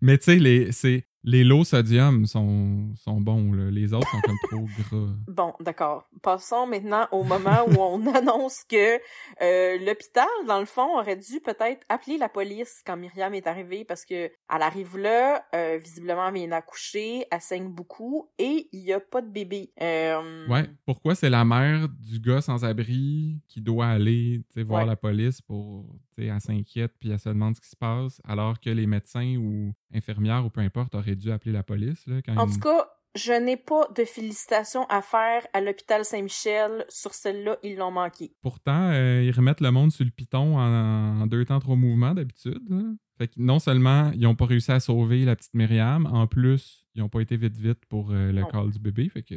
Mais 0.00 0.18
tu 0.18 0.24
sais, 0.24 0.36
les, 0.36 0.72
c'est- 0.72 1.07
les 1.24 1.44
low 1.44 1.64
sodium 1.64 2.26
sont, 2.26 2.94
sont 2.96 3.20
bons, 3.20 3.52
là. 3.52 3.70
les 3.70 3.92
autres 3.92 4.08
sont 4.10 4.20
comme 4.20 4.36
trop 4.50 4.66
gras. 4.78 5.12
Bon, 5.26 5.52
d'accord. 5.60 6.08
Passons 6.22 6.66
maintenant 6.66 7.06
au 7.12 7.24
moment 7.24 7.64
où 7.68 7.80
on 7.80 8.06
annonce 8.14 8.58
que 8.68 8.96
euh, 9.42 9.78
l'hôpital, 9.84 10.26
dans 10.46 10.60
le 10.60 10.64
fond, 10.66 10.98
aurait 10.98 11.16
dû 11.16 11.40
peut-être 11.44 11.84
appeler 11.88 12.18
la 12.18 12.28
police 12.28 12.82
quand 12.86 12.96
Myriam 12.96 13.34
est 13.34 13.46
arrivée 13.46 13.84
parce 13.84 14.04
que 14.04 14.14
elle 14.14 14.62
arrive 14.62 14.96
là, 14.96 15.44
euh, 15.54 15.78
visiblement 15.82 16.28
elle 16.28 16.34
vient 16.34 16.48
d'accoucher, 16.48 17.24
elle 17.30 17.40
saigne 17.40 17.68
beaucoup 17.68 18.28
et 18.38 18.68
il 18.72 18.80
y 18.80 18.92
a 18.92 19.00
pas 19.00 19.20
de 19.20 19.28
bébé. 19.30 19.72
Euh, 19.82 20.46
Ouais, 20.48 20.64
pourquoi 20.86 21.14
c'est 21.14 21.30
la 21.30 21.44
mère 21.44 21.88
du 21.88 22.20
gars 22.20 22.40
sans 22.40 22.64
abri 22.64 23.40
qui 23.48 23.60
doit 23.60 23.86
aller 23.88 24.42
voir 24.56 24.82
Ouais. 24.82 24.86
la 24.88 24.96
police 24.96 25.42
pour. 25.42 25.84
Elle 26.16 26.40
s'inquiète 26.40 26.92
puis 26.98 27.10
elle 27.10 27.18
se 27.20 27.28
demande 27.28 27.54
ce 27.54 27.60
qui 27.60 27.68
se 27.68 27.76
passe, 27.76 28.20
alors 28.24 28.58
que 28.60 28.70
les 28.70 28.86
médecins 28.88 29.36
ou 29.36 29.72
infirmières 29.94 30.44
ou 30.44 30.50
peu 30.50 30.60
importe 30.60 30.94
auraient 30.94 31.16
dû 31.16 31.30
appeler 31.30 31.52
la 31.52 31.62
police. 31.62 32.06
Là, 32.06 32.20
quand 32.22 32.36
En 32.36 32.46
tout 32.46 32.58
cas, 32.60 32.88
je 33.14 33.32
n'ai 33.32 33.56
pas 33.56 33.88
de 33.96 34.04
félicitations 34.04 34.84
à 34.88 35.00
faire 35.02 35.46
à 35.54 35.60
l'hôpital 35.60 36.04
Saint-Michel. 36.04 36.84
Sur 36.88 37.14
celle-là, 37.14 37.56
ils 37.62 37.76
l'ont 37.76 37.90
manqué. 37.90 38.32
Pourtant, 38.42 38.90
euh, 38.92 39.22
ils 39.24 39.30
remettent 39.32 39.60
le 39.62 39.70
monde 39.70 39.90
sur 39.92 40.04
le 40.04 40.10
piton 40.10 40.56
en, 40.58 41.22
en 41.22 41.26
deux 41.26 41.44
temps, 41.44 41.58
trois 41.58 41.76
mouvements 41.76 42.14
d'habitude. 42.14 42.60
là. 42.68 42.82
Fait 43.16 43.26
que 43.28 43.34
non 43.38 43.58
seulement 43.58 44.12
ils 44.14 44.20
n'ont 44.20 44.36
pas 44.36 44.44
réussi 44.46 44.70
à 44.70 44.78
sauver 44.78 45.24
la 45.24 45.34
petite 45.34 45.54
Myriam, 45.54 46.06
en 46.06 46.28
plus, 46.28 46.86
ils 46.94 47.00
n'ont 47.00 47.08
pas 47.08 47.20
été 47.20 47.36
vite 47.36 47.56
vite 47.56 47.84
pour 47.88 48.10
euh, 48.12 48.30
le 48.30 48.42
Non. 48.42 48.46
call 48.46 48.70
du 48.70 48.78
bébé. 48.78 49.08
Fait 49.08 49.22
que. 49.22 49.34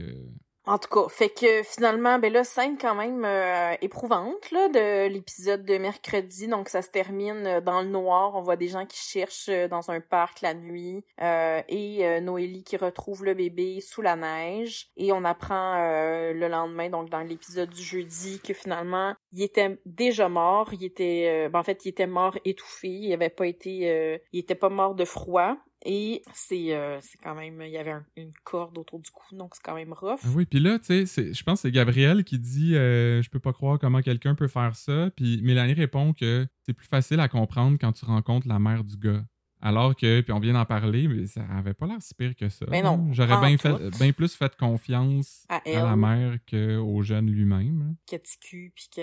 En 0.65 0.77
tout 0.77 0.89
cas, 0.89 1.09
fait 1.09 1.29
que 1.29 1.63
finalement, 1.63 2.19
ben 2.19 2.31
là, 2.31 2.43
scène 2.43 2.77
quand 2.77 2.93
même 2.93 3.25
euh, 3.25 3.73
éprouvante 3.81 4.51
là, 4.51 4.69
de 4.69 5.07
l'épisode 5.07 5.65
de 5.65 5.79
mercredi. 5.79 6.47
Donc 6.47 6.69
ça 6.69 6.83
se 6.83 6.89
termine 6.89 7.47
euh, 7.47 7.61
dans 7.61 7.81
le 7.81 7.87
noir. 7.87 8.35
On 8.35 8.41
voit 8.41 8.57
des 8.57 8.67
gens 8.67 8.85
qui 8.85 8.99
cherchent 8.99 9.49
euh, 9.49 9.67
dans 9.67 9.89
un 9.89 9.99
parc 9.99 10.41
la 10.41 10.53
nuit 10.53 11.03
euh, 11.19 11.63
et 11.67 12.05
euh, 12.05 12.19
Noélie 12.19 12.63
qui 12.63 12.77
retrouve 12.77 13.25
le 13.25 13.33
bébé 13.33 13.81
sous 13.81 14.03
la 14.03 14.15
neige. 14.15 14.89
Et 14.97 15.11
on 15.11 15.25
apprend 15.25 15.77
le 15.81 16.47
lendemain, 16.47 16.89
donc 16.89 17.09
dans 17.09 17.21
l'épisode 17.21 17.69
du 17.69 17.81
jeudi, 17.81 18.39
que 18.39 18.53
finalement 18.53 19.15
il 19.33 19.41
était 19.41 19.79
déjà 19.87 20.29
mort. 20.29 20.71
Il 20.73 20.83
était, 20.83 21.49
ben, 21.49 21.59
en 21.59 21.63
fait, 21.63 21.85
il 21.85 21.89
était 21.89 22.07
mort 22.07 22.37
étouffé. 22.45 22.87
Il 22.87 23.13
avait 23.13 23.29
pas 23.29 23.47
été, 23.47 24.21
il 24.31 24.39
était 24.39 24.55
pas 24.55 24.69
mort 24.69 24.93
de 24.93 25.05
froid. 25.05 25.57
Et 25.83 26.21
c'est 26.33 26.75
euh, 26.75 26.99
c'est 27.01 27.17
quand 27.19 27.33
même, 27.33 27.61
il 27.61 27.71
y 27.71 27.77
avait 27.77 27.91
un- 27.91 28.05
une 28.15 28.31
corde 28.43 28.77
autour 28.77 28.99
du 28.99 29.09
cou, 29.09 29.35
donc 29.35 29.55
c'est 29.55 29.63
quand 29.63 29.73
même 29.75 29.93
rough. 29.93 30.19
Oui, 30.35 30.45
puis 30.45 30.59
là, 30.59 30.77
tu 30.79 31.07
sais, 31.07 31.33
je 31.33 31.43
pense 31.43 31.59
que 31.59 31.61
c'est 31.63 31.71
Gabriel 31.71 32.23
qui 32.23 32.37
dit 32.37 32.75
euh, 32.75 33.21
Je 33.23 33.29
peux 33.29 33.39
pas 33.39 33.51
croire 33.53 33.79
comment 33.79 34.01
quelqu'un 34.01 34.35
peut 34.35 34.47
faire 34.47 34.75
ça. 34.75 35.09
Puis 35.15 35.41
Mélanie 35.41 35.73
répond 35.73 36.13
que 36.13 36.47
c'est 36.65 36.73
plus 36.73 36.87
facile 36.87 37.19
à 37.19 37.27
comprendre 37.27 37.77
quand 37.81 37.91
tu 37.93 38.05
rencontres 38.05 38.47
la 38.47 38.59
mère 38.59 38.83
du 38.83 38.95
gars. 38.97 39.23
Alors 39.63 39.95
que, 39.95 40.21
puis 40.21 40.33
on 40.33 40.39
vient 40.39 40.53
d'en 40.53 40.65
parler, 40.65 41.07
mais 41.07 41.27
ça 41.27 41.41
avait 41.55 41.75
pas 41.75 41.85
l'air 41.85 41.97
si 42.01 42.15
pire 42.15 42.35
que 42.35 42.49
ça. 42.49 42.65
Mais 42.69 42.81
non, 42.81 43.09
J'aurais 43.11 43.39
bien 43.47 43.57
fait, 43.59 43.91
bien 43.99 44.11
plus 44.11 44.33
fait 44.35 44.55
confiance 44.57 45.45
À 45.49 45.61
la 45.65 45.95
mère 45.95 46.37
qu'au 46.49 47.01
jeune 47.03 47.29
lui-même. 47.29 47.79
là. 47.79 47.85
Katiku 48.07 48.71
puis 48.75 48.89
que 48.95 49.01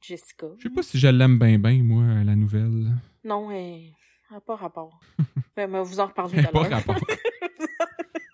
Jessica. 0.00 0.46
Je 0.58 0.62
sais 0.64 0.70
pas 0.74 0.82
si 0.82 0.98
je 0.98 1.08
l'aime 1.08 1.38
bien, 1.38 1.58
bien, 1.58 1.82
moi, 1.82 2.04
la 2.24 2.36
nouvelle. 2.36 2.92
Non, 3.24 3.50
elle 3.50 3.90
n'a 4.34 4.40
pas 4.40 4.56
rapport. 4.56 5.00
Ben, 5.56 5.68
mais 5.68 5.82
vous 5.82 5.98
en 5.98 6.06
reparlez 6.06 6.42
tout 6.42 6.48
à 6.48 6.52
pas 6.52 6.62
l'heure. 6.62 6.78
rapport. 6.78 6.96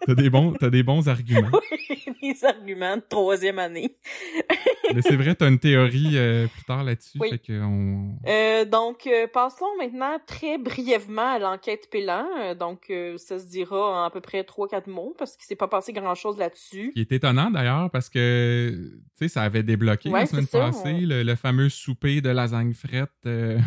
T'as 0.07 0.14
des, 0.14 0.31
bons, 0.31 0.53
t'as 0.53 0.71
des 0.71 0.83
bons 0.83 1.09
arguments. 1.09 1.51
Les 2.23 2.45
arguments 2.45 2.97
de 2.97 3.03
troisième 3.09 3.59
année. 3.59 3.97
Mais 4.95 5.03
c'est 5.03 5.16
vrai, 5.16 5.35
t'as 5.35 5.49
une 5.49 5.59
théorie 5.59 6.12
euh, 6.16 6.47
plus 6.47 6.62
tard 6.64 6.85
là-dessus. 6.85 7.19
Oui. 7.21 7.29
Fait 7.31 7.38
que 7.38 7.61
on... 7.61 8.16
Euh, 8.27 8.64
donc, 8.64 9.07
euh, 9.07 9.27
passons 9.27 9.66
maintenant 9.79 10.16
très 10.27 10.59
brièvement 10.59 11.35
à 11.35 11.38
l'enquête 11.40 11.88
Pélan. 11.90 12.25
Donc, 12.59 12.92
ça 13.16 13.38
se 13.40 13.47
dira 13.49 14.03
en 14.03 14.05
à 14.05 14.11
peu 14.11 14.21
près 14.21 14.42
3-4 14.42 14.88
mots 14.88 15.14
parce 15.19 15.37
qu'il 15.37 15.45
s'est 15.45 15.57
pas 15.57 15.66
passé 15.69 15.92
grand-chose 15.92 16.38
là-dessus. 16.38 16.92
Qui 16.95 17.01
est 17.01 17.12
étonnant 17.12 17.51
d'ailleurs 17.51 17.90
parce 17.90 18.09
que 18.09 18.71
tu 18.73 19.01
sais, 19.16 19.29
ça 19.29 19.42
avait 19.42 19.62
débloqué 19.64 20.09
Ouais, 20.11 20.21
la 20.21 20.27
semaine 20.27 20.47
ça, 20.47 20.59
passée, 20.61 20.95
on- 21.03 21.07
le, 21.07 21.23
le 21.25 21.35
fameux 21.35 21.69
souper 21.69 22.21
de 22.21 22.31
lasagne 22.31 22.73
frette 22.75 23.11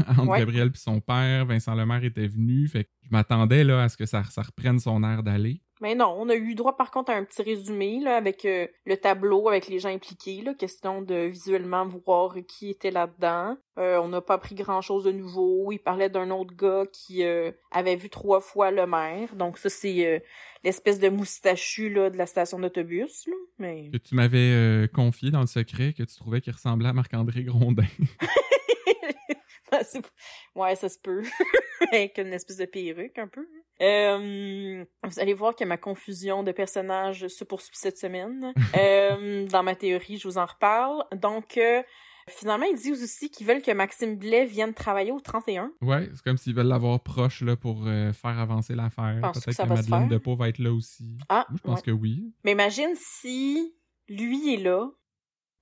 entre 0.09 0.25
Ouais. 0.27 0.39
Gabriel 0.39 0.71
et 0.73 0.77
son 0.77 1.01
père. 1.01 1.45
Vincent 1.45 1.75
Lemaire 1.75 2.03
était 2.03 2.27
venu. 2.27 2.67
Fait 2.69 2.85
que 2.85 2.89
je 3.03 3.09
m'attendais 3.11 3.63
là, 3.65 3.83
à 3.83 3.89
ce 3.89 3.97
que 3.97 4.05
ça, 4.05 4.23
ça 4.23 4.41
reprenne 4.41 4.79
son 4.79 5.03
air 5.03 5.21
d'aller. 5.23 5.61
Mais 5.81 5.95
non, 5.95 6.13
on 6.17 6.27
a 6.29 6.35
eu 6.35 6.55
droit 6.55 6.75
par 6.75 6.91
contre 6.91 7.11
à 7.11 7.15
un 7.15 7.23
petit 7.23 7.41
résumé 7.41 7.99
là, 8.01 8.17
avec 8.17 8.43
euh, 8.43 8.67
le 8.85 8.97
tableau, 8.97 9.47
avec 9.47 9.67
les 9.67 9.79
gens 9.79 9.89
impliqués, 9.89 10.41
là, 10.41 10.53
question 10.53 11.01
de 11.01 11.15
visuellement 11.15 11.85
voir 11.87 12.35
qui 12.47 12.69
était 12.69 12.91
là-dedans. 12.91 13.55
Euh, 13.77 13.97
on 13.99 14.09
n'a 14.09 14.19
pas 14.19 14.33
appris 14.33 14.55
grand-chose 14.55 15.05
de 15.05 15.11
nouveau. 15.11 15.71
Il 15.71 15.79
parlait 15.79 16.09
d'un 16.09 16.31
autre 16.31 16.53
gars 16.53 16.83
qui 16.91 17.23
euh, 17.23 17.51
avait 17.71 17.95
vu 17.95 18.09
trois 18.09 18.41
fois 18.41 18.71
le 18.71 18.85
maire. 18.85 19.35
Donc 19.35 19.57
ça, 19.57 19.69
c'est 19.69 20.05
euh, 20.05 20.19
l'espèce 20.65 20.99
de 20.99 21.07
moustachu 21.07 21.89
là, 21.89 22.09
de 22.09 22.17
la 22.17 22.25
station 22.25 22.59
d'autobus. 22.59 23.25
là. 23.27 23.35
Mais 23.59 23.89
Que 23.91 23.97
tu 23.97 24.15
m'avais 24.15 24.37
euh, 24.51 24.87
confié 24.87 25.31
dans 25.31 25.41
le 25.41 25.47
secret 25.47 25.93
que 25.93 26.03
tu 26.03 26.15
trouvais 26.17 26.41
qu'il 26.41 26.53
ressemblait 26.53 26.89
à 26.89 26.93
Marc-André 26.93 27.43
Grondin. 27.43 27.83
Ouais, 30.55 30.75
ça 30.75 30.89
se 30.89 30.99
peut. 30.99 31.23
avec 31.91 32.17
une 32.17 32.33
espèce 32.33 32.57
de 32.57 32.65
perruque 32.65 33.17
un 33.17 33.27
peu. 33.27 33.47
Euh, 33.81 34.83
vous 35.03 35.19
allez 35.19 35.33
voir 35.33 35.55
que 35.55 35.63
ma 35.63 35.77
confusion 35.77 36.43
de 36.43 36.51
personnages 36.51 37.27
se 37.27 37.43
poursuit 37.43 37.75
cette 37.77 37.97
semaine. 37.97 38.53
Euh, 38.77 39.45
dans 39.47 39.63
ma 39.63 39.75
théorie, 39.75 40.17
je 40.17 40.27
vous 40.27 40.37
en 40.37 40.45
reparle. 40.45 41.03
Donc, 41.15 41.57
euh, 41.57 41.81
finalement, 42.29 42.65
ils 42.65 42.75
disent 42.77 43.01
aussi 43.03 43.29
qu'ils 43.31 43.47
veulent 43.47 43.61
que 43.61 43.71
Maxime 43.71 44.15
Blais 44.17 44.45
vienne 44.45 44.73
travailler 44.73 45.11
au 45.11 45.19
31. 45.19 45.71
ouais, 45.81 46.09
c'est 46.13 46.21
comme 46.23 46.37
s'ils 46.37 46.53
veulent 46.55 46.67
l'avoir 46.67 46.99
proche 47.01 47.41
là, 47.41 47.55
pour 47.55 47.83
faire 47.85 48.37
avancer 48.39 48.75
l'affaire. 48.75 49.19
Que 49.21 49.39
Peut-être 49.39 49.45
que, 49.45 49.51
se 49.53 49.61
Madeleine 49.63 49.87
faire? 49.87 50.07
Depot 50.19 50.35
va 50.35 50.49
être 50.49 50.59
là 50.59 50.71
aussi. 50.71 51.17
Ah, 51.29 51.45
Moi, 51.49 51.57
je 51.57 51.63
pense 51.63 51.75
ouais. 51.79 51.83
que 51.85 51.91
oui. 51.91 52.33
Mais 52.43 52.51
imagine 52.51 52.91
si 52.95 53.73
lui 54.07 54.53
est 54.53 54.57
là, 54.57 54.89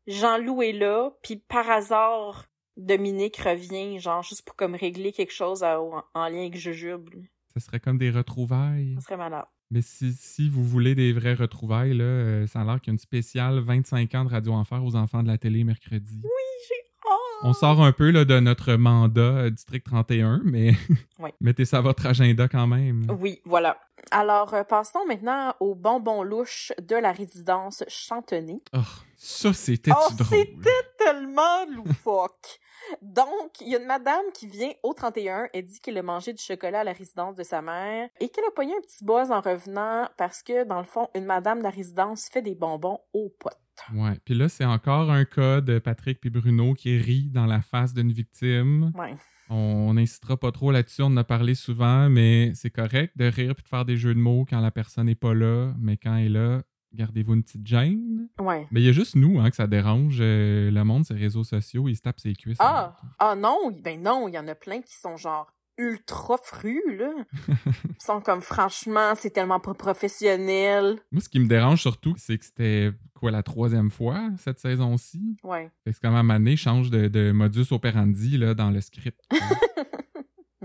Jean-Loup 0.07 0.61
est 0.63 0.73
là, 0.73 1.11
puis 1.23 1.37
par 1.37 1.69
hasard, 1.69 2.45
Dominique 2.77 3.37
revient, 3.37 3.99
genre 3.99 4.21
juste 4.23 4.43
pour 4.45 4.55
comme 4.55 4.75
régler 4.75 5.11
quelque 5.11 5.33
chose 5.33 5.63
à- 5.63 5.81
en, 5.81 6.03
en 6.13 6.27
lien 6.29 6.39
avec 6.41 6.55
Jujube. 6.55 7.09
Ce 7.59 7.65
serait 7.65 7.79
comme 7.79 7.97
des 7.97 8.11
retrouvailles. 8.11 8.95
Ça 8.95 9.01
serait 9.01 9.17
malade. 9.17 9.45
Mais 9.71 9.81
si, 9.81 10.13
si 10.13 10.47
vous 10.47 10.63
voulez 10.63 10.95
des 10.95 11.11
vraies 11.11 11.33
retrouvailles, 11.33 11.93
là, 11.93 12.03
euh, 12.03 12.47
ça 12.47 12.61
a 12.61 12.63
l'air 12.63 12.79
qu'il 12.79 12.91
y 12.91 12.91
a 12.91 12.93
une 12.93 12.99
spéciale 12.99 13.59
25 13.59 14.15
ans 14.15 14.25
de 14.25 14.29
Radio 14.29 14.53
Enfer 14.53 14.83
aux 14.83 14.95
enfants 14.95 15.23
de 15.23 15.27
la 15.27 15.37
télé 15.37 15.63
mercredi. 15.63 16.21
Oh! 16.23 17.17
On 17.43 17.53
sort 17.53 17.83
un 17.83 17.91
peu 17.91 18.09
là, 18.11 18.25
de 18.25 18.39
notre 18.39 18.73
mandat 18.73 19.21
euh, 19.21 19.49
District 19.49 19.85
31, 19.85 20.41
mais 20.43 20.71
mettez 21.41 21.65
ça 21.65 21.79
à 21.79 21.81
votre 21.81 22.05
agenda 22.05 22.47
quand 22.47 22.67
même. 22.67 23.05
Oui, 23.19 23.41
voilà. 23.45 23.77
Alors, 24.11 24.53
euh, 24.53 24.63
passons 24.63 25.05
maintenant 25.07 25.53
aux 25.59 25.75
bonbons 25.75 26.23
louches 26.23 26.71
de 26.81 26.95
la 26.95 27.11
résidence 27.11 27.83
Chantenay. 27.87 28.61
Oh, 28.73 28.79
ça, 29.17 29.51
c'était 29.51 29.91
Oh, 29.91 30.13
drôle? 30.13 30.27
c'était 30.39 30.69
tellement 30.97 31.65
loufoque. 31.75 32.59
Donc, 33.01 33.59
il 33.61 33.69
y 33.69 33.75
a 33.75 33.79
une 33.79 33.87
madame 33.87 34.23
qui 34.33 34.47
vient 34.47 34.71
au 34.83 34.93
31 34.93 35.47
et 35.53 35.61
dit 35.63 35.79
qu'elle 35.81 35.97
a 35.97 36.03
mangé 36.03 36.31
du 36.33 36.41
chocolat 36.41 36.81
à 36.81 36.83
la 36.83 36.93
résidence 36.93 37.35
de 37.35 37.43
sa 37.43 37.61
mère 37.61 38.07
et 38.19 38.29
qu'elle 38.29 38.45
a 38.45 38.51
pogné 38.55 38.73
un 38.75 38.81
petit 38.81 39.03
buzz 39.03 39.31
en 39.31 39.41
revenant 39.41 40.07
parce 40.17 40.43
que, 40.43 40.63
dans 40.65 40.79
le 40.79 40.85
fond, 40.85 41.09
une 41.15 41.25
madame 41.25 41.57
de 41.59 41.63
la 41.63 41.69
résidence 41.69 42.29
fait 42.31 42.41
des 42.41 42.55
bonbons 42.55 42.99
aux 43.13 43.29
potes. 43.39 43.57
Ouais. 43.93 44.13
Puis 44.23 44.35
là, 44.35 44.47
c'est 44.49 44.65
encore 44.65 45.11
un 45.11 45.25
cas 45.25 45.61
de 45.61 45.79
Patrick 45.79 46.19
puis 46.21 46.29
Bruno 46.29 46.73
qui 46.73 46.97
rit 46.97 47.29
dans 47.31 47.45
la 47.45 47.61
face 47.61 47.93
d'une 47.93 48.11
victime. 48.11 48.91
Ouais. 48.95 49.15
On 49.49 49.93
n'incitera 49.93 50.35
pas 50.37 50.51
trop 50.51 50.71
là-dessus, 50.71 51.01
on 51.03 51.05
en 51.07 51.17
a 51.17 51.23
parlé 51.23 51.55
souvent, 51.55 52.09
mais 52.09 52.51
c'est 52.53 52.69
correct 52.69 53.13
de 53.17 53.25
rire 53.25 53.55
puis 53.55 53.63
de 53.63 53.69
faire 53.69 53.85
des 53.85 53.95
jeux 53.97 54.13
de 54.13 54.19
mots 54.19 54.45
quand 54.49 54.59
la 54.59 54.71
personne 54.71 55.05
n'est 55.05 55.15
pas 55.15 55.33
là, 55.33 55.73
mais 55.79 55.95
quand 55.97 56.15
elle 56.17 56.25
est 56.25 56.29
là, 56.29 56.61
gardez-vous 56.93 57.33
une 57.33 57.43
petite 57.43 57.65
gêne. 57.65 58.29
Ouais. 58.39 58.67
Mais 58.71 58.81
il 58.81 58.85
y 58.85 58.89
a 58.89 58.93
juste 58.93 59.15
nous 59.15 59.39
hein, 59.39 59.49
que 59.49 59.55
ça 59.55 59.67
dérange. 59.67 60.17
euh, 60.19 60.71
le 60.71 60.83
monde, 60.83 61.05
ces 61.05 61.13
réseaux 61.13 61.43
sociaux, 61.43 61.87
ils 61.87 61.95
se 61.95 62.01
tapent 62.01 62.19
ses 62.19 62.33
cuisses. 62.33 62.57
Ah! 62.59 62.95
Ah 63.19 63.35
non, 63.35 63.71
ben 63.83 64.01
non, 64.01 64.27
il 64.27 64.33
y 64.35 64.39
en 64.39 64.47
a 64.47 64.55
plein 64.55 64.81
qui 64.81 64.95
sont 64.95 65.17
genre 65.17 65.51
ultra 65.77 66.37
frus, 66.41 66.81
là. 66.97 67.11
Ils 67.47 68.03
sont 68.03 68.19
comme, 68.19 68.41
franchement, 68.41 69.13
c'est 69.15 69.29
tellement 69.29 69.59
pas 69.59 69.75
professionnel. 69.75 70.97
Moi, 71.11 71.21
ce 71.21 71.29
qui 71.29 71.39
me 71.39 71.47
dérange 71.47 71.81
surtout, 71.81 72.15
c'est 72.17 72.37
que 72.37 72.45
c'était 72.45 72.91
quoi 73.13 73.29
la 73.29 73.43
troisième 73.43 73.91
fois 73.91 74.29
cette 74.39 74.59
saison-ci? 74.59 75.37
Ouais. 75.43 75.69
Fait 75.83 75.91
que 75.91 75.95
c'est 75.95 76.01
comme 76.01 76.15
à 76.15 76.23
donné, 76.39 76.55
change 76.55 76.89
de, 76.89 77.07
de 77.07 77.31
modus 77.31 77.67
operandi 77.71 78.37
là, 78.37 78.55
dans 78.55 78.71
le 78.71 78.81
script. 78.81 79.19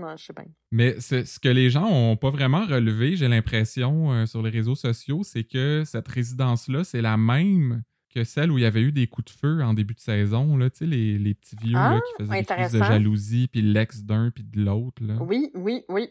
Non, 0.03 0.17
je 0.17 0.25
sais 0.25 0.33
bien. 0.33 0.45
Mais 0.71 0.99
ce, 0.99 1.23
ce 1.23 1.39
que 1.39 1.49
les 1.49 1.69
gens 1.69 1.87
ont 1.89 2.17
pas 2.17 2.29
vraiment 2.29 2.65
relevé, 2.65 3.15
j'ai 3.15 3.27
l'impression, 3.27 4.11
euh, 4.11 4.25
sur 4.25 4.41
les 4.41 4.49
réseaux 4.49 4.75
sociaux, 4.75 5.21
c'est 5.23 5.43
que 5.43 5.83
cette 5.85 6.07
résidence-là, 6.07 6.83
c'est 6.83 7.01
la 7.01 7.17
même 7.17 7.83
que 8.13 8.23
celle 8.23 8.51
où 8.51 8.57
il 8.57 8.61
y 8.61 8.65
avait 8.65 8.81
eu 8.81 8.91
des 8.91 9.07
coups 9.07 9.33
de 9.33 9.39
feu 9.39 9.63
en 9.63 9.73
début 9.73 9.93
de 9.95 9.99
saison. 9.99 10.55
Là, 10.57 10.69
tu 10.69 10.77
sais, 10.79 10.85
les, 10.85 11.17
les 11.17 11.33
petits 11.33 11.55
vieux 11.55 11.73
là, 11.73 11.95
Ah, 11.95 11.99
qui 11.99 12.23
faisaient 12.23 12.39
des 12.41 12.45
crises 12.45 12.71
de 12.73 12.77
jalousie, 12.79 13.47
puis 13.47 13.61
l'ex 13.61 14.03
d'un, 14.03 14.29
puis 14.29 14.43
de 14.43 14.63
l'autre. 14.63 15.01
Oui, 15.21 15.49
oui, 15.55 15.81
oui. 15.89 16.09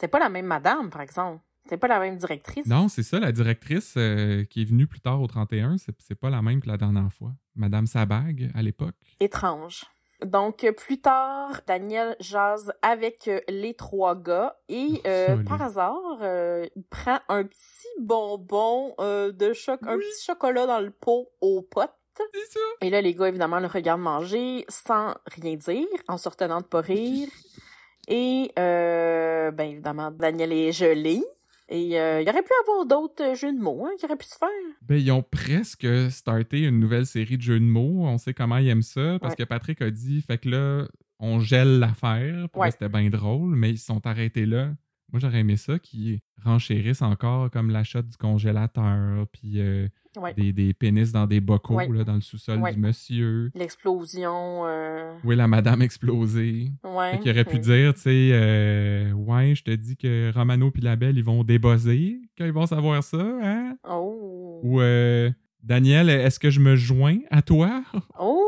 C'est 0.00 0.08
pas 0.08 0.18
la 0.18 0.28
même 0.28 0.46
madame, 0.46 0.90
par 0.90 1.02
exemple. 1.02 1.40
C'est 1.68 1.76
pas 1.78 1.88
la 1.88 1.98
même 1.98 2.16
directrice. 2.16 2.66
Non, 2.66 2.88
c'est 2.88 3.02
ça, 3.02 3.18
la 3.18 3.32
directrice 3.32 3.94
euh, 3.96 4.44
qui 4.44 4.62
est 4.62 4.64
venue 4.64 4.86
plus 4.86 5.00
tard 5.00 5.20
au 5.20 5.26
31, 5.26 5.78
c'est 5.78 5.94
c'est 6.00 6.14
pas 6.14 6.30
la 6.30 6.40
même 6.42 6.60
que 6.60 6.68
la 6.68 6.76
dernière 6.76 7.12
fois. 7.12 7.34
Madame 7.56 7.86
Sabag, 7.86 8.50
à 8.54 8.62
l'époque. 8.62 8.94
Étrange. 9.18 9.84
Donc, 10.24 10.64
euh, 10.64 10.72
plus 10.72 11.00
tard, 11.00 11.60
Daniel 11.66 12.16
jase 12.20 12.72
avec 12.82 13.28
euh, 13.28 13.40
les 13.48 13.74
trois 13.74 14.14
gars 14.14 14.56
et, 14.68 15.00
euh, 15.06 15.26
Solide. 15.28 15.48
par 15.48 15.62
hasard, 15.62 16.18
euh, 16.22 16.66
il 16.74 16.84
prend 16.84 17.18
un 17.28 17.44
petit 17.44 17.88
bonbon 18.00 18.94
euh, 18.98 19.30
de 19.32 19.52
choc, 19.52 19.80
un 19.86 19.98
petit 19.98 20.24
chocolat 20.24 20.66
dans 20.66 20.80
le 20.80 20.90
pot 20.90 21.28
aux 21.40 21.62
potes. 21.62 21.90
Ça! 22.16 22.58
Et 22.80 22.88
là, 22.88 23.02
les 23.02 23.14
gars, 23.14 23.28
évidemment, 23.28 23.60
le 23.60 23.66
regardent 23.66 24.00
manger 24.00 24.64
sans 24.68 25.14
rien 25.26 25.56
dire, 25.56 25.86
en 26.08 26.16
se 26.16 26.28
retenant 26.28 26.60
de 26.60 26.66
pas 26.66 26.80
rire. 26.80 27.28
Et, 28.08 28.52
euh, 28.58 29.50
ben, 29.50 29.68
évidemment, 29.70 30.10
Daniel 30.12 30.52
est 30.52 30.72
gelé. 30.72 31.22
Et 31.68 31.98
euh, 32.00 32.20
il 32.22 32.28
aurait 32.28 32.42
pu 32.42 32.52
avoir 32.62 32.86
d'autres 32.86 33.22
euh, 33.24 33.34
jeux 33.34 33.52
de 33.52 33.58
mots 33.58 33.84
hein, 33.86 33.90
qui 33.98 34.04
auraient 34.04 34.16
pu 34.16 34.26
se 34.26 34.36
faire. 34.38 34.48
Ben, 34.82 34.96
ils 34.96 35.10
ont 35.10 35.22
presque 35.22 35.86
starté 36.10 36.60
une 36.60 36.78
nouvelle 36.78 37.06
série 37.06 37.36
de 37.36 37.42
jeux 37.42 37.58
de 37.58 37.64
mots. 37.64 38.04
On 38.06 38.18
sait 38.18 38.34
comment 38.34 38.58
ils 38.58 38.68
aiment 38.68 38.82
ça. 38.82 39.18
Parce 39.20 39.32
Ouais. 39.32 39.44
que 39.44 39.48
Patrick 39.48 39.82
a 39.82 39.90
dit, 39.90 40.22
fait 40.22 40.38
que 40.38 40.48
là, 40.48 40.86
on 41.18 41.40
gèle 41.40 41.78
l'affaire. 41.80 42.46
Ouais. 42.54 42.70
c'était 42.70 42.88
bien 42.88 43.08
drôle, 43.10 43.56
mais 43.56 43.70
ils 43.70 43.78
se 43.78 43.86
sont 43.86 44.06
arrêtés 44.06 44.46
là. 44.46 44.70
Moi, 45.16 45.20
j'aurais 45.22 45.40
aimé 45.40 45.56
ça 45.56 45.78
qu'ils 45.78 46.18
renchérissent 46.44 47.00
encore 47.00 47.50
comme 47.50 47.70
l'achat 47.70 48.02
du 48.02 48.14
congélateur, 48.18 49.26
puis 49.32 49.60
euh, 49.60 49.88
Ouais. 50.18 50.34
des, 50.34 50.52
des 50.52 50.74
pénis 50.74 51.10
dans 51.10 51.26
des 51.26 51.40
bocaux 51.40 51.74
Ouais. 51.76 51.88
là, 51.88 52.04
dans 52.04 52.16
le 52.16 52.20
sous-sol 52.20 52.58
Ouais. 52.60 52.74
du 52.74 52.78
monsieur. 52.80 53.50
L'explosion. 53.54 54.64
Euh... 54.66 55.14
Oui, 55.24 55.34
la 55.36 55.48
madame 55.48 55.80
explosée? 55.80 56.70
Ouais. 56.84 57.18
Qu'il 57.20 57.30
aurait 57.30 57.46
pu 57.46 57.58
dire, 57.58 57.94
tu 57.94 58.00
sais, 58.00 58.28
euh, 58.32 59.10
ouais, 59.12 59.54
je 59.54 59.62
te 59.64 59.70
dis 59.70 59.96
que 59.96 60.30
Romano 60.34 60.70
puis 60.70 60.82
la 60.82 60.96
Belle, 60.96 61.16
ils 61.16 61.24
vont 61.24 61.44
débosser 61.44 62.20
quand 62.36 62.44
ils 62.44 62.52
vont 62.52 62.66
savoir 62.66 63.02
ça, 63.02 63.16
hein? 63.42 63.78
Oh. 63.88 64.60
Ou 64.64 64.82
euh, 64.82 65.30
Daniel, 65.62 66.10
est-ce 66.10 66.38
que 66.38 66.50
je 66.50 66.60
me 66.60 66.76
joins 66.76 67.20
à 67.30 67.40
toi? 67.40 67.82
Oh. 68.20 68.42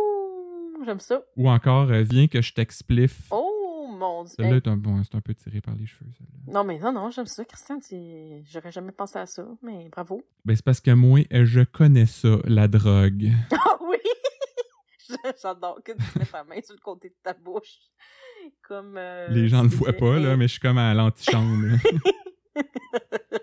J'aime 0.85 1.01
ça. 1.01 1.23
Ou 1.37 1.49
encore, 1.51 1.87
viens 1.87 2.29
que 2.29 2.41
je 2.43 2.53
t'expliffe. 2.53 3.23
Oh 3.31 3.48
mon 3.99 4.25
dieu. 4.25 4.35
Celle-là 4.37 4.51
Hey. 4.53 4.57
est 4.57 4.69
un, 4.69 4.77
bon, 4.77 5.03
c'est 5.05 5.15
un 5.17 5.21
peu 5.21 5.35
tiré 5.35 5.61
par 5.61 5.75
les 5.75 5.87
cheveux, 5.87 6.11
celle-là. 6.17 6.53
Non, 6.53 6.65
mais 6.65 6.79
non, 6.79 6.93
non, 6.93 7.11
j'aime 7.11 7.27
ça, 7.27 7.45
Christian. 7.45 7.79
J'aurais 8.51 8.73
jamais 8.73 8.93
pensé 8.93 9.19
à 9.19 9.27
ça, 9.27 9.47
mais 9.63 9.89
bravo. 9.91 10.23
Ben, 10.45 10.57
c'est 10.57 10.65
parce 10.65 10.81
que 10.81 10.91
moi, 10.93 11.21
euh, 11.33 11.45
je 11.45 11.61
connais 11.63 12.07
ça, 12.07 12.39
la 12.45 12.69
drogue. 12.69 13.31
Ah 13.53 13.77
oui! 13.83 13.97
J'adore 15.43 15.81
que 15.85 15.93
tu 15.93 16.19
mets 16.19 16.25
ta 16.27 16.45
main 16.45 16.61
sur 16.63 16.75
le 16.75 16.81
côté 16.81 17.09
de 17.09 17.15
ta 17.23 17.33
bouche. 17.35 17.79
Comme. 18.63 18.95
euh, 18.97 19.29
Les 19.29 19.49
gens 19.49 19.65
ne 19.65 19.69
le 19.69 19.75
voient 19.75 19.93
pas, 19.93 20.19
là, 20.19 20.37
mais 20.37 20.47
je 20.47 20.53
suis 20.53 20.61
comme 20.61 20.79
à 20.79 20.95
l'antichambre. 20.95 21.77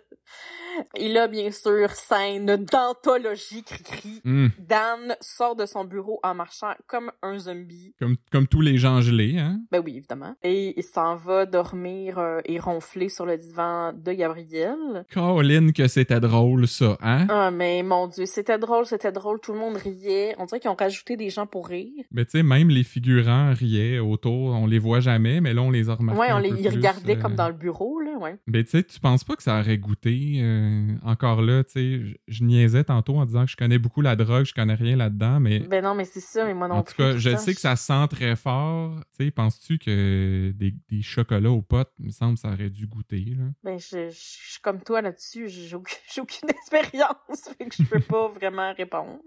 Et 0.98 1.10
là, 1.12 1.28
bien 1.28 1.52
sûr, 1.52 1.90
scène 1.92 2.46
d'anthologie 2.72 3.64
cri-cri. 3.64 4.22
Hum, 4.26 4.50
Dan 4.60 5.16
sort 5.22 5.56
de 5.56 5.66
son 5.66 5.84
bureau 5.86 6.20
en 6.24 6.34
marchant 6.36 6.74
comme 6.88 7.12
un 7.22 7.38
zombie. 7.40 7.94
comme, 8.00 8.16
comme 8.32 8.48
tous 8.48 8.62
les 8.62 8.78
gens 8.78 9.02
gelés, 9.02 9.38
hein? 9.38 9.60
Ben 9.72 9.82
oui, 9.84 9.98
évidemment. 9.98 10.36
Et 10.44 10.74
il 10.78 10.84
s'en 10.84 11.16
va 11.16 11.46
dormir 11.46 12.18
euh, 12.20 12.40
et 12.46 12.60
ronfler 12.60 13.10
sur 13.10 13.26
le 13.26 13.38
divan 13.38 13.94
de 13.94 14.12
Gabriel. 14.14 15.06
Caroline, 15.10 15.74
que 15.74 15.88
c'était 15.88 16.20
drôle, 16.20 16.68
ça, 16.68 16.98
hein? 17.02 17.28
Ah, 17.30 17.52
mais 17.52 17.84
mon 17.84 18.08
Dieu, 18.08 18.26
c'était 18.26 18.58
drôle, 18.58 18.86
c'était 18.86 19.12
drôle. 19.12 19.40
Tout 19.40 19.54
le 19.54 19.60
monde 19.60 19.76
riait. 19.78 20.36
On 20.40 20.46
dirait 20.46 20.60
qu'ils 20.60 20.70
ont 20.72 20.76
rajouté 20.76 21.18
des 21.18 21.30
gens 21.30 21.46
pour 21.48 21.68
rire. 21.68 22.06
Mais 22.12 22.26
tu 22.26 22.32
sais, 22.32 22.44
même 22.44 22.70
les 22.70 22.84
figurants 22.84 23.54
riaient 23.54 24.00
autour, 24.00 24.56
on 24.56 24.66
les 24.68 24.80
voit 24.80 25.00
jamais, 25.00 25.42
mais 25.42 25.54
là, 25.54 25.62
on 25.62 25.72
les 25.72 25.90
a 25.90 25.96
remarqués. 25.96 26.22
ouais, 26.22 26.34
on 26.34 26.40
les 26.40 26.50
plus, 26.52 26.68
regardaient 26.70 27.18
euh. 27.18 27.22
comme 27.22 27.36
dans 27.36 27.48
le 27.48 27.54
bureau, 27.54 28.00
là, 28.00 28.18
ouais. 28.18 28.36
Ben, 28.48 28.64
tu 28.64 28.72
sais, 28.72 28.84
tu 28.84 29.00
penses 29.00 29.24
pas 29.24 29.36
que 29.36 29.44
ça 29.44 29.60
aurait 29.60 29.78
goûté? 29.78 30.40
euh, 30.42 30.85
encore 31.04 31.42
là, 31.42 31.64
tu 31.64 31.72
sais, 31.72 32.00
je- 32.06 32.16
je 32.28 32.44
niaisais 32.44 32.84
tantôt 32.84 33.16
en 33.18 33.26
disant 33.26 33.46
que 33.46 33.52
je 33.52 33.58
connais 33.58 33.78
beaucoup 33.80 34.02
la 34.02 34.16
drogue, 34.16 34.46
je 34.46 34.54
connais 34.54 34.74
rien 34.76 34.96
là-dedans, 34.96 35.40
mais 35.40 35.60
Ben 35.60 35.84
non, 35.84 35.96
mais 35.96 36.06
c'est 36.06 36.20
ça, 36.20 36.46
mais 36.46 36.54
moi 36.54 36.68
non 36.68 36.76
en 36.76 36.84
tout 36.84 36.94
cas, 36.96 37.16
je 37.18 37.36
sais 37.36 37.54
que 37.54 37.62
ça 37.62 37.76
sent 37.76 38.08
très 38.10 38.36
fort. 38.36 38.96
Tu 39.18 39.26
sais, 39.26 39.32
penses-tu 39.32 39.78
que 39.78 40.52
des, 40.56 40.74
des 40.90 41.02
chocolats 41.02 41.52
aux 41.52 41.62
potes, 41.62 41.92
il 42.00 42.08
me 42.08 42.12
semble, 42.12 42.38
ça 42.38 42.50
aurait 42.50 42.70
dû 42.70 42.88
goûter, 42.88 43.36
là? 43.38 43.46
Ben, 43.64 43.78
je, 43.80 44.10
suis 44.12 44.62
comme 44.62 44.82
toi 44.82 45.02
là-dessus. 45.02 45.48
J'ai 45.50 45.76
aucune, 45.76 45.98
aucune 46.22 46.50
expérience. 46.50 47.50
Fait 47.58 47.66
que 47.66 47.76
je 47.76 47.84
peux 47.84 48.00
pas 48.00 48.28
vraiment 48.30 48.74
répondre. 48.74 49.20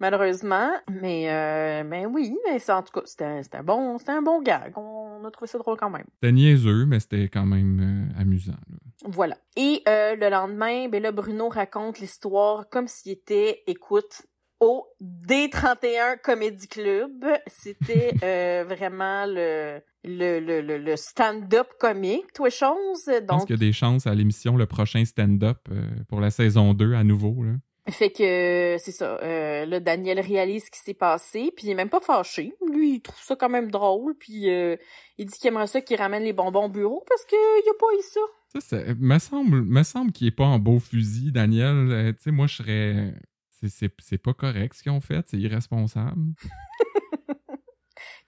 Malheureusement. 0.00 0.70
Mais, 0.90 1.30
euh, 1.30 1.84
ben 1.84 2.06
oui, 2.06 2.36
mais 2.46 2.58
c'est, 2.58 2.72
en 2.72 2.82
tout 2.82 2.92
cas, 2.92 3.02
c'était, 3.04 3.24
un- 3.24 3.62
bon, 3.62 3.96
un 4.06 4.22
bon 4.22 4.42
gag. 4.42 4.76
On 4.76 5.24
a 5.24 5.30
trouvé 5.30 5.48
ça 5.48 5.58
drôle 5.58 5.76
quand 5.76 5.90
même. 5.90 6.04
C'était 6.14 6.32
niaiseux, 6.32 6.86
mais 6.86 7.00
c'était 7.00 7.28
quand 7.28 7.46
même 7.46 7.80
euh, 8.16 8.20
amusant. 8.20 8.52
là. 8.52 8.76
Voilà. 9.06 9.36
Et, 9.56 9.82
euh, 9.88 10.14
le 10.16 10.30
lendemain, 10.30 10.61
ben 10.88 11.02
là, 11.02 11.12
Bruno 11.12 11.48
raconte 11.48 11.98
l'histoire 12.00 12.68
comme 12.68 12.88
s'il 12.88 13.12
était, 13.12 13.62
écoute, 13.66 14.22
au 14.60 14.86
D31 15.00 16.20
Comedy 16.22 16.68
Club. 16.68 17.26
C'était, 17.46 18.14
euh, 18.22 18.64
vraiment 18.64 19.26
le, 19.26 19.80
le, 20.04 20.40
le, 20.40 20.78
le, 20.78 20.96
stand-up 20.96 21.68
comique, 21.78 22.32
toi, 22.32 22.50
chose. 22.50 23.02
Je 23.06 23.18
pense 23.24 23.26
Donc, 23.26 23.46
qu'il 23.46 23.56
y 23.56 23.58
a 23.58 23.66
des 23.66 23.72
chances 23.72 24.06
à 24.06 24.14
l'émission, 24.14 24.56
le 24.56 24.66
prochain 24.66 25.04
stand-up 25.04 25.58
euh, 25.70 25.82
pour 26.08 26.20
la 26.20 26.30
saison 26.30 26.74
2 26.74 26.94
à 26.94 27.04
nouveau. 27.04 27.42
Là. 27.42 27.52
Fait 27.90 28.10
que 28.10 28.76
c'est 28.78 28.92
ça. 28.92 29.18
Euh, 29.22 29.66
là, 29.66 29.80
Daniel 29.80 30.20
réalise 30.20 30.66
ce 30.66 30.70
qui 30.70 30.78
s'est 30.78 30.94
passé, 30.94 31.52
puis 31.56 31.66
il 31.66 31.70
est 31.70 31.74
même 31.74 31.90
pas 31.90 32.00
fâché. 32.00 32.54
Lui, 32.70 32.94
il 32.94 33.00
trouve 33.00 33.20
ça 33.20 33.34
quand 33.34 33.48
même 33.48 33.72
drôle, 33.72 34.14
puis 34.16 34.48
euh, 34.50 34.76
il 35.18 35.26
dit 35.26 35.36
qu'il 35.36 35.48
aimerait 35.48 35.66
ça 35.66 35.80
qu'il 35.80 35.96
ramène 35.96 36.22
les 36.22 36.32
bonbons 36.32 36.66
au 36.66 36.68
bureau 36.68 37.04
parce 37.08 37.24
qu'il 37.24 37.38
a 37.38 37.74
pas 37.78 37.86
eu 37.98 38.02
ça. 38.02 38.20
Ça, 38.52 38.60
ça 38.60 38.94
me 38.98 39.18
semble, 39.18 39.62
me 39.62 39.82
semble 39.82 40.12
qu'il 40.12 40.26
est 40.26 40.30
pas 40.30 40.44
en 40.44 40.58
beau 40.58 40.78
fusil, 40.78 41.32
Daniel. 41.32 41.90
Euh, 41.90 42.12
tu 42.12 42.18
sais, 42.24 42.30
moi, 42.30 42.46
je 42.46 42.54
serais. 42.56 43.14
c'est- 43.60 43.68
C'est 43.68 43.92
c'est 44.00 44.18
pas 44.18 44.34
correct 44.34 44.74
ce 44.74 44.82
qu'ils 44.82 44.90
ont 44.92 45.00
fait, 45.00 45.24
c'est 45.28 45.38
irresponsable. 45.38 46.20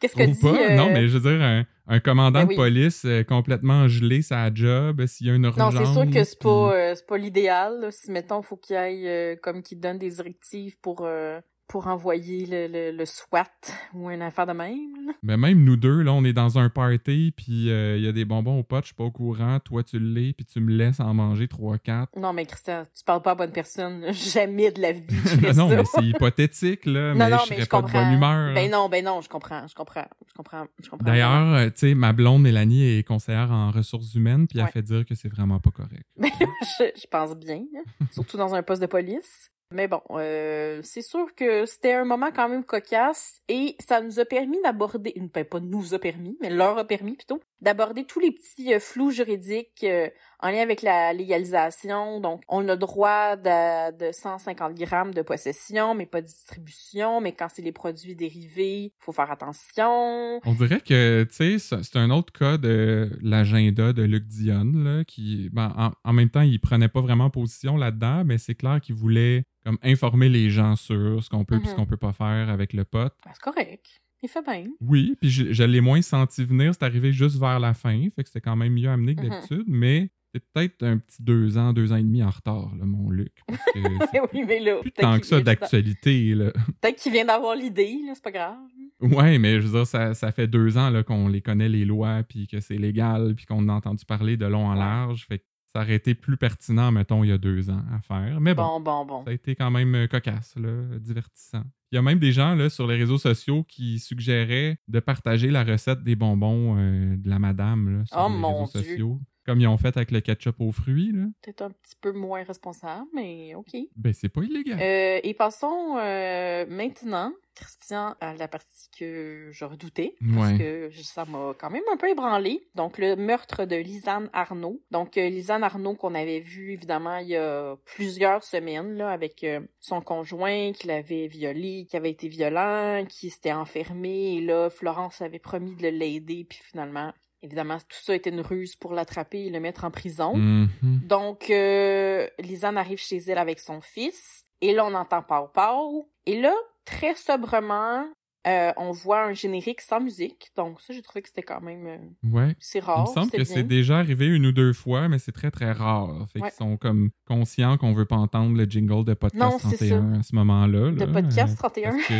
Qu'est-ce 0.01 0.15
que 0.17 0.23
Ou 0.23 0.33
dit 0.33 0.39
pas? 0.41 0.71
euh, 0.71 0.77
Non, 0.77 0.91
mais 0.93 1.09
je 1.09 1.19
veux 1.19 1.31
dire, 1.31 1.43
un, 1.43 1.65
un 1.87 2.01
commandant 2.01 2.41
Ben 2.45 2.49
de 2.49 2.55
police 2.55 3.05
euh, 3.05 3.23
complètement 3.25 3.89
gelé 3.89 4.23
sa 4.23 4.53
job, 4.53 5.01
euh, 5.01 5.07
s'il 5.07 5.27
y 5.27 5.31
a 5.31 5.35
une 5.35 5.43
Non, 5.43 5.49
urgence. 5.49 5.75
c'est 5.75 5.93
sûr 5.93 6.11
que 6.11 6.25
c'est 6.25 6.39
pas 6.39 6.75
euh, 6.75 6.95
c'est 6.95 7.07
pas 7.07 7.17
l'idéal. 7.19 7.89
Si 7.91 8.11
mettons 8.11 8.43
faut 8.43 8.57
qu'il 8.57 8.77
aille 8.77 9.09
euh, 9.09 9.37
comme 9.43 9.63
qu'il 9.63 9.81
donne 9.81 9.99
des 9.99 10.11
directives 10.11 10.77
pour 10.81 11.01
euh, 11.03 11.41
pour 11.67 11.87
envoyer 11.87 12.47
le, 12.47 12.67
le, 12.69 12.97
le 12.97 13.05
SWAT 13.07 13.47
ou 13.95 14.11
une 14.11 14.23
affaire 14.23 14.47
de 14.47 14.53
même. 14.53 15.07
là. 15.07 15.13
Mais 15.23 15.37
même 15.37 15.65
nous 15.65 15.77
deux, 15.77 16.03
là, 16.03 16.13
on 16.13 16.23
est 16.25 16.33
dans 16.35 16.59
un 16.59 16.69
party, 16.69 17.33
puis 17.37 17.71
euh, 17.71 17.97
il 17.97 18.05
y 18.05 18.09
a 18.09 18.13
des 18.13 18.25
bonbons 18.25 18.59
aux 18.59 18.63
potes, 18.63 18.85
je 18.85 18.89
suis 18.89 18.95
pas 18.95 19.05
au 19.05 19.11
courant, 19.11 19.59
toi 19.61 19.83
tu 19.83 19.99
l'es, 19.99 20.35
puis 20.35 20.45
tu 20.45 20.61
me 20.61 20.71
laisses 20.73 21.01
en 21.01 21.15
manger 21.15 21.47
3-4. 21.47 22.09
Non, 22.21 22.33
mais 22.33 22.45
Christian, 22.47 22.85
tu 22.97 23.03
parles 23.05 23.23
pas 23.23 23.31
à 23.33 23.35
bonne 23.35 23.53
personne. 23.53 24.05
Jamais 24.13 24.71
de 24.73 24.81
la 24.83 24.93
vie 24.93 25.03
je 25.11 25.53
non, 25.57 25.69
ça. 25.71 25.77
mais 25.77 25.85
c'est 25.85 26.05
hypothétique, 26.05 26.85
là, 26.87 27.13
Non, 27.15 27.19
mais 27.19 27.31
non, 27.31 27.39
je 27.45 27.51
mais 27.51 27.57
serais 27.57 27.65
je 27.65 27.69
pas 27.71 27.79
de 27.79 27.83
comprends. 27.83 28.05
bonne 28.05 28.13
humeur. 28.13 28.55
Ben 28.55 28.71
non, 28.71 28.89
ben 28.89 29.05
non, 29.05 29.21
je 29.23 29.29
comprends, 29.29 29.67
je 29.67 29.75
comprends, 29.75 30.07
je 30.29 30.33
comprends, 30.35 30.67
je 30.83 30.91
comprends. 30.91 31.07
D'ailleurs, 31.07 31.55
euh, 31.55 31.67
tu 31.71 31.79
sais, 31.79 31.95
ma 31.95 32.13
blonde 32.13 32.43
Mélanie 32.43 32.85
est 32.99 33.03
conseillère 33.07 33.51
en 33.51 33.71
ressources 33.71 34.15
humaines, 34.15 34.47
puis 34.47 34.59
elle 34.59 34.67
Ouais. 34.67 34.71
fait 34.71 34.83
dire 34.83 35.05
que 35.07 35.15
c'est 35.15 35.29
vraiment 35.29 35.61
pas 35.61 35.71
correct. 35.71 36.05
Ben, 36.19 36.31
je, 36.79 36.85
je 37.01 37.07
pense 37.11 37.35
bien, 37.37 37.63
surtout 38.11 38.37
dans 38.37 38.55
un 38.55 38.63
poste 38.63 38.83
de 38.83 38.87
police. 38.87 39.51
Mais 39.71 39.89
bon, 39.89 40.03
euh, 40.11 40.81
c'est 40.83 41.03
sûr 41.03 41.35
que 41.35 41.67
c'était 41.67 41.95
un 41.95 42.05
moment 42.05 42.31
quand 42.31 42.49
même 42.49 42.65
cocasse 42.65 43.41
et 43.49 43.77
ça 43.81 44.01
nous 44.01 44.21
a 44.21 44.25
permis 44.25 44.61
d'aborder, 44.63 45.15
ben 45.33 45.45
pas 45.45 45.59
nous 45.59 45.95
a 45.95 45.99
permis, 45.99 46.37
mais 46.41 46.51
leur 46.51 46.79
a 46.79 46.85
permis 46.85 47.15
plutôt, 47.15 47.41
d'aborder 47.61 48.05
tous 48.05 48.21
les 48.21 48.31
petits 48.31 48.75
euh, 48.75 48.79
flous 48.79 49.11
juridiques 49.11 49.83
euh, 49.85 50.09
en 50.45 50.51
lien 50.51 50.61
avec 50.61 50.83
la 50.83 51.13
légalisation. 51.15 52.21
Donc, 52.21 52.43
on 52.49 52.69
a 52.69 52.73
le 52.75 52.77
droit 52.77 53.37
de, 53.37 53.97
de 54.09 54.13
150 54.13 54.75
grammes 54.75 55.15
de 55.15 55.23
possession, 55.23 55.95
mais 55.95 56.07
pas 56.07 56.21
de 56.21 56.27
distribution. 56.27 57.21
Mais 57.21 57.33
quand 57.33 57.49
c'est 57.53 57.63
les 57.63 57.73
produits 57.73 58.15
dérivés, 58.15 58.93
faut 58.99 59.13
faire 59.13 59.31
attention. 59.31 60.41
On 60.45 60.53
dirait 60.55 60.81
que, 60.81 61.25
tu 61.25 61.59
sais, 61.59 61.79
c'est 61.83 61.97
un 61.97 62.11
autre 62.11 62.33
cas 62.33 62.59
de 62.59 63.11
l'agenda 63.23 63.93
de 63.93 64.03
Luc 64.03 64.27
Dion, 64.27 64.71
là, 64.75 65.05
qui, 65.05 65.49
ben, 65.53 65.95
en, 66.05 66.13
même 66.13 66.31
temps, 66.31 66.43
il 66.43 66.61
prenait 66.61 66.89
pas 66.89 67.01
vraiment 67.01 67.31
position 67.31 67.77
là-dedans, 67.77 68.25
mais 68.25 68.39
c'est 68.39 68.55
clair 68.55 68.81
qu'il 68.81 68.95
voulait 68.95 69.45
comme 69.65 69.79
informer 69.83 70.29
les 70.29 70.51
gens 70.51 70.77
sur 70.77 71.23
ce 71.25 71.31
qu'on 71.31 71.45
peut 71.45 71.57
et 71.57 71.65
ce 71.65 71.71
Mhm. 71.71 71.77
qu'on 71.77 71.87
peut 71.87 71.97
pas 71.97 72.13
faire 72.13 72.51
avec 72.51 72.73
le 72.75 72.85
pot. 72.85 73.11
Ben, 73.25 73.33
c'est 73.33 73.41
correct. 73.41 73.87
Il 74.23 74.29
fait 74.29 74.43
bien. 74.43 74.67
Oui, 74.81 75.17
puis 75.21 75.29
je, 75.31 75.53
je 75.53 75.65
l'ai 75.65 75.81
moins 75.83 76.01
senti 76.01 76.45
venir, 76.45 76.73
c'est 76.75 76.83
arrivé 76.85 77.13
juste 77.13 77.39
vers 77.39 77.61
la 77.61 77.75
fin, 77.75 78.09
fait 78.15 78.23
que 78.23 78.29
c'était 78.31 78.41
quand 78.41 78.57
même 78.57 78.73
mieux 78.73 78.89
amené 78.89 79.15
que 79.15 79.21
Mhm. 79.23 79.29
d'habitude, 79.31 79.65
mais 79.67 80.11
c'est 80.35 80.43
peut-être 80.53 80.83
un 80.83 80.99
petit 80.99 81.23
deux 81.23 81.57
ans, 81.59 81.73
deux 81.73 81.93
ans 81.93 81.97
et 81.97 82.03
demi 82.03 82.23
en 82.25 82.31
retard, 82.31 82.73
là, 82.77 82.85
mon 82.85 83.09
Luc. 83.11 83.33
Parce 83.47 83.61
que 83.73 83.79
c'est 84.13 84.21
oui, 84.33 84.45
mais 84.47 84.59
là, 84.61 84.79
plus 84.81 84.91
tant 84.91 85.19
que 85.21 85.27
ça 85.27 85.41
d'actualité. 85.41 86.35
Peut-être 86.81 86.97
qu'il 87.01 87.13
vient 87.13 87.25
d'avoir 87.25 87.55
l'idée, 87.55 87.99
c'est 88.15 88.23
pas 88.25 88.33
grave. 88.33 88.57
Ouais, 89.01 89.39
mais 89.39 89.61
je 89.61 89.67
veux 89.67 89.79
dire, 89.79 89.87
ça, 89.87 90.15
ça 90.15 90.33
fait 90.33 90.47
deux 90.49 90.77
ans 90.77 90.91
qu'on 91.07 91.29
les 91.29 91.41
connaît, 91.41 91.69
les 91.69 91.85
lois, 91.85 92.23
puis 92.29 92.47
que 92.47 92.61
c'est 92.61 92.79
légal, 92.79 93.35
puis 93.37 93.47
qu'on 93.47 93.69
a 93.69 93.73
entendu 93.73 94.05
parler 94.05 94.37
de 94.37 94.47
long 94.47 94.67
en 94.67 94.75
large. 94.75 95.27
Fait 95.27 95.39
que 95.39 95.45
ça 95.75 95.83
aurait 95.83 95.97
été 95.97 96.15
plus 96.15 96.37
pertinent, 96.37 96.91
mettons, 96.93 97.25
il 97.25 97.31
y 97.31 97.33
a 97.33 97.39
deux 97.39 97.69
ans 97.71 97.83
à 97.93 98.01
faire. 98.01 98.41
Mais 98.41 98.55
bon, 98.55 98.81
Bon, 98.81 98.81
bon, 98.81 99.05
bon. 99.05 99.25
ça 99.25 99.31
a 99.31 99.33
été 99.33 99.55
quand 99.57 99.71
même 99.71 99.95
euh, 99.95 100.07
cocasse, 100.07 100.55
là, 100.57 100.71
divertissant. 101.01 101.65
Il 101.93 101.97
y 101.97 101.99
a 101.99 102.03
même 102.03 102.19
des 102.19 102.33
gens 102.33 102.55
là, 102.55 102.71
sur 102.71 102.87
les 102.87 102.97
réseaux 102.97 103.19
sociaux 103.19 103.65
qui 103.69 103.99
suggéraient 103.99 104.79
de 104.89 105.01
partager 105.01 105.51
la 105.51 105.63
recette 105.65 106.03
des 106.03 106.17
bonbons 106.17 106.77
euh, 106.79 107.17
de 107.17 107.29
la 107.29 107.39
madame 107.39 107.99
là, 107.99 108.05
sur 108.07 108.17
Oh, 108.19 108.29
les 108.33 108.39
mon 108.39 108.65
réseaux 108.65 108.81
Dieu. 108.81 108.91
sociaux. 108.91 109.21
Comme 109.47 109.61
ils 109.61 109.67
ont 109.67 109.77
fait 109.77 109.97
avec 109.97 110.11
le 110.11 110.21
ketchup 110.21 110.61
aux 110.61 110.73
fruits. 110.73 111.13
Là. 111.13 111.25
Peut-être 111.43 111.63
un 111.63 111.71
petit 111.71 111.97
peu 112.01 112.13
moins 112.13 112.43
responsable, 112.45 113.07
mais 113.15 113.55
OK. 113.55 113.77
Ben, 113.97 114.13
c'est 114.15 114.29
pas 114.31 114.43
illégal. 114.43 114.79
Euh, 114.81 115.21
et 115.23 115.35
passons 115.35 115.97
euh, 115.99 116.65
maintenant, 116.69 117.33
Christian, 117.55 118.15
à 118.21 118.35
la 118.35 118.49
partie 118.49 118.89
que 118.99 119.49
je 119.53 119.65
redoutais, 119.65 120.15
parce 120.35 120.53
Ouais. 120.53 120.59
que 120.59 120.91
ça 121.03 121.25
m'a 121.27 121.53
quand 121.61 121.71
même 121.71 121.83
un 121.93 121.97
peu 121.97 122.09
ébranlé. 122.09 122.67
Donc, 122.75 122.99
le 122.99 123.17
meurtre 123.17 123.65
de 123.65 123.77
Lisanne 123.77 124.31
Arnaud. 124.33 124.81
Donc, 124.91 125.19
euh, 125.19 125.29
Lisanne 125.29 125.63
Arnaud 125.63 125.95
qu'on 125.95 126.15
avait 126.15 126.41
vu, 126.41 126.73
évidemment, 126.73 127.19
il 127.19 127.29
y 127.29 127.37
a 127.37 127.77
plusieurs 127.85 128.43
semaines, 128.43 128.95
là, 128.97 129.11
avec 129.11 129.45
son 129.81 130.01
conjoint 130.01 130.73
qui 130.73 130.87
l'avait 130.87 131.27
violé, 131.29 131.87
qui 131.89 131.97
avait 131.97 132.11
été 132.11 132.29
violent, 132.29 133.05
qui 133.09 133.31
s'était 133.31 133.53
enfermé, 133.53 134.37
et 134.37 134.41
là, 134.41 134.71
Florence 134.71 135.21
avait 135.21 135.39
promis 135.39 135.77
de 135.77 135.89
l'aider, 135.89 136.47
puis 136.49 136.59
finalement... 136.63 137.13
Évidemment, 137.45 137.77
tout 137.79 137.99
ça 138.03 138.15
était 138.17 138.31
une 138.31 138.41
ruse 138.41 138.75
pour 138.75 138.95
l'attraper 138.95 139.43
et 139.45 139.51
le 139.51 139.61
mettre 139.61 139.85
en 139.85 139.91
prison. 139.91 140.35
Mhm. 140.37 140.69
Donc, 141.07 141.51
euh, 141.51 142.27
Lisanne 142.41 142.79
arrive 142.79 142.99
chez 142.99 143.19
elle 143.19 143.39
avec 143.39 143.61
son 143.61 143.81
fils. 143.81 144.47
Et 144.63 144.73
là, 144.73 144.85
on 144.87 144.95
entend 144.95 145.23
Pau 145.23 145.49
Pau. 145.53 146.11
Et 146.25 146.41
là, 146.41 146.55
très 146.87 147.15
sobrement, 147.15 148.07
euh, 148.47 148.73
on 148.79 148.93
voit 148.93 149.25
un 149.25 149.35
générique 149.35 149.83
sans 149.83 150.01
musique. 150.01 150.53
Donc, 150.57 150.81
ça, 150.81 150.95
j'ai 150.95 151.03
trouvé 151.03 151.21
que 151.21 151.29
c'était 151.29 151.43
quand 151.43 151.61
même... 151.61 151.87
euh, 151.87 151.99
Ouais. 152.31 152.57
c'est 152.61 152.79
Il 152.79 152.85
rare. 152.85 153.03
me 153.09 153.13
semble 153.15 153.31
que 153.31 153.45
c'est 153.45 153.63
déjà 153.63 153.99
arrivé 153.99 154.27
une 154.27 154.47
ou 154.47 154.53
deux 154.53 154.73
fois, 154.73 155.09
mais 155.09 155.19
c'est 155.19 155.33
très 155.33 155.51
très 155.51 155.73
rare. 155.73 156.27
Fait 156.33 156.41
Ouais. 156.41 156.49
qu'ils 156.49 156.57
sont 156.57 156.77
comme 156.79 157.11
conscients 157.27 157.77
qu'on 157.77 157.93
veut 157.93 158.07
pas 158.07 158.17
entendre 158.17 158.57
le 158.57 158.65
jingle 158.65 159.05
de 159.05 159.13
Podcast 159.15 159.43
Non, 159.43 159.59
c'est 159.59 159.77
31 159.77 160.21
à 160.21 160.23
ce 160.23 160.35
moment-là. 160.35 160.91
De 160.93 161.05
là, 161.05 161.13
podcast 161.13 161.53
euh, 161.55 161.57
31. 161.59 161.91
parce 161.93 162.07
que 162.07 162.15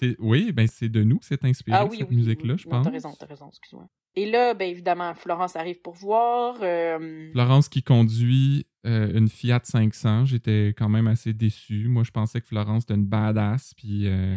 c'est- 0.00 0.16
oui, 0.18 0.52
ben 0.52 0.66
c'est 0.66 0.88
de 0.88 1.02
nous 1.04 1.18
que 1.18 1.24
c'est 1.26 1.44
inspiré 1.44 1.76
Ah 1.78 1.86
oui, 1.86 1.98
cette 1.98 2.08
oui, 2.10 2.16
musique-là, 2.16 2.54
oui. 2.54 2.58
je 2.62 2.68
pense. 2.68 2.84
T'as 2.84 2.90
raison, 2.90 3.14
t'as 3.18 3.26
raison, 3.26 3.48
excuse-moi. 3.48 3.86
Et 4.16 4.30
là, 4.30 4.54
ben 4.54 4.68
évidemment, 4.70 5.12
Florence 5.14 5.56
arrive 5.56 5.80
pour 5.80 5.94
voir. 5.94 6.56
euh, 6.62 7.30
Florence 7.32 7.68
qui 7.68 7.82
conduit 7.82 8.66
euh, 8.86 9.12
une 9.18 9.28
Fiat 9.28 9.60
500, 9.64 10.26
j'étais 10.26 10.68
quand 10.76 10.88
même 10.88 11.08
assez 11.08 11.32
déçu. 11.32 11.88
Moi, 11.88 12.04
je 12.04 12.12
pensais 12.12 12.40
que 12.40 12.46
Florence 12.46 12.84
était 12.84 12.94
une 12.94 13.06
badass, 13.06 13.74
puis 13.74 14.06
euh, 14.06 14.36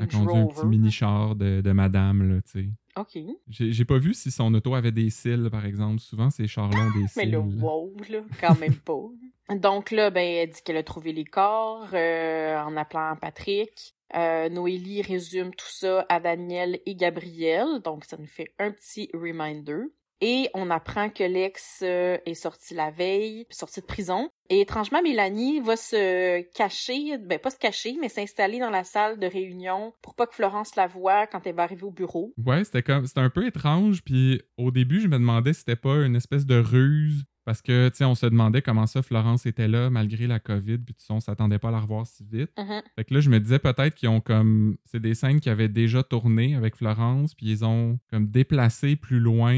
elle 0.00 0.08
conduit 0.08 0.36
un 0.36 0.46
petit 0.46 0.60
Rover. 0.60 0.68
mini-char 0.68 1.34
de, 1.34 1.60
de 1.62 1.72
madame, 1.72 2.28
là, 2.28 2.40
tu 2.42 2.50
sais. 2.50 2.68
OK. 2.98 3.18
J'ai 3.48 3.84
pas 3.84 3.98
vu 3.98 4.14
si 4.14 4.30
son 4.30 4.52
auto 4.54 4.74
avait 4.74 4.92
des 4.92 5.10
cils, 5.10 5.48
par 5.50 5.64
exemple. 5.64 6.00
Souvent, 6.00 6.30
ces 6.30 6.46
chars-là 6.46 6.78
ont 6.78 6.98
des 6.98 7.06
Mais 7.16 7.24
cils. 7.24 7.30
là, 7.30 7.38
wow, 7.40 7.94
là, 8.08 8.20
quand 8.40 8.58
même 8.58 8.74
pas. 8.84 9.02
Donc 9.54 9.90
là, 9.90 10.10
ben, 10.10 10.26
elle 10.26 10.50
dit 10.50 10.60
qu'elle 10.62 10.76
a 10.76 10.82
trouvé 10.82 11.12
les 11.12 11.24
corps 11.24 11.88
euh, 11.94 12.58
en 12.58 12.76
appelant 12.76 13.16
Patrick. 13.20 13.94
Euh, 14.14 14.48
Noélie 14.48 15.02
résume 15.02 15.54
tout 15.54 15.70
ça 15.70 16.06
à 16.08 16.18
Daniel 16.18 16.80
et 16.86 16.94
Gabriel, 16.94 17.80
donc 17.84 18.04
ça 18.04 18.16
nous 18.16 18.26
fait 18.26 18.54
un 18.58 18.70
petit 18.70 19.10
reminder. 19.12 19.82
Et 20.20 20.48
on 20.54 20.70
apprend 20.70 21.10
que 21.10 21.22
l'ex 21.22 21.80
euh, 21.82 22.18
est 22.26 22.34
sorti 22.34 22.74
la 22.74 22.90
veille, 22.90 23.46
sorti 23.50 23.80
de 23.80 23.86
prison. 23.86 24.30
Et 24.50 24.60
étrangement, 24.60 25.02
Mélanie 25.02 25.60
va 25.60 25.76
se 25.76 26.40
cacher, 26.54 27.18
ben 27.18 27.38
pas 27.38 27.50
se 27.50 27.58
cacher, 27.58 27.96
mais 28.00 28.08
s'installer 28.08 28.58
dans 28.58 28.70
la 28.70 28.82
salle 28.82 29.18
de 29.18 29.26
réunion 29.26 29.92
pour 30.02 30.14
pas 30.14 30.26
que 30.26 30.34
Florence 30.34 30.74
la 30.74 30.86
voie 30.86 31.26
quand 31.26 31.46
elle 31.46 31.54
va 31.54 31.64
arriver 31.64 31.84
au 31.84 31.90
bureau. 31.90 32.32
Ouais, 32.38 32.64
c'était 32.64 32.82
comme 32.82 33.06
c'était 33.06 33.20
un 33.20 33.30
peu 33.30 33.46
étrange 33.46 34.02
puis 34.02 34.40
au 34.56 34.70
début, 34.70 35.00
je 35.00 35.08
me 35.08 35.18
demandais 35.18 35.52
si 35.52 35.60
c'était 35.60 35.76
pas 35.76 35.96
une 36.04 36.16
espèce 36.16 36.46
de 36.46 36.58
ruse 36.58 37.24
parce 37.44 37.62
que 37.62 37.88
tu 37.88 37.96
sais, 37.96 38.04
on 38.04 38.14
se 38.14 38.26
demandait 38.26 38.60
comment 38.60 38.86
ça 38.86 39.00
Florence 39.00 39.46
était 39.46 39.68
là 39.68 39.88
malgré 39.88 40.26
la 40.26 40.38
Covid 40.38 40.78
puis 40.78 40.94
tu 40.94 41.04
sais, 41.04 41.12
on 41.12 41.20
s'attendait 41.20 41.58
pas 41.58 41.68
à 41.68 41.72
la 41.72 41.80
revoir 41.80 42.06
si 42.06 42.24
vite. 42.30 42.50
Mhm. 42.58 42.82
Fait 42.96 43.04
que 43.04 43.14
là, 43.14 43.20
je 43.20 43.30
me 43.30 43.40
disais 43.40 43.58
peut-être 43.58 43.94
qu'ils 43.94 44.08
ont 44.08 44.20
comme 44.20 44.76
c'est 44.84 45.00
des 45.00 45.14
scènes 45.14 45.40
qui 45.40 45.48
avaient 45.50 45.68
déjà 45.68 46.02
tourné 46.02 46.54
avec 46.54 46.76
Florence 46.76 47.34
puis 47.34 47.46
ils 47.46 47.64
ont 47.64 47.98
comme 48.10 48.28
déplacé 48.28 48.96
plus 48.96 49.20
loin, 49.20 49.54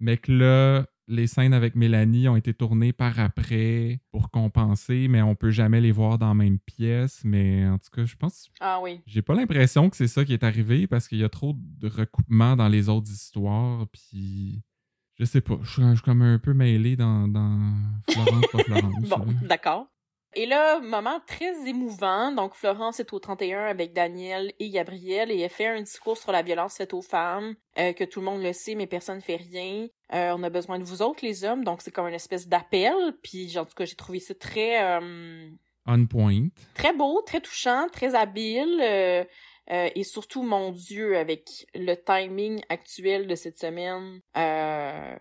mais 0.00 0.16
que 0.16 0.32
là 0.32 0.86
les 1.10 1.26
scènes 1.26 1.54
avec 1.54 1.74
Mélanie 1.74 2.28
ont 2.28 2.36
été 2.36 2.52
tournées 2.52 2.92
par 2.92 3.18
après 3.18 4.00
pour 4.10 4.30
compenser, 4.30 5.08
mais 5.08 5.22
on 5.22 5.34
peut 5.34 5.50
jamais 5.50 5.80
les 5.80 5.90
voir 5.90 6.18
dans 6.18 6.28
la 6.28 6.34
même 6.34 6.58
pièce. 6.58 7.22
Mais 7.24 7.66
en 7.66 7.78
tout 7.78 7.88
cas, 7.90 8.04
je 8.04 8.14
pense 8.14 8.50
Ah 8.60 8.78
oui. 8.82 9.00
j'ai 9.06 9.22
pas 9.22 9.34
l'impression 9.34 9.88
que 9.88 9.96
c'est 9.96 10.06
ça 10.06 10.26
qui 10.26 10.34
est 10.34 10.44
arrivé 10.44 10.86
parce 10.86 11.08
qu'il 11.08 11.16
y 11.16 11.24
a 11.24 11.30
trop 11.30 11.54
de 11.56 11.88
recoupements 11.88 12.56
dans 12.56 12.68
les 12.68 12.90
autres 12.90 13.10
histoires. 13.10 13.86
Puis 13.88 14.60
je 15.18 15.24
sais 15.24 15.40
pas, 15.40 15.58
je 15.62 15.70
suis, 15.70 15.82
je 15.82 15.92
suis 15.94 16.02
comme 16.02 16.20
un 16.20 16.38
peu 16.38 16.52
mêlé 16.52 16.94
dans, 16.94 17.26
dans 17.26 17.58
Florence, 18.10 18.44
pas 18.52 18.62
Florence. 18.64 18.94
Bon, 19.08 19.26
d'accord. 19.48 19.86
Et 20.34 20.46
là, 20.46 20.80
moment 20.80 21.20
très 21.26 21.66
émouvant. 21.66 22.32
Donc, 22.32 22.54
Florence 22.54 23.00
est 23.00 23.12
au 23.12 23.18
31 23.18 23.64
avec 23.64 23.92
Daniel 23.92 24.52
et 24.58 24.70
Gabriel 24.70 25.30
et 25.30 25.40
elle 25.40 25.50
fait 25.50 25.66
un 25.66 25.80
discours 25.80 26.18
sur 26.18 26.32
la 26.32 26.42
violence 26.42 26.76
faite 26.76 26.92
aux 26.92 27.02
femmes, 27.02 27.54
euh, 27.78 27.92
que 27.92 28.04
tout 28.04 28.20
le 28.20 28.26
monde 28.26 28.42
le 28.42 28.52
sait, 28.52 28.74
mais 28.74 28.86
personne 28.86 29.16
ne 29.16 29.22
fait 29.22 29.36
rien. 29.36 29.86
Euh, 30.12 30.34
on 30.36 30.42
a 30.42 30.50
besoin 30.50 30.78
de 30.78 30.84
vous 30.84 31.02
autres, 31.02 31.24
les 31.24 31.44
hommes. 31.44 31.64
Donc, 31.64 31.80
c'est 31.80 31.90
comme 31.90 32.06
une 32.06 32.14
espèce 32.14 32.46
d'appel. 32.46 32.94
Puis, 33.22 33.58
en 33.58 33.64
tout 33.64 33.74
cas, 33.74 33.86
j'ai 33.86 33.96
trouvé 33.96 34.20
ça 34.20 34.34
très, 34.34 34.82
euh, 34.82 35.48
On 35.86 36.06
point. 36.06 36.48
très 36.74 36.92
beau, 36.92 37.22
très 37.22 37.40
touchant, 37.40 37.88
très 37.90 38.14
habile. 38.14 39.26
Euh, 39.70 39.88
et 39.94 40.02
surtout, 40.04 40.42
mon 40.42 40.72
Dieu, 40.72 41.16
avec 41.16 41.66
le 41.74 41.94
timing 41.94 42.60
actuel 42.68 43.26
de 43.26 43.34
cette 43.34 43.58
semaine, 43.58 44.20
euh, 44.36 45.16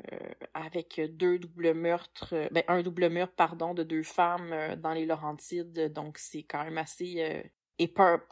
avec 0.54 1.02
deux 1.18 1.40
doubles 1.40 1.74
meurtres, 1.74 2.30
euh, 2.34 2.48
ben 2.52 2.64
un 2.68 2.82
double 2.82 3.10
meurtre, 3.10 3.34
pardon, 3.36 3.74
de 3.74 3.84
deux 3.84 4.04
femmes 4.04 4.52
euh, 4.54 4.76
dans 4.76 4.94
les 4.94 5.06
Laurentides, 5.06 5.92
donc 5.94 6.18
c'est 6.18 6.44
quand 6.44 6.64
même 6.64 6.78
assez 6.78 7.16
euh, 7.20 7.42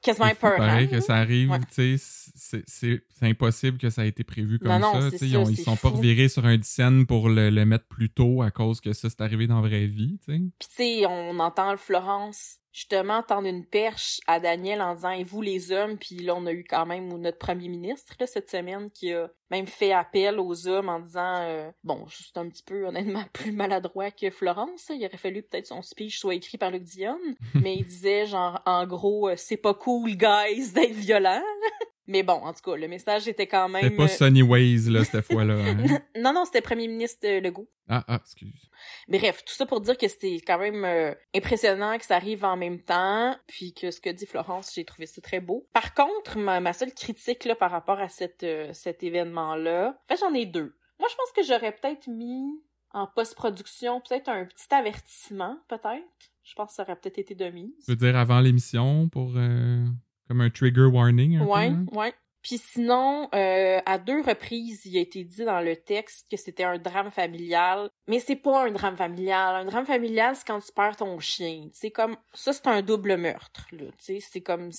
quasiment 0.01 0.27
épeurant. 0.27 0.57
pareil 0.57 0.89
que 0.89 0.99
ça 0.99 1.15
arrive, 1.17 1.51
Ouais. 1.51 1.59
tu 1.73 1.97
sais, 1.97 2.61
c'est- 2.65 3.01
impossible 3.21 3.77
que 3.77 3.89
ça 3.91 4.03
ait 4.05 4.09
été 4.09 4.23
prévu 4.23 4.57
comme 4.59 4.69
Non, 4.69 4.79
non, 4.79 5.09
ça. 5.11 5.17
Ils, 5.25 5.37
ont- 5.37 5.47
ils 5.49 5.57
sont 5.57 5.75
pas 5.75 5.89
revirés 5.89 6.29
sur 6.29 6.45
un 6.45 6.59
scène 6.63 7.05
pour 7.05 7.29
le, 7.29 7.49
le 7.49 7.65
mettre 7.65 7.85
plus 7.85 8.09
tôt 8.09 8.41
à 8.41 8.49
cause 8.51 8.81
que 8.81 8.91
ça 8.93 9.09
c'est 9.09 9.21
arrivé 9.21 9.45
dans 9.47 9.61
la 9.61 9.67
vraie 9.67 9.85
vie. 9.85 10.17
tu 10.25 10.33
sais. 10.33 10.39
Puis 10.59 10.67
tu 10.69 10.75
sais, 10.75 11.05
on 11.07 11.39
entend 11.39 11.75
Florence 11.77 12.57
justement 12.75 13.23
tendre 13.23 13.47
une 13.47 13.65
perche 13.65 14.19
à 14.27 14.41
Daniel 14.41 14.81
en 14.81 14.95
disant 14.95 15.11
et 15.11 15.23
vous 15.23 15.41
les 15.41 15.71
hommes 15.71 15.97
puis 15.97 16.17
là 16.17 16.35
on 16.35 16.45
a 16.45 16.51
eu 16.51 16.65
quand 16.65 16.85
même 16.85 17.07
notre 17.21 17.37
premier 17.37 17.69
ministre 17.69 18.13
là, 18.19 18.27
cette 18.27 18.49
semaine 18.49 18.91
qui 18.91 19.13
a 19.13 19.29
même 19.49 19.65
fait 19.65 19.93
appel 19.93 20.41
aux 20.41 20.67
hommes 20.67 20.89
en 20.89 20.99
disant 20.99 21.37
euh, 21.37 21.71
bon 21.85 22.05
juste 22.07 22.37
un 22.37 22.49
petit 22.49 22.63
peu 22.63 22.85
honnêtement 22.85 23.23
plus 23.33 23.53
maladroit 23.53 24.11
que 24.11 24.29
Florence 24.29 24.89
là. 24.89 24.95
il 24.95 25.05
aurait 25.05 25.15
fallu 25.15 25.41
peut-être 25.41 25.67
son 25.67 25.81
speech 25.81 26.19
soit 26.19 26.35
écrit 26.35 26.57
par 26.57 26.69
Luc 26.69 26.83
Dion 26.83 27.17
mais 27.53 27.75
il 27.75 27.85
disait 27.85 28.25
genre 28.25 28.61
en 28.65 28.85
gros 28.85 29.29
euh, 29.29 29.35
c'est 29.37 29.55
pas 29.55 29.73
cool 29.73 30.17
guys 30.17 30.73
d'être 30.73 30.91
violent 30.91 31.43
mais 32.07 32.23
bon 32.23 32.33
en 32.33 32.53
tout 32.53 32.61
cas 32.71 32.75
le 32.77 32.87
message 32.87 33.27
était 33.27 33.47
quand 33.47 33.67
même 33.69 33.83
C'était 33.83 33.95
pas 33.95 34.03
euh, 34.03 34.07
Sunny 34.07 34.41
Ways 34.43 34.89
là, 34.89 35.03
cette 35.03 35.25
fois-là. 35.31 35.55
hein. 35.55 35.99
non 36.19 36.33
non 36.33 36.45
c'était 36.45 36.61
premier 36.61 36.87
ministre 36.87 37.25
euh, 37.27 37.39
Legault 37.41 37.67
Ah, 37.89 38.03
ah, 38.07 38.19
excuse. 38.21 38.69
Bref, 39.07 39.43
tout 39.45 39.53
ça 39.53 39.65
pour 39.65 39.81
dire 39.81 39.97
que 39.97 40.07
c'était 40.07 40.39
quand 40.45 40.59
même 40.59 40.83
euh, 40.85 41.13
impressionnant 41.35 41.97
que 41.97 42.05
ça 42.05 42.15
arrive 42.15 42.43
en 42.45 42.57
même 42.57 42.79
temps, 42.81 43.35
puis 43.47 43.73
que 43.73 43.91
ce 43.91 43.99
que 44.01 44.09
dit 44.09 44.25
Florence, 44.25 44.71
j'ai 44.75 44.85
trouvé 44.85 45.05
ça 45.07 45.21
très 45.21 45.39
beau. 45.39 45.67
Par 45.73 45.93
contre, 45.93 46.37
ma, 46.37 46.59
ma 46.59 46.73
seule 46.73 46.93
critique 46.93 47.45
là 47.45 47.55
par 47.55 47.71
rapport 47.71 47.99
à 47.99 48.09
cette, 48.09 48.43
euh, 48.43 48.69
cet 48.73 49.03
événement-là, 49.03 49.97
en 50.03 50.07
fait 50.13 50.19
j'en 50.19 50.33
ai 50.33 50.45
deux. 50.45 50.75
Moi, 50.99 51.07
je 51.11 51.15
pense 51.15 51.31
que 51.35 51.43
j'aurais 51.43 51.71
peut-être 51.75 52.07
mis 52.07 52.61
en 52.91 53.07
post-production 53.07 53.99
peut-être 54.01 54.29
un 54.29 54.45
petit 54.45 54.73
avertissement, 54.73 55.57
peut-être. 55.67 56.05
Je 56.43 56.53
pense 56.55 56.69
que 56.69 56.75
ça 56.75 56.83
aurait 56.83 56.95
peut-être 56.95 57.17
été 57.17 57.35
de 57.35 57.45
mise. 57.49 57.73
Tu 57.85 57.91
veux 57.91 57.97
dire 57.97 58.15
avant 58.15 58.39
l'émission 58.39 59.09
pour 59.09 59.33
euh, 59.35 59.85
comme 60.27 60.41
un 60.41 60.49
trigger 60.49 60.85
warning 60.85 61.37
un 61.37 61.45
Ouais, 61.45 61.69
peu, 61.69 61.75
hein? 61.75 61.85
ouais. 61.93 62.13
Puis 62.41 62.59
sinon, 62.59 63.27
euh, 63.33 63.79
à 63.87 63.97
deux 63.97 64.21
reprises, 64.21 64.85
il 64.85 64.95
a 64.97 65.01
été 65.01 65.23
dit 65.23 65.43
dans 65.45 65.61
le 65.61 65.75
texte 65.75 66.27
que 66.29 66.37
c'était 66.37 66.63
un 66.63 66.77
drame 66.77 67.09
familial, 67.09 67.89
mais 68.07 68.19
c'est 68.19 68.35
pas 68.35 68.67
un 68.67 68.71
drame 68.71 68.95
familial. 68.95 69.55
Un 69.55 69.65
drame 69.65 69.87
familial, 69.87 70.35
c'est 70.35 70.45
quand 70.45 70.59
tu 70.59 70.71
perds 70.71 70.95
ton 70.97 71.17
chien. 71.19 71.69
C'est 71.73 71.89
comme 71.89 72.15
ça, 72.35 72.53
c'est 72.53 72.67
un 72.67 72.83
double 72.83 73.17
meurtre. 73.17 73.65
Là, 73.71 73.85
c'est 73.97 74.41
comme 74.41 74.69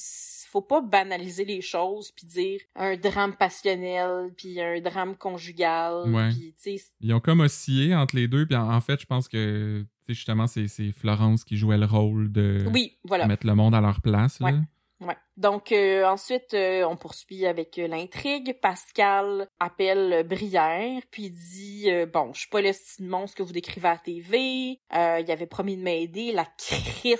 faut 0.48 0.62
pas 0.62 0.80
banaliser 0.80 1.44
les 1.44 1.60
choses 1.60 2.12
puis 2.12 2.24
dire 2.24 2.60
un 2.76 2.96
drame 2.96 3.34
passionnel 3.34 4.32
puis 4.36 4.60
un 4.60 4.80
drame 4.80 5.16
conjugal. 5.16 6.08
Ouais. 6.14 6.30
Puis, 6.30 6.80
Ils 7.00 7.12
ont 7.14 7.20
comme 7.20 7.40
oscillé 7.40 7.96
entre 7.96 8.14
les 8.14 8.28
deux. 8.28 8.46
Puis 8.46 8.54
en, 8.56 8.70
en 8.72 8.80
fait, 8.80 9.00
je 9.00 9.06
pense 9.06 9.26
que 9.26 9.84
justement, 10.08 10.46
c'est 10.46 10.68
Florence 10.92 11.42
qui 11.42 11.56
jouait 11.56 11.78
le 11.78 11.86
rôle 11.86 12.30
de 12.30 12.64
oui, 12.72 12.96
voilà. 13.02 13.26
mettre 13.26 13.44
le 13.44 13.56
monde 13.56 13.74
à 13.74 13.80
leur 13.80 14.00
place. 14.00 14.38
Là. 14.38 14.46
Ouais. 14.52 14.58
Ouais. 15.00 15.16
Donc 15.36 15.72
euh, 15.72 16.04
ensuite, 16.06 16.54
euh, 16.54 16.84
on 16.84 16.96
poursuit 16.96 17.44
avec 17.46 17.78
euh, 17.78 17.86
l'intrigue. 17.86 18.56
Pascal 18.62 19.46
appelle 19.60 20.26
Brière, 20.26 21.02
puis 21.10 21.30
dit 21.30 21.88
bon, 22.12 22.32
je 22.32 22.40
suis 22.40 22.48
pas 22.48 22.62
le 22.62 22.72
style 22.72 23.08
monstre 23.08 23.36
que 23.36 23.42
vous 23.42 23.52
décrivez 23.52 23.88
à 23.88 23.92
la 23.92 23.98
TV. 23.98 24.80
il 24.92 25.30
avait 25.30 25.46
promis 25.46 25.76
de 25.76 25.82
m'aider. 25.82 26.32
La 26.32 26.46
crise 26.46 27.18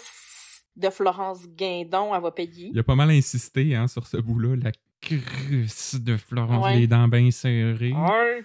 de 0.77 0.89
Florence 0.91 1.47
Guindon, 1.49 2.15
elle 2.15 2.23
va 2.23 2.31
payer. 2.31 2.71
Il 2.73 2.79
a 2.79 2.83
pas 2.83 2.95
mal 2.95 3.11
insisté 3.11 3.75
hein, 3.75 3.89
sur 3.89 4.07
ce 4.07 4.17
bout-là, 4.17 4.57
la 4.57 4.73
crise 5.01 6.01
de 6.03 6.17
Florence, 6.17 6.75
les 6.75 6.87
dents 6.87 7.09
bien 7.09 7.31
serrées. 7.31 7.93
Ouais. 7.93 8.45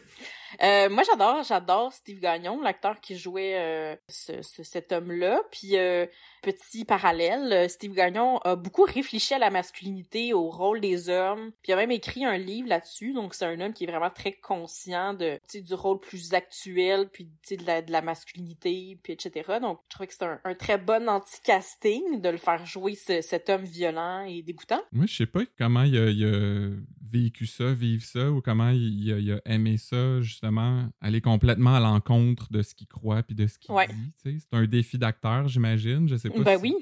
Euh, 0.62 0.90
moi, 0.90 1.04
j'adore, 1.10 1.44
j'adore 1.44 1.94
Steve 1.94 2.20
Gagnon, 2.20 2.62
l'acteur 2.62 3.00
qui 3.00 3.18
jouait 3.18 3.56
euh, 3.58 3.96
ce, 4.08 4.42
cet 4.42 4.92
homme-là. 4.92 5.42
Puis, 5.52 5.78
euh, 5.78 6.06
petit 6.42 6.86
parallèle, 6.86 7.70
Steve 7.70 7.94
Gagnon 7.94 8.38
a 8.40 8.56
beaucoup 8.56 8.84
réfléchi 8.84 9.34
à 9.34 9.40
la 9.40 9.50
masculinité, 9.50 10.34
au 10.34 10.50
rôle 10.50 10.82
des 10.82 11.10
hommes. 11.10 11.52
Puis, 11.62 11.72
il 11.72 11.74
a 11.74 11.78
même 11.78 11.92
écrit 11.92 12.26
un 12.26 12.38
livre 12.38 12.68
là-dessus. 12.68 13.14
Donc, 13.14 13.34
c'est 13.34 13.46
un 13.46 13.60
homme 13.60 13.74
qui 13.74 13.86
est 13.86 13.88
vraiment 13.88 14.10
très 14.10 14.34
conscient 14.34 15.14
de, 15.14 15.40
du 15.54 15.74
rôle 15.74 16.00
plus 16.00 16.34
actuel, 16.34 17.10
puis 17.12 17.30
de 17.52 17.66
la, 17.66 17.82
de 17.82 17.92
la 17.92 18.02
masculinité, 18.02 18.98
puis 19.04 19.14
etc. 19.14 19.60
Donc, 19.62 19.80
je 19.86 19.90
trouvais 19.90 20.08
que 20.08 20.14
c'est 20.14 20.26
un, 20.26 20.56
très 20.56 20.78
bon 20.78 21.10
anti-casting 21.10 22.22
de 22.22 22.30
le 22.30 22.38
faire 22.38 22.66
jouer 22.66 22.96
cet 22.96 23.50
homme 23.50 23.64
violent 23.64 24.26
et 24.26 24.42
dégoûtant. 24.42 24.82
Moi, 24.92 25.06
je 25.08 25.16
sais 25.16 25.26
pas 25.26 25.42
comment 25.58 25.84
il 25.84 25.98
a, 25.98 26.10
il 26.10 26.26
a 26.26 26.72
vécu 27.12 27.46
ça, 27.46 27.74
vivre 27.74 28.04
ça, 28.04 28.32
ou 28.32 28.42
comment 28.42 28.70
il, 28.70 29.32
a, 29.32 29.42
aimé 29.46 29.78
ça, 29.78 30.22
justement, 30.22 30.90
aller 31.02 31.22
complètement 31.22 31.76
à 31.76 31.80
l'encontre 31.80 32.52
de 32.52 32.62
ce 32.62 32.74
qu'il 32.74 32.88
croit 32.88 33.24
puis 33.24 33.36
de 33.36 33.48
ce 33.48 33.60
qu'il 33.60 33.76
dit. 33.76 34.40
C'est 34.40 34.58
un 34.58 34.66
défi 34.66 34.98
d'acteur, 34.98 35.48
j'imagine. 35.48 36.08
Je 36.08 36.16
sais 36.16 36.30
pas 36.30 36.44
ben 36.44 36.58
si, 36.58 36.64
oui 36.64 36.76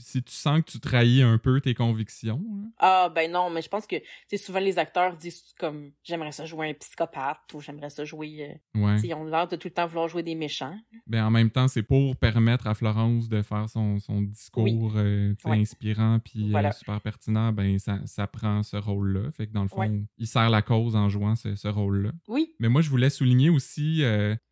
si 0.00 0.22
tu 0.22 0.32
sens 0.32 0.60
que 0.60 0.70
tu 0.70 0.80
trahis 0.80 1.22
un 1.22 1.38
peu 1.38 1.60
tes 1.60 1.74
convictions. 1.74 2.42
Ah 2.78 3.10
ben 3.14 3.30
non, 3.30 3.50
mais 3.50 3.62
je 3.62 3.68
pense 3.68 3.86
que 3.86 3.96
souvent 4.36 4.60
les 4.60 4.78
acteurs 4.78 5.16
disent 5.16 5.54
comme 5.58 5.92
j'aimerais 6.02 6.32
ça 6.32 6.44
jouer 6.44 6.70
un 6.70 6.74
psychopathe 6.74 7.52
ou 7.54 7.60
j'aimerais 7.60 7.90
ça 7.90 8.04
jouer. 8.04 8.58
Euh, 8.74 8.80
ouais. 8.80 9.00
Ils 9.02 9.14
ont 9.14 9.24
l'air 9.24 9.48
de 9.48 9.56
tout 9.56 9.68
le 9.68 9.74
temps 9.74 9.86
vouloir 9.86 10.08
jouer 10.08 10.22
des 10.22 10.34
méchants. 10.34 10.76
Ben 11.06 11.24
en 11.24 11.30
même 11.30 11.50
temps, 11.50 11.68
c'est 11.68 11.82
pour 11.82 12.16
permettre 12.16 12.66
à 12.66 12.74
Florence 12.74 13.28
de 13.28 13.42
faire 13.42 13.68
son, 13.68 13.98
son 13.98 14.22
discours 14.22 14.92
euh, 14.96 15.34
inspirant 15.44 16.18
puis 16.18 16.54
euh, 16.54 16.72
super 16.72 17.00
pertinent. 17.00 17.52
Ben 17.52 17.78
ça, 17.78 17.98
ça 18.06 18.26
prend 18.26 18.62
ce 18.62 18.76
rôle-là. 18.76 19.30
Fait 19.32 19.46
que 19.46 19.52
dans 19.52 19.62
le 19.62 19.68
fond, 19.68 20.04
il 20.18 20.26
sert 20.26 20.50
la 20.50 20.62
cause 20.62 20.96
en 20.96 21.08
jouant 21.08 21.36
ce, 21.36 21.54
ce 21.54 21.68
rôle-là. 21.68 22.12
Oui. 22.28 22.54
Mais 22.58 22.68
moi, 22.68 22.82
je 22.82 22.90
voulais 22.90 23.10
souligner 23.10 23.50
aussi 23.50 24.02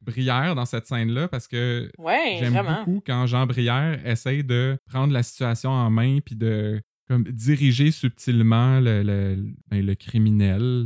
Brière 0.01 0.55
dans 0.55 0.64
cette 0.64 0.86
scène-là 0.86 1.28
parce 1.28 1.49
que 1.49 1.90
j'aime 2.38 2.55
beaucoup 2.55 3.03
quand 3.05 3.26
Jean 3.26 3.46
Brière 3.46 4.05
essaye 4.07 4.44
de 4.44 4.78
prendre 4.86 5.12
la 5.12 5.22
situation 5.22 5.38
en 5.43 5.91
main 5.91 6.18
puis 6.24 6.36
de 6.36 6.80
comme 7.09 7.24
diriger 7.24 7.91
subtilement 7.91 8.80
le, 8.80 9.03
le, 9.03 9.55
ben, 9.68 9.97
criminel, 9.97 10.84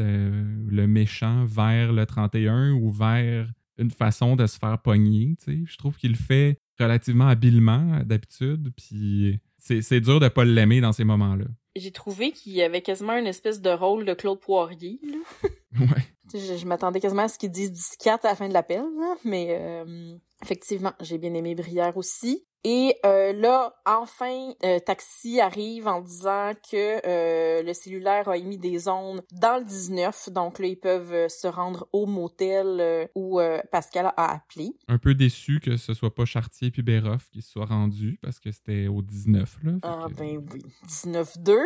le, 0.71 0.87
méchant 0.87 1.45
vers 1.45 1.93
le 1.93 2.07
31 2.07 2.73
ou 2.75 2.91
vers 2.93 3.51
une 3.77 3.91
façon 3.91 4.37
de 4.37 4.47
se 4.47 4.57
faire 4.57 4.81
pogner. 4.81 5.37
Je 5.47 5.77
trouve 5.77 5.97
qu'il 5.97 6.13
le 6.13 6.17
fait 6.17 6.59
relativement 6.79 7.27
habilement 7.27 8.01
d'habitude, 8.05 8.73
puis 8.77 9.41
c'est 9.59 10.01
dur 10.01 10.21
de 10.21 10.29
pas 10.29 10.45
l'aimer 10.45 10.81
dans 10.81 10.93
ces 10.93 11.05
moments-là. 11.05 11.47
J'ai 11.75 11.91
trouvé 11.91 12.33
qu'il 12.33 12.53
y 12.53 12.63
avait 12.63 12.83
quasiment 12.83 13.17
une 13.17 13.27
espèce 13.27 13.61
de 13.61 13.71
rôle 13.71 14.05
de 14.05 14.15
Claude 14.15 14.39
Poirier. 14.41 15.01
ouais. 15.81 15.87
Je, 16.35 16.67
m'attendais 16.67 17.01
quasiment 17.01 17.23
à 17.23 17.29
ce 17.29 17.39
qu'il 17.39 17.51
dise 17.51 17.97
14 17.99 18.25
à 18.25 18.29
la 18.29 18.37
fin 18.37 18.49
de 18.49 18.53
l'appel, 18.53 18.85
mais 19.25 19.59
euh, 19.59 20.17
effectivement, 20.43 20.93
j'ai 21.01 21.19
bien 21.19 21.35
aimé 21.35 21.55
Brière 21.55 21.97
aussi. 21.97 22.45
Et 22.65 22.95
euh, 23.05 23.33
là, 23.33 23.75
enfin, 23.85 24.53
euh, 24.65 24.79
Taxi 24.79 25.41
arrive 25.41 25.89
en 25.89 26.01
disant 26.01 26.53
que 26.71 27.07
euh, 27.07 27.63
le 27.63 27.73
cellulaire 27.73 28.29
a 28.29 28.37
émis 28.37 28.59
des 28.59 28.87
ondes 28.87 29.23
dans 29.33 29.59
le 29.59 29.65
19. 29.65 30.31
Donc 30.31 30.61
là, 30.61 30.67
ils 30.67 30.79
peuvent 30.79 31.29
se 31.29 31.49
rendre 31.49 31.89
au 31.93 32.07
motel 32.07 33.09
où 33.15 33.41
Pascal 33.71 34.13
a 34.17 34.35
appelé. 34.35 34.77
Un 34.89 34.99
peu 34.99 35.15
déçu 35.15 35.61
que 35.61 35.77
ce 35.77 35.93
soit 35.95 36.15
pas 36.15 36.25
Chartier 36.25 36.71
puis 36.71 36.83
Béroff 36.83 37.31
qui 37.31 37.43
se 37.43 37.51
soient 37.51 37.67
rendus 37.67 38.19
parce 38.23 38.39
que 38.39 38.53
c'était 38.53 38.87
au 38.87 39.03
19. 39.03 39.59
Là, 39.65 39.73
ah 39.83 40.07
ben 40.17 40.41
oui, 40.53 40.63
19-2. 40.87 41.59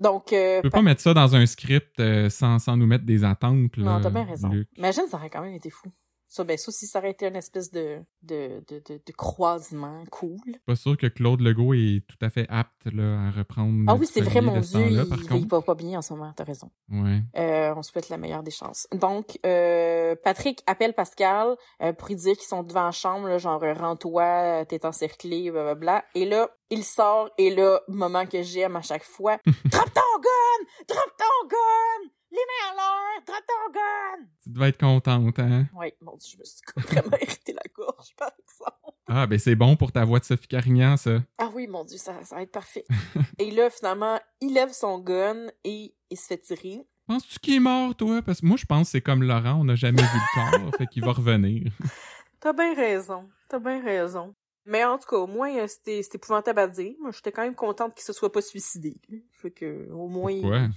Donc... 0.00 0.26
Tu 0.26 0.36
peux 0.62 0.70
pas 0.70 0.82
mettre 0.82 1.00
ça 1.00 1.14
dans 1.14 1.34
un 1.34 1.46
script 1.46 2.02
sans, 2.28 2.58
sans 2.58 2.76
nous 2.76 2.86
mettre 2.86 3.04
des 3.04 3.24
attentes. 3.24 3.76
Là, 3.76 3.84
non, 3.84 4.00
t'as 4.02 4.10
bien 4.10 4.24
raison. 4.24 4.50
Imagine, 4.76 5.04
ça 5.08 5.16
aurait 5.16 5.30
quand 5.30 5.42
même 5.42 5.54
été 5.54 5.70
fou. 5.70 5.90
Ça, 6.34 6.42
ben, 6.42 6.58
ça 6.58 6.70
aussi, 6.70 6.88
ça 6.88 6.98
aurait 6.98 7.12
été 7.12 7.28
une 7.28 7.36
espèce 7.36 7.70
de, 7.70 8.00
de, 8.24 8.60
de, 8.66 8.82
de, 8.88 9.12
croisement 9.12 10.02
cool. 10.10 10.40
Pas 10.66 10.74
sûr 10.74 10.96
que 10.96 11.06
Claude 11.06 11.40
Legault 11.40 11.74
est 11.74 12.04
tout 12.08 12.16
à 12.20 12.28
fait 12.28 12.44
apte 12.48 12.92
là, 12.92 13.28
à 13.28 13.30
reprendre. 13.30 13.84
Ah 13.86 13.94
oui, 13.94 14.08
c'est 14.12 14.20
vrai, 14.20 14.40
mon 14.40 14.58
Dieu, 14.58 14.80
il, 14.80 15.06
il, 15.30 15.46
va 15.46 15.62
pas 15.62 15.76
bien 15.76 15.98
en 16.00 16.02
ce 16.02 16.12
moment, 16.12 16.32
t'as 16.34 16.42
raison. 16.42 16.72
Ouais. 16.90 17.22
Euh, 17.36 17.72
on 17.76 17.84
souhaite 17.84 18.08
la 18.08 18.16
meilleure 18.16 18.42
des 18.42 18.50
chances. 18.50 18.88
Donc, 18.90 19.38
euh, 19.46 20.16
Patrick 20.24 20.60
appelle 20.66 20.92
Pascal 20.92 21.54
euh, 21.80 21.92
pour 21.92 22.08
lui 22.08 22.16
dire 22.16 22.36
qu'ils 22.36 22.48
sont 22.48 22.64
devant 22.64 22.86
la 22.86 22.90
chambre, 22.90 23.28
là, 23.28 23.38
genre 23.38 23.62
rends-toi, 23.62 24.64
t'es 24.64 24.84
encerclé, 24.84 25.52
blablabla. 25.52 26.04
Et 26.16 26.24
là, 26.24 26.50
il 26.68 26.82
sort, 26.82 27.30
et 27.38 27.54
là, 27.54 27.80
moment 27.86 28.26
que 28.26 28.42
j'aime 28.42 28.74
à 28.74 28.82
chaque 28.82 29.04
fois, 29.04 29.38
drop 29.66 29.94
ton 29.94 30.20
gun! 30.20 30.66
Drop 30.88 31.12
ton 31.16 31.48
gun! 31.48 32.10
Les 32.34 32.40
mains 32.40 32.72
à 32.72 32.74
l'air! 32.74 33.24
Drop 33.24 33.44
ton 33.46 33.72
gun! 33.72 34.26
Tu 34.42 34.50
devais 34.50 34.68
être 34.70 34.80
contente, 34.80 35.38
hein? 35.38 35.66
Oui, 35.72 35.92
mon 36.00 36.16
Dieu, 36.16 36.30
je 36.32 36.38
me 36.38 36.44
suis 36.44 36.62
vraiment 36.76 37.16
irrité 37.22 37.52
la 37.52 37.62
gorge, 37.72 38.12
par 38.16 38.32
exemple. 38.36 38.96
Ah, 39.06 39.28
ben 39.28 39.38
c'est 39.38 39.54
bon 39.54 39.76
pour 39.76 39.92
ta 39.92 40.04
voix 40.04 40.18
de 40.18 40.24
Sophie 40.24 40.48
Carignan, 40.48 40.96
ça. 40.96 41.22
Ah 41.38 41.48
oui, 41.54 41.68
mon 41.68 41.84
Dieu, 41.84 41.96
ça, 41.96 42.24
ça 42.24 42.34
va 42.34 42.42
être 42.42 42.50
parfait. 42.50 42.84
et 43.38 43.52
là, 43.52 43.70
finalement, 43.70 44.18
il 44.40 44.52
lève 44.52 44.72
son 44.72 44.98
gun 44.98 45.46
et 45.62 45.94
il 46.10 46.16
se 46.16 46.26
fait 46.26 46.38
tirer. 46.38 46.84
Penses-tu 47.06 47.38
qu'il 47.38 47.54
est 47.54 47.60
mort, 47.60 47.94
toi? 47.94 48.20
Parce 48.20 48.40
que 48.40 48.46
moi, 48.46 48.56
je 48.56 48.66
pense 48.66 48.88
que 48.88 48.90
c'est 48.92 49.00
comme 49.00 49.22
Laurent, 49.22 49.60
on 49.60 49.64
n'a 49.64 49.76
jamais 49.76 50.02
vu 50.02 50.08
le 50.08 50.60
corps, 50.60 50.76
fait 50.76 50.88
qu'il 50.88 51.04
va 51.04 51.12
revenir. 51.12 51.70
T'as 52.40 52.52
bien 52.52 52.74
raison. 52.74 53.28
T'as 53.48 53.60
bien 53.60 53.80
raison. 53.80 54.34
Mais 54.66 54.84
en 54.84 54.98
tout 54.98 55.08
cas, 55.08 55.18
au 55.18 55.28
moins, 55.28 55.54
euh, 55.56 55.68
c'était 55.68 56.00
épouvantable 56.12 56.58
à 56.58 56.66
dire. 56.66 56.94
Moi, 57.00 57.12
j'étais 57.12 57.30
quand 57.30 57.42
même 57.42 57.54
contente 57.54 57.94
qu'il 57.94 58.02
se 58.02 58.12
soit 58.12 58.32
pas 58.32 58.42
suicidé. 58.42 58.96
Fait 59.30 59.52
que, 59.52 59.88
au 59.92 60.08
moins. 60.08 60.40
Pourquoi? 60.40 60.68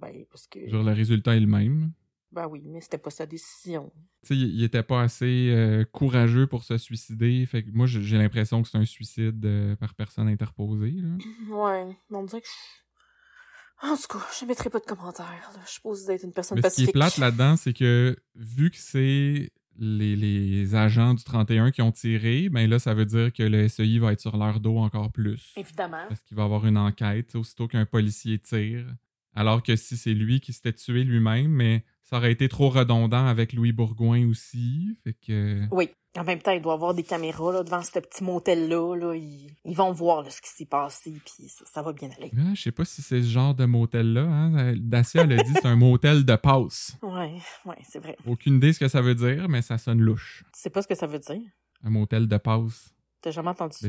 Ben, 0.00 0.24
parce 0.30 0.46
que. 0.46 0.68
Genre, 0.68 0.82
le 0.82 0.92
résultat 0.92 1.36
est 1.36 1.40
le 1.40 1.46
même. 1.46 1.92
Ben 2.32 2.46
oui, 2.46 2.62
mais 2.64 2.80
c'était 2.80 2.98
pas 2.98 3.10
sa 3.10 3.26
décision. 3.26 3.92
Tu 4.22 4.28
sais, 4.28 4.36
il, 4.36 4.64
était 4.64 4.82
pas 4.82 5.02
assez 5.02 5.50
euh, 5.50 5.84
courageux 5.84 6.46
pour 6.46 6.64
se 6.64 6.78
suicider. 6.78 7.44
Fait 7.44 7.62
que 7.62 7.70
moi, 7.70 7.86
j'ai 7.86 8.16
l'impression 8.16 8.62
que 8.62 8.68
c'est 8.68 8.78
un 8.78 8.86
suicide 8.86 9.44
euh, 9.44 9.76
par 9.76 9.94
personne 9.94 10.28
interposée. 10.28 10.94
Là. 10.96 11.10
Ouais, 11.50 11.94
on 12.10 12.22
dirait 12.24 12.40
que 12.40 12.46
je... 12.46 13.86
En 13.86 13.96
tout 13.96 14.18
cas, 14.18 14.24
je 14.40 14.46
mettrai 14.46 14.70
pas 14.70 14.78
de 14.78 14.84
commentaires. 14.84 15.50
Je 15.66 15.72
suppose 15.72 16.06
d'être 16.06 16.22
une 16.22 16.32
personne 16.32 16.56
mais 16.56 16.62
pacifique. 16.62 16.86
Ce 16.86 16.92
qui 16.92 16.98
est 16.98 17.00
plate 17.00 17.18
là-dedans, 17.18 17.56
c'est 17.56 17.72
que 17.74 18.16
vu 18.34 18.70
que 18.70 18.78
c'est 18.78 19.50
les, 19.78 20.16
les, 20.16 20.74
agents 20.74 21.14
du 21.14 21.24
31 21.24 21.70
qui 21.70 21.82
ont 21.82 21.92
tiré, 21.92 22.48
ben 22.48 22.68
là, 22.70 22.78
ça 22.78 22.94
veut 22.94 23.06
dire 23.06 23.32
que 23.32 23.42
le 23.42 23.68
SEI 23.68 23.98
va 23.98 24.12
être 24.12 24.20
sur 24.20 24.36
leur 24.36 24.60
dos 24.60 24.78
encore 24.78 25.10
plus. 25.10 25.52
Évidemment. 25.56 26.04
Parce 26.08 26.22
qu'il 26.22 26.36
va 26.36 26.44
y 26.44 26.46
avoir 26.46 26.64
une 26.66 26.78
enquête 26.78 27.34
aussitôt 27.34 27.68
qu'un 27.68 27.84
policier 27.84 28.38
tire. 28.38 28.86
Alors 29.34 29.62
que 29.62 29.76
si 29.76 29.96
c'est 29.96 30.14
lui 30.14 30.40
qui 30.40 30.52
s'était 30.52 30.72
tué 30.72 31.04
lui-même, 31.04 31.50
mais 31.50 31.84
ça 32.12 32.18
aurait 32.18 32.32
été 32.32 32.48
trop 32.48 32.68
redondant 32.68 33.26
avec 33.26 33.54
Louis 33.54 33.72
Bourgoin 33.72 34.28
aussi. 34.28 34.98
Fait 35.02 35.14
que... 35.14 35.62
Oui. 35.70 35.88
En 36.14 36.24
même 36.24 36.42
temps, 36.42 36.50
il 36.50 36.60
doit 36.60 36.74
y 36.74 36.76
avoir 36.76 36.92
des 36.92 37.04
caméras 37.04 37.52
là, 37.52 37.62
devant 37.62 37.80
ce 37.80 37.98
petit 37.98 38.22
motel-là. 38.22 38.96
Là. 38.96 39.14
Ils, 39.14 39.74
vont 39.74 39.92
voir 39.92 40.30
ce 40.30 40.42
qui 40.42 40.50
s'est 40.50 40.66
passé, 40.66 41.10
puis 41.24 41.48
ça, 41.64 41.80
va 41.80 41.94
bien 41.94 42.10
aller. 42.18 42.30
Je 42.54 42.60
sais 42.60 42.70
pas 42.70 42.84
si 42.84 43.00
c'est 43.00 43.22
ce 43.22 43.28
genre 43.28 43.54
de 43.54 43.64
motel-là. 43.64 44.24
Hein? 44.24 44.74
Dacia 44.76 45.24
l'a 45.24 45.42
dit, 45.42 45.52
c'est 45.54 45.64
un 45.64 45.76
motel 45.76 46.26
de 46.26 46.36
passe. 46.36 46.98
Ouais, 47.00 47.38
ouais, 47.64 47.78
c'est 47.88 47.98
vrai. 47.98 48.18
Aucune 48.26 48.56
idée 48.56 48.74
ce 48.74 48.80
que 48.80 48.88
ça 48.88 49.00
veut 49.00 49.14
dire, 49.14 49.48
mais 49.48 49.62
ça 49.62 49.78
sonne 49.78 50.02
louche. 50.02 50.44
Tu 50.52 50.60
sais 50.60 50.68
pas 50.70 50.82
ce 50.82 50.88
que 50.88 50.94
ça 50.94 51.06
veut 51.06 51.18
dire? 51.18 51.40
Un 51.82 51.88
motel 51.88 52.28
de 52.28 52.36
passe. 52.36 52.94
T'as 53.22 53.30
jamais 53.30 53.48
entendu 53.48 53.78
ça? 53.78 53.88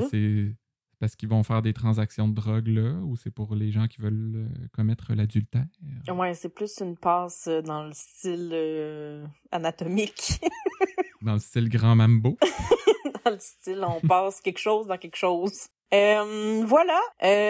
Parce 1.03 1.17
qu'ils 1.17 1.27
vont 1.27 1.43
faire 1.43 1.61
des 1.61 1.73
transactions 1.73 2.29
de 2.29 2.33
drogue 2.33 2.69
là 2.69 2.93
ou 3.03 3.17
c'est 3.17 3.29
pour 3.29 3.55
les 3.55 3.71
gens 3.73 3.89
qui 3.89 3.99
veulent 3.99 4.47
euh, 4.47 4.67
commettre 4.71 5.13
l'adultère? 5.13 5.65
Ouais, 6.07 6.33
c'est 6.33 6.47
plus 6.47 6.79
une 6.79 6.95
passe 6.95 7.47
euh, 7.47 7.61
dans 7.61 7.83
le 7.83 7.91
style 7.91 8.51
euh, 8.53 9.25
anatomique. 9.51 10.39
dans 11.21 11.33
le 11.33 11.39
style 11.39 11.67
grand 11.67 11.97
mambo? 11.97 12.37
dans 13.25 13.31
le 13.31 13.37
style 13.37 13.85
on 13.85 13.99
passe 14.07 14.39
quelque 14.39 14.59
chose 14.59 14.87
dans 14.87 14.97
quelque 14.97 15.17
chose. 15.17 15.67
voilà, 15.91 17.01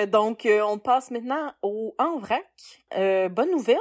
donc 0.08 0.47
on 0.47 0.80
passe 0.80 1.12
maintenant 1.12 1.54
au 1.62 1.93
en 1.99 2.18
vrac. 2.18 2.43
bonne 2.91 3.51
nouvelle, 3.51 3.78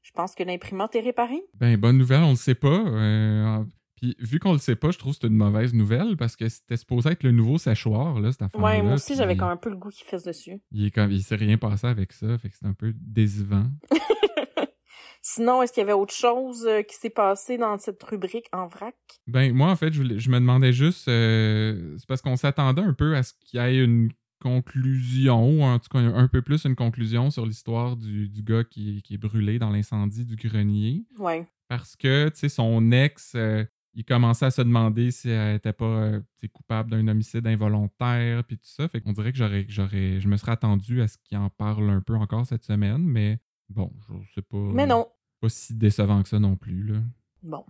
Je 0.00 0.10
pense 0.14 0.34
que 0.34 0.42
l'imprimante 0.42 0.96
est 0.96 1.00
réparée. 1.00 1.42
Ben, 1.52 1.76
bonne 1.76 1.98
nouvelle, 1.98 2.22
on 2.22 2.30
le 2.30 2.36
sait 2.36 2.54
pas. 2.54 2.68
Euh, 2.68 3.62
puis, 4.02 4.16
vu 4.18 4.40
qu'on 4.40 4.52
le 4.52 4.58
sait 4.58 4.74
pas, 4.74 4.90
je 4.90 4.98
trouve 4.98 5.12
que 5.14 5.20
c'est 5.20 5.28
une 5.28 5.36
mauvaise 5.36 5.72
nouvelle 5.74 6.16
parce 6.16 6.34
que 6.34 6.48
c'était 6.48 6.76
supposé 6.76 7.10
être 7.10 7.22
le 7.22 7.30
nouveau 7.30 7.56
séchoir, 7.56 8.18
là, 8.18 8.32
cette 8.32 8.42
affaire 8.42 8.60
Ouais, 8.60 8.82
moi 8.82 8.94
aussi, 8.94 9.14
j'avais 9.14 9.36
quand 9.36 9.46
même 9.46 9.54
un 9.54 9.56
peu 9.56 9.70
le 9.70 9.76
goût 9.76 9.90
qu'il 9.90 10.04
fasse 10.04 10.24
dessus. 10.24 10.60
Il, 10.72 10.86
est 10.86 10.90
comme, 10.90 11.12
il 11.12 11.22
s'est 11.22 11.36
rien 11.36 11.56
passé 11.56 11.86
avec 11.86 12.12
ça, 12.12 12.36
fait 12.36 12.48
que 12.48 12.56
c'est 12.58 12.66
un 12.66 12.72
peu 12.72 12.92
décevant. 12.96 13.66
Sinon, 15.22 15.62
est-ce 15.62 15.72
qu'il 15.72 15.82
y 15.82 15.84
avait 15.84 15.92
autre 15.92 16.12
chose 16.12 16.66
euh, 16.66 16.82
qui 16.82 16.96
s'est 16.96 17.10
passé 17.10 17.58
dans 17.58 17.78
cette 17.78 18.02
rubrique 18.02 18.48
en 18.52 18.66
vrac? 18.66 18.96
Ben, 19.28 19.54
moi, 19.54 19.70
en 19.70 19.76
fait, 19.76 19.92
je, 19.92 20.18
je 20.18 20.30
me 20.30 20.40
demandais 20.40 20.72
juste, 20.72 21.06
euh, 21.06 21.94
c'est 21.96 22.08
parce 22.08 22.22
qu'on 22.22 22.34
s'attendait 22.34 22.82
un 22.82 22.94
peu 22.94 23.14
à 23.14 23.22
ce 23.22 23.34
qu'il 23.44 23.60
y 23.60 23.62
ait 23.62 23.84
une 23.84 24.10
conclusion, 24.40 25.62
en 25.62 25.78
tout 25.78 25.90
cas 25.90 26.00
un 26.00 26.26
peu 26.26 26.42
plus 26.42 26.64
une 26.64 26.74
conclusion 26.74 27.30
sur 27.30 27.46
l'histoire 27.46 27.96
du, 27.96 28.28
du, 28.28 28.42
gars 28.42 28.64
qui, 28.64 29.00
qui, 29.02 29.14
est 29.14 29.18
brûlé 29.18 29.60
dans 29.60 29.70
l'incendie 29.70 30.24
du 30.24 30.34
grenier. 30.34 31.04
Ouais. 31.20 31.46
Parce 31.68 31.94
que, 31.94 32.28
tu 32.30 32.38
sais, 32.40 32.48
son 32.48 32.90
ex, 32.90 33.34
euh, 33.36 33.64
il 33.94 34.04
commençait 34.04 34.46
à 34.46 34.50
se 34.50 34.62
demander 34.62 35.10
si 35.10 35.28
elle 35.28 35.56
était 35.56 35.72
pas 35.72 36.12
coupable 36.52 36.90
d'un 36.90 37.06
homicide 37.08 37.46
involontaire, 37.46 38.44
puis 38.44 38.56
tout 38.56 38.66
ça. 38.66 38.88
Fait 38.88 39.00
qu'on 39.00 39.12
dirait 39.12 39.32
que 39.32 39.38
j'aurais, 39.38 39.66
j'aurais, 39.68 40.20
je 40.20 40.28
me 40.28 40.36
serais 40.36 40.52
attendu 40.52 41.02
à 41.02 41.08
ce 41.08 41.18
qu'il 41.18 41.38
en 41.38 41.50
parle 41.50 41.90
un 41.90 42.00
peu 42.00 42.14
encore 42.14 42.46
cette 42.46 42.64
semaine, 42.64 43.04
mais 43.04 43.38
Bon, 43.74 43.90
je 44.06 44.34
sais 44.34 44.42
pas. 44.42 44.58
Mais 44.58 44.86
non. 44.86 45.06
Pas 45.40 45.48
si 45.48 45.74
décevant 45.74 46.22
que 46.22 46.28
ça 46.28 46.38
non 46.38 46.56
plus, 46.56 46.84
là. 46.84 46.98
Bon. 47.42 47.64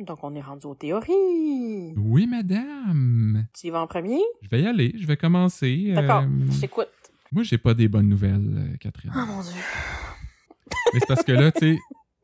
Donc, 0.00 0.22
on 0.24 0.34
est 0.34 0.40
rendu 0.40 0.66
aux 0.66 0.74
théories. 0.74 1.94
Oui, 1.96 2.26
madame. 2.26 3.46
Tu 3.54 3.68
y 3.68 3.70
vas 3.70 3.80
en 3.80 3.86
premier? 3.86 4.20
Je 4.42 4.48
vais 4.48 4.62
y 4.62 4.66
aller. 4.66 4.92
Je 4.96 5.06
vais 5.06 5.16
commencer. 5.16 5.92
D'accord. 5.94 6.22
Euh... 6.22 6.50
Je 6.50 6.60
t'écoute. 6.60 6.88
Moi, 7.30 7.44
j'ai 7.44 7.58
pas 7.58 7.74
des 7.74 7.88
bonnes 7.88 8.08
nouvelles, 8.08 8.72
euh, 8.72 8.76
Catherine. 8.78 9.12
Oh 9.14 9.26
mon 9.26 9.42
Dieu. 9.42 9.60
Mais 10.92 11.00
c'est 11.00 11.06
parce 11.06 11.22
que 11.22 11.32
là, 11.32 11.52
tu 11.52 11.74
sais, 11.74 11.78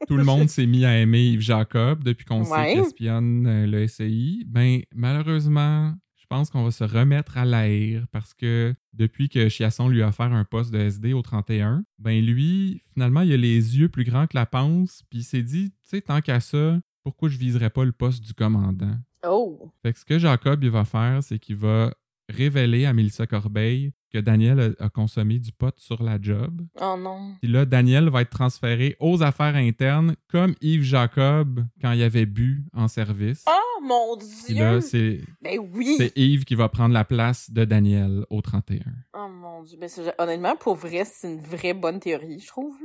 tout 0.07 0.17
le 0.17 0.25
monde 0.25 0.49
s'est 0.49 0.67
mis 0.67 0.85
à 0.85 0.99
aimer 0.99 1.25
Yves 1.27 1.41
Jacob 1.41 2.03
depuis 2.03 2.25
qu'on 2.25 2.45
sait 2.45 2.73
qu'il 2.73 2.81
espionne 2.81 3.47
euh, 3.47 3.67
le 3.67 3.87
SCI. 3.87 4.45
Ben, 4.47 4.81
malheureusement, 4.95 5.95
je 6.17 6.27
pense 6.27 6.51
qu'on 6.51 6.65
va 6.65 6.71
se 6.71 6.85
remettre 6.85 7.37
à 7.37 7.45
l'air 7.45 8.07
parce 8.11 8.35
que 8.35 8.75
depuis 8.93 9.29
que 9.29 9.49
Chiasson 9.49 9.89
lui 9.89 10.03
a 10.03 10.09
offert 10.09 10.33
un 10.33 10.45
poste 10.45 10.73
de 10.73 10.79
SD 10.79 11.13
au 11.13 11.23
31, 11.23 11.85
ben 11.99 12.25
lui, 12.25 12.83
finalement, 12.93 13.21
il 13.21 13.33
a 13.33 13.37
les 13.37 13.79
yeux 13.79 13.89
plus 13.89 14.05
grands 14.05 14.27
que 14.27 14.37
la 14.37 14.47
panse, 14.47 15.03
puis 15.11 15.21
il 15.21 15.25
s'est 15.25 15.43
dit, 15.43 15.71
tu 15.71 15.77
sais, 15.83 16.01
tant 16.01 16.21
qu'à 16.21 16.41
ça, 16.41 16.81
pourquoi 17.03 17.29
je 17.29 17.39
viserais 17.39 17.71
pas 17.71 17.85
le 17.85 17.93
poste 17.93 18.25
du 18.25 18.33
commandant? 18.33 18.97
Oh! 19.27 19.71
Fait 19.83 19.93
que 19.93 19.99
ce 19.99 20.05
que 20.05 20.19
Jacob, 20.19 20.65
il 20.65 20.71
va 20.71 20.85
faire, 20.85 21.23
c'est 21.23 21.39
qu'il 21.39 21.57
va 21.57 21.93
révéler 22.29 22.87
à 22.87 22.93
Mélissa 22.93 23.27
Corbeil 23.27 23.93
que 24.12 24.18
Daniel 24.18 24.77
a, 24.79 24.89
consommé 24.89 25.41
du 25.41 25.51
pot 25.51 25.75
sur 25.77 26.03
la 26.03 26.18
job. 26.20 26.62
Oh 26.81 26.97
non. 26.97 27.35
Puis 27.43 27.51
là, 27.51 27.64
Daniel 27.64 28.09
va 28.09 28.22
être 28.22 28.31
transféré 28.31 28.97
aux 29.01 29.22
affaires 29.25 29.57
internes 29.57 30.14
comme 30.31 30.55
Yves 30.61 30.85
Jacob 30.85 31.64
quand 31.83 31.91
il 31.93 32.03
avait 32.03 32.27
bu 32.27 32.64
en 32.72 32.87
service. 32.87 33.45
Oh 33.49 33.83
mon 33.83 34.16
Dieu! 34.16 34.29
Puis 34.47 34.55
là, 34.55 34.81
c'est 34.81 35.20
ben 35.43 35.59
oui. 35.75 35.97
c'est 35.99 36.16
Yves 36.16 36.45
qui 36.45 36.55
va 36.55 36.68
prendre 36.68 36.95
la 36.95 37.05
place 37.05 37.51
de 37.51 37.64
Daniel 37.64 38.25
au 38.31 38.41
31. 38.41 38.79
Oh 39.14 39.29
mon 39.29 39.64
Dieu. 39.64 39.79
Ben, 39.81 39.91
honnêtement, 40.18 40.55
pour 40.55 40.77
vrai, 40.77 41.05
c'est 41.05 41.33
une 41.33 41.41
vraie 41.41 41.75
bonne 41.75 41.99
théorie, 41.99 42.39
je 42.39 42.47
trouve. 42.47 42.77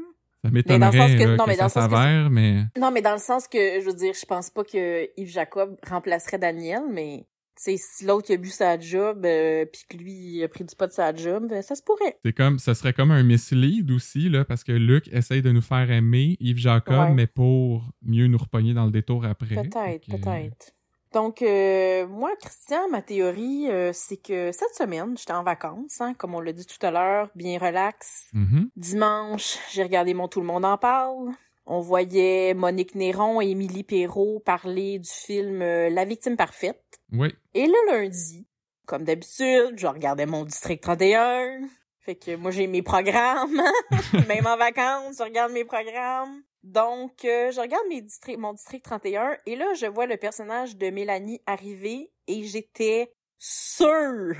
Ça 0.43 0.49
m'étonnerait 0.51 1.17
que, 1.17 1.35
non, 1.35 1.43
mais 1.45 1.57
dans 1.57 1.69
ça 1.69 1.81
s'avère, 1.81 2.29
mais... 2.29 2.63
Non, 2.79 2.91
mais 2.91 3.01
dans 3.01 3.11
le 3.11 3.19
sens 3.19 3.47
que, 3.47 3.81
je 3.81 3.85
veux 3.85 3.93
dire, 3.93 4.13
je 4.19 4.25
pense 4.25 4.49
pas 4.49 4.63
que 4.63 5.09
Yves 5.17 5.29
Jacob 5.29 5.75
remplacerait 5.87 6.39
Daniel, 6.39 6.83
mais 6.89 7.27
sais, 7.60 7.78
si 7.78 8.05
l'autre 8.05 8.34
a 8.34 8.38
bu 8.38 8.49
sa 8.49 8.80
job, 8.80 9.26
euh, 9.26 9.66
puis 9.66 9.84
que 9.89 9.97
lui 9.97 10.43
a 10.43 10.47
pris 10.47 10.64
du 10.64 10.76
pot 10.76 10.88
de 10.88 10.91
sa 10.91 11.14
job, 11.14 11.47
ben, 11.49 11.62
ça 11.62 11.76
se 11.76 11.84
pourrait. 11.84 12.18
C'est 12.24 12.34
comme, 12.34 12.60
ça 12.60 12.74
serait 12.74 12.93
comme 12.93 13.12
un 13.12 13.24
mislead 13.24 13.91
aussi, 13.91 14.30
là, 14.30 14.45
parce 14.45 14.64
que 14.64 14.72
Luc 14.72 15.10
essaye 15.12 15.41
de 15.41 15.51
nous 15.51 15.62
faire 15.62 15.91
aimer 15.91 16.38
Yves 16.39 16.57
Jacob, 16.60 17.10
mais 17.14 17.28
pour 17.28 17.89
mieux 18.01 18.28
nous 18.28 18.38
repogner 18.38 18.74
dans 18.74 18.86
le 18.86 18.91
détour 18.91 19.26
après. 19.26 19.55
Peut-être, 19.55 20.10
peut-être. 20.10 20.74
Donc, 21.14 21.41
euh, 21.41 22.07
moi, 22.07 22.30
Christian, 22.39 22.88
ma 22.89 23.01
théorie, 23.01 23.68
euh, 23.70 23.89
c'est 23.93 24.18
que 24.18 24.51
cette 24.51 24.76
semaine, 24.76 25.18
j'étais 25.18 25.34
en 25.34 25.43
vacances, 25.43 25.99
hein, 26.01 26.14
comme 26.14 26.36
on 26.36 26.39
l'a 26.39 26.53
dit 26.53 26.68
tout 26.68 26.86
à 26.86 26.91
l'heure, 26.91 27.30
bien 27.36 27.57
relax. 27.57 28.30
Mm-hmm. 28.36 28.70
Dimanche, 28.76 29.57
j'ai 29.74 29.82
regardé 29.82 30.14
mon 30.14 30.28
Tout 30.28 30.41
le 30.41 30.45
monde 30.45 30.66
en 30.66 30.78
parle. 30.78 31.32
On 31.66 31.82
voyait 31.82 32.53
Monique 32.53 32.95
Néron 32.95 33.41
et 33.41 33.49
Émilie 33.49 33.84
Perrault 33.84 34.39
parler 34.39 34.99
du 34.99 35.10
film 35.10 35.60
La 35.60 36.05
victime 36.05 36.36
parfaite. 36.36 36.88
Oui. 37.12 37.34
Et 37.53 37.66
le 37.66 37.91
lundi, 37.91 38.47
comme 38.86 39.03
d'habitude, 39.03 39.74
je 39.78 39.88
regardais 39.88 40.26
mon 40.26 40.45
District 40.45 40.82
31. 40.82 41.62
Fait 41.99 42.16
que 42.16 42.36
moi, 42.36 42.51
j'ai 42.51 42.68
mes 42.68 42.82
programmes. 42.82 43.62
Même 44.28 44.47
en 44.47 44.57
vacances, 44.57 45.18
je 45.20 45.24
regarde 45.24 45.51
mes 45.51 45.66
programmes. 45.66 46.41
Donc, 46.64 47.24
euh, 47.24 47.51
je 47.51 47.62
regarde 47.62 47.86
mes 47.89 48.05
mon 48.38 48.53
District 48.53 48.84
31 48.84 49.38
et 49.45 49.55
là, 49.55 49.74
je 49.76 49.86
vois 49.86 50.05
le 50.05 50.18
personnage 50.18 50.76
de 50.76 50.89
Mélanie 50.89 51.41
arriver 51.45 52.12
et 52.28 52.43
j'étais 52.43 53.14
sûre 53.38 54.36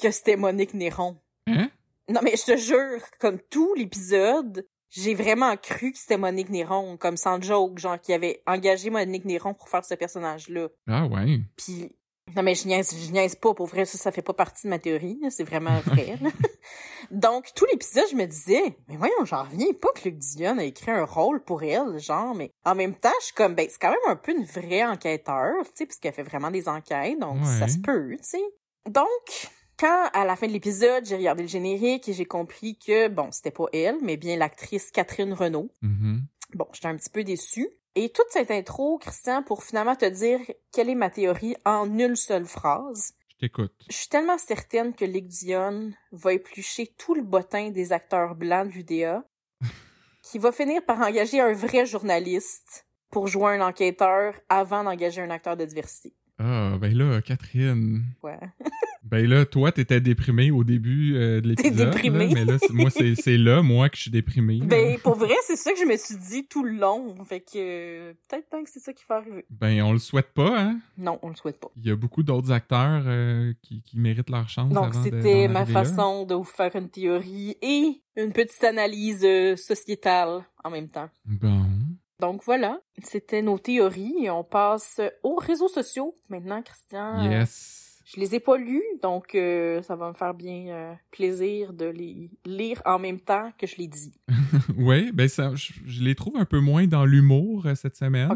que 0.00 0.10
c'était 0.10 0.36
Monique 0.36 0.74
Néron. 0.74 1.16
Hein? 1.46 1.70
Non, 2.08 2.20
mais 2.22 2.36
je 2.36 2.52
te 2.52 2.56
jure, 2.56 3.00
comme 3.18 3.40
tout 3.50 3.74
l'épisode, 3.74 4.66
j'ai 4.90 5.14
vraiment 5.14 5.56
cru 5.56 5.90
que 5.92 5.98
c'était 5.98 6.16
Monique 6.16 6.50
Néron, 6.50 6.96
comme 6.96 7.16
sans 7.16 7.40
joke, 7.40 7.78
genre, 7.78 8.00
qui 8.00 8.12
avait 8.12 8.42
engagé 8.46 8.90
Monique 8.90 9.24
Néron 9.24 9.54
pour 9.54 9.68
faire 9.68 9.84
ce 9.84 9.94
personnage-là. 9.94 10.68
Ah 10.86 11.06
ouais. 11.06 11.40
Puis 11.56 11.90
non, 12.36 12.42
mais 12.42 12.54
je 12.54 12.66
niaise, 12.66 12.94
je 12.98 13.12
niaise 13.12 13.36
pas. 13.36 13.54
Pour 13.54 13.66
vrai, 13.66 13.84
ça, 13.84 13.98
ça 13.98 14.10
fait 14.10 14.22
pas 14.22 14.32
partie 14.32 14.66
de 14.66 14.70
ma 14.70 14.78
théorie. 14.78 15.20
C'est 15.30 15.44
vraiment 15.44 15.78
vrai. 15.80 16.18
Donc, 17.10 17.52
tout 17.54 17.66
l'épisode, 17.70 18.06
je 18.10 18.16
me 18.16 18.26
disais, 18.26 18.76
mais 18.88 18.96
voyons, 18.96 19.24
j'en 19.24 19.44
reviens 19.44 19.72
pas 19.80 19.88
que 19.94 20.08
Luc 20.08 20.18
Dion 20.18 20.58
a 20.58 20.64
écrit 20.64 20.90
un 20.90 21.04
rôle 21.04 21.44
pour 21.44 21.62
elle, 21.62 21.98
genre, 21.98 22.34
mais 22.34 22.50
en 22.64 22.74
même 22.74 22.94
temps, 22.94 23.12
je 23.20 23.26
suis 23.26 23.34
comme, 23.34 23.54
ben, 23.54 23.66
c'est 23.70 23.80
quand 23.80 23.90
même 23.90 23.98
un 24.08 24.16
peu 24.16 24.32
une 24.32 24.44
vraie 24.44 24.84
enquêteur, 24.84 25.52
tu 25.64 25.70
sais, 25.74 25.86
puisqu'elle 25.86 26.14
fait 26.14 26.22
vraiment 26.22 26.50
des 26.50 26.68
enquêtes, 26.68 27.20
donc 27.20 27.44
ça 27.44 27.68
se 27.68 27.78
peut, 27.78 28.16
tu 28.16 28.24
sais. 28.24 28.42
Donc, 28.88 29.50
quand, 29.78 30.08
à 30.12 30.24
la 30.24 30.34
fin 30.34 30.46
de 30.46 30.52
l'épisode, 30.52 31.04
j'ai 31.04 31.16
regardé 31.16 31.42
le 31.42 31.48
générique 31.48 32.08
et 32.08 32.14
j'ai 32.14 32.24
compris 32.24 32.78
que, 32.78 33.08
bon, 33.08 33.30
c'était 33.32 33.50
pas 33.50 33.66
elle, 33.72 33.96
mais 34.02 34.16
bien 34.16 34.36
l'actrice 34.36 34.90
Catherine 34.90 35.34
Renault. 35.34 35.70
Mm-hmm. 35.82 36.20
Bon, 36.54 36.66
j'étais 36.72 36.88
un 36.88 36.96
petit 36.96 37.10
peu 37.10 37.22
déçue. 37.22 37.68
Et 37.96 38.10
toute 38.10 38.30
cette 38.30 38.50
intro, 38.50 38.98
Christian, 38.98 39.42
pour 39.44 39.62
finalement 39.62 39.94
te 39.94 40.04
dire 40.04 40.40
quelle 40.72 40.88
est 40.88 40.96
ma 40.96 41.10
théorie 41.10 41.56
en 41.64 41.86
une 41.98 42.16
seule 42.16 42.46
phrase. 42.46 43.14
Je 43.28 43.36
t'écoute. 43.46 43.72
Je 43.88 43.96
suis 43.96 44.08
tellement 44.08 44.38
certaine 44.38 44.94
que 44.94 45.04
Lick 45.04 45.28
Dion 45.28 45.92
va 46.10 46.32
éplucher 46.32 46.92
tout 46.98 47.14
le 47.14 47.22
bottin 47.22 47.70
des 47.70 47.92
acteurs 47.92 48.34
blancs 48.34 48.68
de 48.68 48.72
l'UDA, 48.72 49.24
qui 50.22 50.38
va 50.38 50.50
finir 50.50 50.84
par 50.84 51.00
engager 51.00 51.40
un 51.40 51.52
vrai 51.52 51.86
journaliste 51.86 52.86
pour 53.10 53.28
jouer 53.28 53.52
un 53.56 53.60
enquêteur 53.60 54.34
avant 54.48 54.82
d'engager 54.82 55.22
un 55.22 55.30
acteur 55.30 55.56
de 55.56 55.64
diversité. 55.64 56.16
Ah, 56.38 56.76
ben 56.80 56.96
là, 56.96 57.22
Catherine. 57.22 58.02
Ouais. 58.22 58.38
ben 59.04 59.26
là, 59.28 59.46
toi, 59.46 59.70
t'étais 59.70 60.00
déprimé 60.00 60.50
au 60.50 60.64
début 60.64 61.14
euh, 61.14 61.40
de 61.40 61.48
l'épisode. 61.48 61.76
T'es 61.76 61.84
déprimé. 61.84 62.28
mais 62.34 62.44
là, 62.44 62.56
moi, 62.70 62.90
c'est 62.90 63.36
là, 63.36 63.62
moi, 63.62 63.88
que 63.88 63.96
je 63.96 64.02
suis 64.02 64.10
déprimé. 64.10 64.60
Ben, 64.64 64.98
pour 64.98 65.14
vrai, 65.14 65.34
c'est 65.46 65.56
ça 65.56 65.72
que 65.72 65.78
je 65.78 65.84
me 65.84 65.96
suis 65.96 66.16
dit 66.16 66.46
tout 66.48 66.64
le 66.64 66.72
long. 66.72 67.14
Fait 67.24 67.40
que 67.40 67.52
euh, 67.56 68.12
peut-être 68.28 68.48
pas 68.48 68.62
que 68.62 68.68
c'est 68.68 68.80
ça 68.80 68.92
qui 68.92 69.04
va 69.08 69.16
arriver. 69.16 69.44
Ben, 69.48 69.80
on 69.82 69.92
le 69.92 69.98
souhaite 69.98 70.32
pas, 70.34 70.60
hein? 70.60 70.80
Non, 70.98 71.20
on 71.22 71.28
le 71.28 71.36
souhaite 71.36 71.60
pas. 71.60 71.70
Il 71.76 71.86
y 71.86 71.90
a 71.92 71.96
beaucoup 71.96 72.24
d'autres 72.24 72.50
acteurs 72.50 73.04
euh, 73.06 73.52
qui, 73.62 73.82
qui, 73.82 73.98
méritent 73.98 74.30
leur 74.30 74.48
chance. 74.48 74.70
Donc, 74.70 74.92
c'était 75.04 75.46
ma 75.46 75.66
façon 75.66 76.24
de 76.26 76.34
vous 76.34 76.44
faire 76.44 76.74
une 76.74 76.90
théorie 76.90 77.56
et 77.62 78.02
une 78.16 78.32
petite 78.32 78.64
analyse 78.64 79.26
sociétale 79.56 80.44
en 80.64 80.70
même 80.70 80.88
temps. 80.88 81.08
Bon. 81.26 81.62
Donc 82.20 82.42
voilà, 82.44 82.80
c'était 83.02 83.42
nos 83.42 83.58
théories 83.58 84.24
et 84.24 84.30
on 84.30 84.44
passe 84.44 85.00
aux 85.22 85.36
réseaux 85.36 85.68
sociaux 85.68 86.16
maintenant, 86.28 86.62
Christian. 86.62 87.30
Yes. 87.30 87.84
Je 88.04 88.20
les 88.20 88.34
ai 88.34 88.40
pas 88.40 88.58
lus, 88.58 88.82
donc 89.02 89.34
euh, 89.34 89.80
ça 89.82 89.96
va 89.96 90.10
me 90.10 90.14
faire 90.14 90.34
bien 90.34 90.66
euh, 90.68 90.94
plaisir 91.10 91.72
de 91.72 91.86
les 91.86 92.30
lire 92.44 92.82
en 92.84 92.98
même 92.98 93.18
temps 93.18 93.50
que 93.58 93.66
je 93.66 93.76
les 93.76 93.88
dis. 93.88 94.12
oui, 94.76 95.10
ben 95.12 95.26
ça, 95.26 95.54
je, 95.54 96.02
les 96.02 96.14
trouve 96.14 96.36
un 96.36 96.44
peu 96.44 96.60
moins 96.60 96.86
dans 96.86 97.06
l'humour 97.06 97.64
euh, 97.64 97.74
cette 97.74 97.96
semaine, 97.96 98.28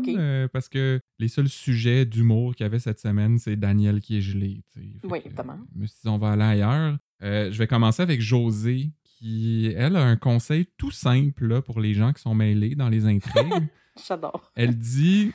parce 0.53 0.71
que 0.71 1.01
les 1.19 1.29
seuls 1.29 1.51
sujets 1.51 2.07
d'humour 2.07 2.55
qu'il 2.55 2.65
y 2.65 2.67
avait 2.67 2.79
cette 2.79 2.99
semaine, 2.99 3.39
c'est 3.39 3.57
Daniel 3.57 4.01
qui 4.01 4.17
est 4.17 4.23
gelé. 4.23 4.63
Oui, 5.05 5.21
évidemment. 5.25 5.59
suis 5.81 6.01
dit, 6.03 6.09
on 6.09 6.19
va 6.19 6.31
aller 6.31 6.63
ailleurs. 6.63 6.97
je 7.21 7.59
vais 7.59 7.67
commencer 7.67 8.03
avec 8.03 8.23
José, 8.23 8.91
qui, 9.19 9.73
elle, 9.77 9.97
a 9.97 10.05
un 10.05 10.17
conseil 10.17 10.67
tout 10.77 10.91
simple 10.91 11.63
pour 11.63 11.81
les 11.81 11.95
gens 11.95 12.13
qui 12.13 12.23
sont 12.23 12.35
mêlés 12.35 12.75
dans 12.75 12.89
les 12.89 13.07
intrigues. 13.07 13.69
J'adore. 14.07 14.53
Elle 14.55 14.77
dit 14.79 15.33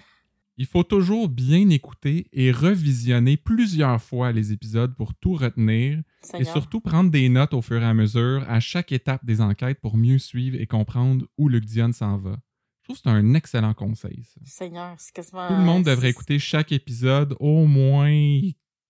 il 0.57 0.65
faut 0.67 0.83
toujours 0.83 1.29
bien 1.29 1.69
écouter 1.69 2.27
et 2.31 2.51
revisionner 2.51 3.37
plusieurs 3.37 4.01
fois 4.01 4.31
les 4.31 4.51
épisodes 4.51 4.95
pour 4.95 5.15
tout 5.15 5.33
retenir 5.33 6.01
et 6.37 6.43
surtout 6.43 6.79
prendre 6.79 7.09
des 7.09 7.27
notes 7.27 7.53
au 7.55 7.61
fur 7.61 7.81
et 7.81 7.85
à 7.85 7.93
mesure 7.93 8.45
à 8.47 8.59
chaque 8.59 8.91
étape 8.91 9.25
des 9.25 9.41
enquêtes 9.41 9.81
pour 9.81 9.97
mieux 9.97 10.19
suivre 10.19 10.57
et 10.59 10.67
comprendre 10.67 11.25
où 11.37 11.49
Luc 11.49 11.65
Dion 11.65 11.91
s'en 11.91 12.17
va. 12.17 12.37
Je 12.81 12.85
trouve 12.85 12.97
que 12.97 13.01
c'est 13.03 13.09
un 13.09 13.33
excellent 13.33 13.73
conseil. 13.73 14.23
Ça. 14.25 14.41
Seigneur, 14.43 14.95
c'est 14.99 15.13
quasiment. 15.13 15.47
Tout 15.47 15.55
le 15.55 15.61
monde 15.61 15.85
devrait 15.85 16.09
écouter 16.09 16.37
chaque 16.37 16.71
épisode 16.71 17.35
au 17.39 17.65
moins 17.65 18.41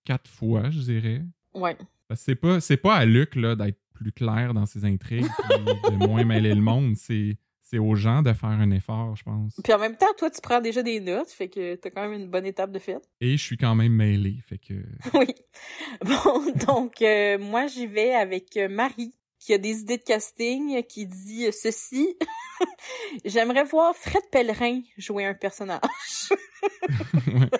quatre 0.04 0.28
fois, 0.28 0.68
je 0.70 0.80
dirais. 0.80 1.24
Ouais. 1.54 1.78
C'est 2.14 2.34
pas, 2.34 2.60
c'est 2.60 2.76
pas 2.76 2.96
à 2.96 3.04
Luc 3.06 3.38
d'être 3.38 3.80
plus 3.94 4.12
clair 4.12 4.52
dans 4.52 4.66
ses 4.66 4.84
intrigues 4.84 5.24
et 5.50 5.90
de 5.90 6.06
moins 6.06 6.24
mêler 6.24 6.54
le 6.54 6.60
monde. 6.60 6.96
C'est 6.96 7.38
c'est 7.64 7.78
aux 7.78 7.94
gens 7.94 8.22
de 8.22 8.32
faire 8.32 8.50
un 8.50 8.70
effort, 8.70 9.16
je 9.16 9.24
pense. 9.24 9.54
Puis 9.64 9.72
en 9.72 9.78
même 9.78 9.96
temps, 9.96 10.12
toi, 10.18 10.30
tu 10.30 10.40
prends 10.42 10.60
déjà 10.60 10.82
des 10.82 11.00
notes, 11.00 11.30
fait 11.30 11.48
que 11.48 11.74
t'as 11.76 11.90
quand 11.90 12.02
même 12.02 12.20
une 12.20 12.28
bonne 12.28 12.44
étape 12.44 12.70
de 12.70 12.78
fait. 12.78 12.98
Et 13.20 13.36
je 13.36 13.42
suis 13.42 13.56
quand 13.56 13.74
même 13.74 13.92
mêlé, 13.92 14.36
fait 14.46 14.58
que... 14.58 14.74
oui. 15.14 15.34
Bon, 16.04 16.52
donc, 16.66 17.00
euh, 17.00 17.38
moi, 17.38 17.66
j'y 17.66 17.86
vais 17.86 18.14
avec 18.14 18.56
euh, 18.58 18.68
Marie, 18.68 19.14
qui 19.44 19.52
a 19.52 19.58
des 19.58 19.80
idées 19.80 19.98
de 19.98 20.02
casting, 20.02 20.82
qui 20.84 21.06
dit 21.06 21.52
ceci. 21.52 22.16
J'aimerais 23.26 23.64
voir 23.64 23.94
Fred 23.94 24.22
Pellerin 24.32 24.80
jouer 24.96 25.26
un 25.26 25.34
personnage. 25.34 25.80
Ouais. 27.26 27.50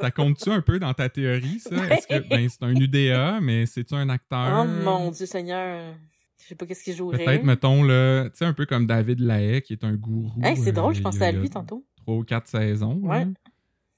Ça 0.00 0.10
compte-tu 0.10 0.50
un 0.50 0.60
peu 0.60 0.80
dans 0.80 0.92
ta 0.94 1.08
théorie, 1.08 1.60
ça? 1.60 1.76
Est-ce 1.94 2.08
que 2.08 2.28
ben, 2.28 2.48
c'est 2.48 2.64
un 2.64 2.74
UDA, 2.74 3.38
mais 3.40 3.66
c'est-tu 3.66 3.94
un 3.94 4.08
acteur? 4.08 4.64
Oh 4.64 4.84
mon 4.84 5.12
Dieu 5.12 5.26
Seigneur. 5.26 5.94
Je 6.40 6.48
sais 6.48 6.54
pas 6.56 6.66
qu'est-ce 6.66 6.82
qu'il 6.82 6.96
jouerait. 6.96 7.24
Peut-être, 7.24 7.44
mettons, 7.44 7.84
là, 7.84 8.24
tu 8.30 8.38
sais, 8.38 8.44
un 8.44 8.52
peu 8.52 8.66
comme 8.66 8.88
David 8.88 9.20
Lahaye, 9.20 9.62
qui 9.62 9.74
est 9.74 9.84
un 9.84 9.94
gourou. 9.94 10.42
Hey, 10.42 10.56
c'est 10.56 10.72
drôle, 10.72 10.90
euh, 10.90 10.94
je 10.94 11.00
il 11.00 11.02
pensais 11.04 11.26
à 11.26 11.30
lui 11.30 11.48
tantôt. 11.48 11.86
Trois 11.98 12.16
ou 12.16 12.24
quatre 12.24 12.48
saisons. 12.48 12.96
Ouais. 12.96 13.28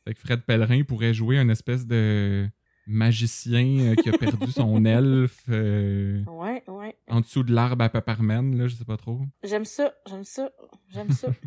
Fait 0.06 0.12
que 0.12 0.20
Fred 0.20 0.42
Pellerin 0.42 0.82
pourrait 0.82 1.14
jouer 1.14 1.38
un 1.38 1.48
espèce 1.48 1.86
de 1.86 2.46
magicien 2.86 3.78
euh, 3.80 3.94
qui 3.94 4.08
a 4.08 4.18
perdu 4.18 4.50
son 4.50 4.84
elfe 4.84 5.42
euh, 5.48 6.22
Ouais, 6.24 6.62
ouais. 6.68 6.96
en 7.08 7.20
dessous 7.20 7.42
de 7.42 7.52
l'arbre 7.52 7.84
à 7.84 7.88
Pepperman, 7.88 8.56
là, 8.56 8.66
je 8.66 8.74
sais 8.74 8.84
pas 8.84 8.96
trop. 8.96 9.20
J'aime 9.42 9.64
ça, 9.64 9.92
j'aime 10.08 10.24
ça, 10.24 10.50
j'aime 10.92 11.10
ça. 11.12 11.28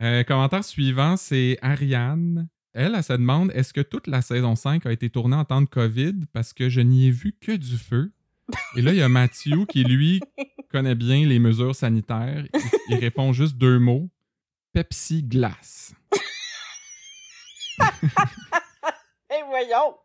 Euh, 0.00 0.22
commentaire 0.22 0.62
suivant, 0.62 1.16
c'est 1.16 1.58
Ariane. 1.60 2.48
Elle, 2.72 2.94
elle 2.94 3.02
se 3.02 3.14
demande 3.14 3.50
est-ce 3.52 3.72
que 3.72 3.80
toute 3.80 4.06
la 4.06 4.22
saison 4.22 4.54
5 4.54 4.86
a 4.86 4.92
été 4.92 5.10
tournée 5.10 5.34
en 5.34 5.44
temps 5.44 5.60
de 5.60 5.66
COVID? 5.66 6.12
Parce 6.32 6.52
que 6.52 6.68
je 6.68 6.80
n'y 6.80 7.08
ai 7.08 7.10
vu 7.10 7.32
que 7.40 7.50
du 7.50 7.76
feu. 7.76 8.12
Et 8.76 8.82
là, 8.82 8.92
il 8.92 8.98
y 8.98 9.02
a 9.02 9.08
Mathieu 9.08 9.64
qui, 9.64 9.82
lui, 9.82 10.20
connaît 10.70 10.94
bien 10.94 11.26
les 11.26 11.40
mesures 11.40 11.74
sanitaires. 11.74 12.44
Il, 12.54 12.60
il 12.90 12.94
répond 12.98 13.32
juste 13.32 13.56
deux 13.56 13.80
mots 13.80 14.08
Pepsi 14.72 15.24
Glace. 15.24 15.92
Eh 19.30 19.42
voyons! 19.48 19.96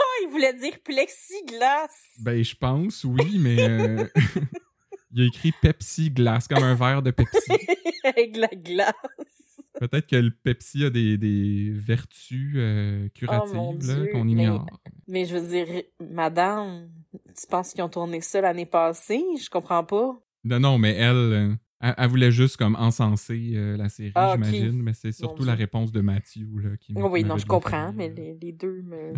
Il 0.22 0.28
voulait 0.30 0.54
dire 0.54 0.78
plexiglas! 0.84 1.88
Ben, 2.18 2.42
je 2.42 2.54
pense, 2.54 3.04
oui, 3.04 3.38
mais 3.38 3.60
euh, 3.60 4.06
il 5.12 5.22
a 5.22 5.26
écrit 5.26 5.52
Pepsi 5.60 6.10
Glace, 6.10 6.46
comme 6.48 6.62
un 6.62 6.74
verre 6.74 7.02
de 7.02 7.10
Pepsi. 7.10 7.52
Avec 8.04 8.36
la 8.36 8.48
glace. 8.48 8.94
Peut-être 9.78 10.06
que 10.06 10.16
le 10.16 10.30
Pepsi 10.30 10.84
a 10.84 10.90
des, 10.90 11.16
des 11.16 11.70
vertus 11.70 12.52
euh, 12.56 13.08
curatives 13.14 13.98
Oh, 13.98 14.06
qu'on 14.12 14.28
ignore. 14.28 14.66
Mais 15.08 15.24
je 15.24 15.36
veux 15.36 15.48
dire, 15.48 15.82
madame, 16.10 16.90
tu 17.12 17.46
penses 17.48 17.72
qu'ils 17.72 17.82
ont 17.82 17.88
tourné 17.88 18.20
ça 18.20 18.40
l'année 18.40 18.66
passée? 18.66 19.22
Je 19.42 19.48
comprends 19.48 19.84
pas. 19.84 20.20
Non, 20.44 20.60
non, 20.60 20.78
mais 20.78 20.94
elle, 20.94 21.14
euh, 21.14 21.54
elle, 21.80 21.94
elle 21.96 22.08
voulait 22.08 22.30
juste 22.30 22.56
comme 22.56 22.76
encenser 22.76 23.52
euh, 23.54 23.76
la 23.76 23.88
série, 23.88 24.12
Ah, 24.14 24.32
j'imagine, 24.34 24.82
mais 24.82 24.92
c'est 24.92 25.12
surtout 25.12 25.44
la 25.44 25.54
réponse 25.54 25.92
de 25.92 26.00
Matthew 26.00 26.58
là, 26.62 26.76
qui 26.78 26.92
oui, 26.94 27.24
non, 27.24 27.38
je 27.38 27.46
comprends, 27.46 27.92
mais 27.92 28.08
les, 28.10 28.36
les 28.40 28.52
deux 28.52 28.82
me... 28.82 29.14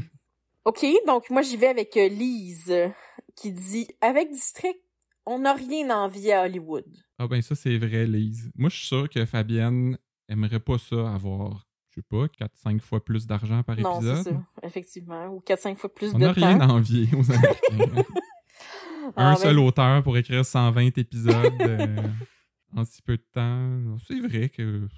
OK, 0.64 0.86
donc 1.06 1.28
moi 1.30 1.42
j'y 1.42 1.56
vais 1.56 1.66
avec 1.68 1.96
euh, 1.96 2.08
Lise, 2.08 2.70
euh, 2.70 2.88
qui 3.36 3.52
dit 3.52 3.88
«Avec 4.00 4.30
District, 4.30 4.78
on 5.26 5.40
n'a 5.40 5.54
rien 5.54 5.90
à 5.90 5.96
envier 5.96 6.32
à 6.34 6.42
Hollywood. 6.44 6.84
Ah 7.18 7.26
ben 7.26 7.40
ça, 7.42 7.54
c'est 7.54 7.78
vrai, 7.78 8.06
Lise. 8.06 8.50
Moi, 8.56 8.70
je 8.70 8.76
suis 8.76 8.86
sûr 8.86 9.08
que 9.08 9.24
Fabienne 9.24 9.96
aimerait 10.28 10.60
pas 10.60 10.78
ça 10.78 11.12
avoir, 11.14 11.66
je 11.90 11.96
sais 11.96 12.02
pas, 12.08 12.26
4-5 12.26 12.80
fois 12.80 13.04
plus 13.04 13.26
d'argent 13.26 13.62
par» 13.62 13.78
Non, 13.78 14.00
c'est 14.00 14.06
épisode. 14.08 14.24
ça, 14.34 14.42
effectivement. 14.66 15.26
Ou 15.28 15.40
4-5 15.40 15.76
fois 15.76 15.92
plus 15.92 16.14
On 16.14 16.18
de 16.18 16.24
n'a 16.24 16.32
rien 16.32 16.60
à 16.60 16.66
envier 16.68 17.08
aux 17.16 17.30
Américains. 17.30 18.04
Ah, 19.16 19.30
Un 19.30 19.32
ben, 19.32 19.36
seul 19.36 19.58
auteur 19.58 20.02
pour 20.04 20.16
écrire 20.16 20.44
120 20.44 20.96
épisodes 20.96 21.34
euh, 21.60 21.96
en 22.76 22.84
si 22.84 23.02
peu 23.02 23.16
de 23.16 23.26
temps. 23.34 23.96
C'est 24.06 24.20
vrai 24.20 24.48
que 24.48 24.88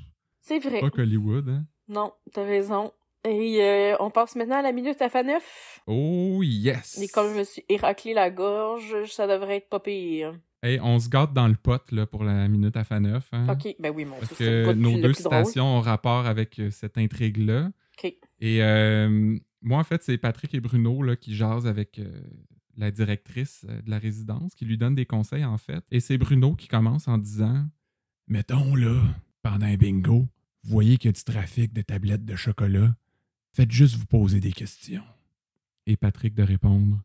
C'est 0.42 0.58
vrai. 0.58 0.80
pas 0.80 0.90
qu'Hollywood, 0.90 1.48
hein. 1.48 1.64
Non, 1.88 2.12
t'as 2.30 2.44
raison. 2.44 2.92
Et 3.26 3.62
euh, 3.62 3.96
on 4.00 4.10
passe 4.10 4.36
maintenant 4.36 4.58
à 4.58 4.62
la 4.62 4.72
minute 4.72 5.00
à 5.00 5.08
F9. 5.08 5.40
Oh 5.86 6.40
yes! 6.42 7.00
Et 7.00 7.08
comme 7.08 7.32
je 7.32 7.38
me 7.38 7.44
suis 7.44 7.64
éraclé 7.68 8.12
la 8.14 8.30
gorge, 8.30 9.04
ça 9.06 9.26
devrait 9.26 9.56
être 9.56 9.68
pas 9.68 9.80
pire. 9.80 10.34
Hey, 10.64 10.80
on 10.82 10.98
se 10.98 11.10
gâte 11.10 11.34
dans 11.34 11.46
le 11.46 11.56
pot 11.56 11.82
là, 11.92 12.06
pour 12.06 12.24
la 12.24 12.48
minute 12.48 12.74
à 12.74 12.84
F9. 12.84 13.20
Hein? 13.32 13.46
OK, 13.50 13.76
ben 13.78 13.92
oui, 13.94 14.06
mon 14.06 14.16
Parce 14.16 14.30
le 14.30 14.36
que 14.64 14.72
nos 14.72 14.98
deux 14.98 15.12
citations 15.12 15.76
ont 15.76 15.82
rapport 15.82 16.24
avec 16.24 16.58
euh, 16.58 16.70
cette 16.70 16.96
intrigue-là. 16.96 17.70
OK. 17.98 18.14
Et 18.40 18.62
euh, 18.62 19.38
moi, 19.60 19.78
en 19.78 19.84
fait, 19.84 20.02
c'est 20.02 20.16
Patrick 20.16 20.54
et 20.54 20.60
Bruno 20.60 21.02
là, 21.02 21.16
qui 21.16 21.36
jasent 21.36 21.66
avec 21.66 21.98
euh, 21.98 22.10
la 22.78 22.90
directrice 22.90 23.66
de 23.66 23.90
la 23.90 23.98
résidence, 23.98 24.54
qui 24.54 24.64
lui 24.64 24.78
donne 24.78 24.94
des 24.94 25.04
conseils, 25.04 25.44
en 25.44 25.58
fait. 25.58 25.84
Et 25.90 26.00
c'est 26.00 26.16
Bruno 26.16 26.54
qui 26.54 26.66
commence 26.66 27.08
en 27.08 27.18
disant 27.18 27.66
Mettons, 28.26 28.74
là, 28.74 29.02
pendant 29.42 29.66
un 29.66 29.76
bingo, 29.76 30.26
vous 30.62 30.70
voyez 30.70 30.96
qu'il 30.96 31.08
y 31.08 31.10
a 31.10 31.12
du 31.12 31.24
trafic 31.24 31.74
de 31.74 31.82
tablettes 31.82 32.24
de 32.24 32.36
chocolat. 32.36 32.96
Faites 33.54 33.70
juste 33.70 33.94
vous 33.94 34.06
poser 34.06 34.40
des 34.40 34.50
questions. 34.50 35.04
Et 35.86 35.96
Patrick 35.96 36.34
de 36.34 36.42
répondre 36.42 36.98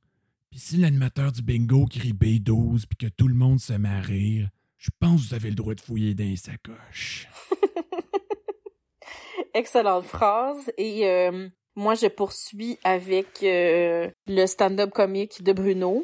Puis 0.49 0.59
si 0.59 0.77
l'animateur 0.77 1.31
du 1.31 1.43
bingo 1.43 1.85
crie 1.85 2.11
B12 2.11 2.87
puis 2.87 2.97
que 2.97 3.05
tout 3.05 3.27
le 3.27 3.35
monde 3.35 3.59
se 3.59 3.73
met 3.73 3.89
à 3.89 4.01
rire, 4.01 4.49
je 4.79 4.89
pense 4.99 5.21
que 5.21 5.27
vous 5.27 5.33
avez 5.35 5.49
le 5.49 5.55
droit 5.55 5.75
de 5.75 5.81
fouiller 5.81 6.15
dans 6.15 6.23
les 6.23 6.37
sacoches. 6.37 7.27
Excellente 9.53 10.05
phrase. 10.05 10.71
Et 10.79 11.05
euh, 11.05 11.47
moi, 11.75 11.93
je 11.93 12.07
poursuis 12.07 12.79
avec 12.83 13.43
euh, 13.43 14.09
le 14.25 14.47
stand-up 14.47 14.89
comique 14.89 15.43
de 15.43 15.53
Bruno. 15.53 16.03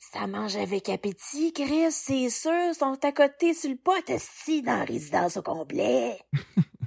Ça 0.00 0.26
mange 0.26 0.56
avec 0.56 0.88
appétit, 0.88 1.52
Chris, 1.52 1.92
c'est 1.92 2.30
sûr. 2.30 2.74
Sont 2.76 2.98
à 3.04 3.12
côté 3.12 3.54
sur 3.54 3.70
le 3.70 3.76
pot, 3.76 4.10
assis 4.10 4.62
dans 4.62 4.78
la 4.78 4.84
résidence 4.84 5.36
au 5.36 5.42
complet. 5.42 6.18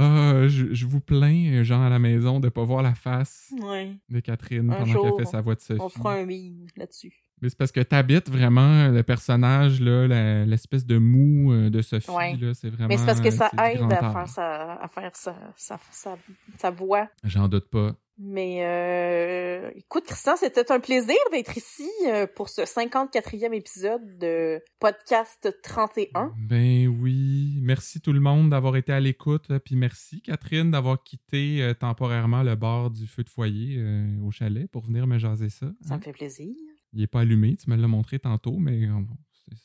Ah, 0.00 0.48
je, 0.48 0.72
je 0.72 0.86
vous 0.86 1.00
plains, 1.00 1.52
euh, 1.52 1.62
gens 1.64 1.82
à 1.82 1.88
la 1.90 1.98
maison, 1.98 2.40
de 2.40 2.48
pas 2.48 2.64
voir 2.64 2.82
la 2.82 2.94
face 2.94 3.52
Ouais. 3.62 3.96
de 4.08 4.20
Catherine 4.20 4.70
Un 4.70 4.76
pendant 4.84 5.02
qu'elle 5.02 5.24
fait 5.24 5.30
sa 5.30 5.40
voix 5.40 5.54
de 5.54 5.60
Sophie. 5.60 5.80
On 5.82 5.88
fera 5.88 6.14
un 6.14 6.24
meme 6.26 6.66
là-dessus. 6.76 7.12
Mais 7.42 7.48
c'est 7.48 7.56
parce 7.56 7.72
que 7.72 7.80
t'habites 7.80 8.28
vraiment 8.30 8.88
le 8.88 9.02
personnage, 9.02 9.80
là, 9.80 10.44
l'espèce 10.44 10.84
de 10.84 10.98
mou 10.98 11.52
euh, 11.52 11.70
de 11.70 11.80
Sophie. 11.82 12.10
Ouais. 12.10 12.36
là, 12.36 12.52
c'est 12.54 12.68
vraiment. 12.68 12.88
Mais 12.88 12.98
c'est 12.98 13.06
parce 13.06 13.20
que 13.20 13.30
ça 13.30 13.50
du 13.52 13.62
aide 13.82 13.92
à 13.92 14.12
faire, 14.12 14.28
sa, 14.28 14.72
à 14.74 14.88
faire 14.88 15.16
sa, 15.16 15.34
sa, 15.56 15.78
sa, 15.90 16.16
sa 16.58 16.70
voix. 16.70 17.08
J'en 17.24 17.48
doute 17.48 17.70
pas. 17.70 17.92
Mais 18.22 18.58
euh, 18.66 19.70
écoute, 19.76 20.04
Christian, 20.04 20.36
c'était 20.36 20.70
un 20.70 20.78
plaisir 20.78 21.16
d'être 21.32 21.56
ici 21.56 21.88
euh, 22.06 22.26
pour 22.26 22.50
ce 22.50 22.60
54e 22.60 23.54
épisode 23.54 24.18
de 24.18 24.62
podcast 24.78 25.56
31. 25.62 26.34
Ben 26.36 26.86
oui. 26.86 27.58
Merci 27.62 28.02
tout 28.02 28.12
le 28.12 28.20
monde 28.20 28.50
d'avoir 28.50 28.76
été 28.76 28.92
à 28.92 29.00
l'écoute. 29.00 29.48
là, 29.48 29.58
Puis 29.58 29.74
merci, 29.74 30.20
Catherine, 30.20 30.70
d'avoir 30.70 31.02
quitté 31.02 31.62
euh, 31.62 31.72
temporairement 31.72 32.42
le 32.42 32.56
bord 32.56 32.90
du 32.90 33.06
feu 33.06 33.24
de 33.24 33.30
foyer 33.30 33.76
euh, 33.78 34.20
au 34.22 34.30
chalet 34.30 34.70
pour 34.70 34.82
venir 34.82 35.06
me 35.06 35.18
jaser 35.18 35.48
ça. 35.48 35.72
Ça 35.80 35.94
hein. 35.94 35.96
me 35.96 36.02
fait 36.02 36.12
plaisir. 36.12 36.54
Il 36.92 37.02
est 37.02 37.06
pas 37.06 37.20
allumé, 37.20 37.56
tu 37.56 37.70
me 37.70 37.76
l'as 37.76 37.88
montré 37.88 38.18
tantôt, 38.18 38.58
mais 38.58 38.84
euh, 38.86 39.00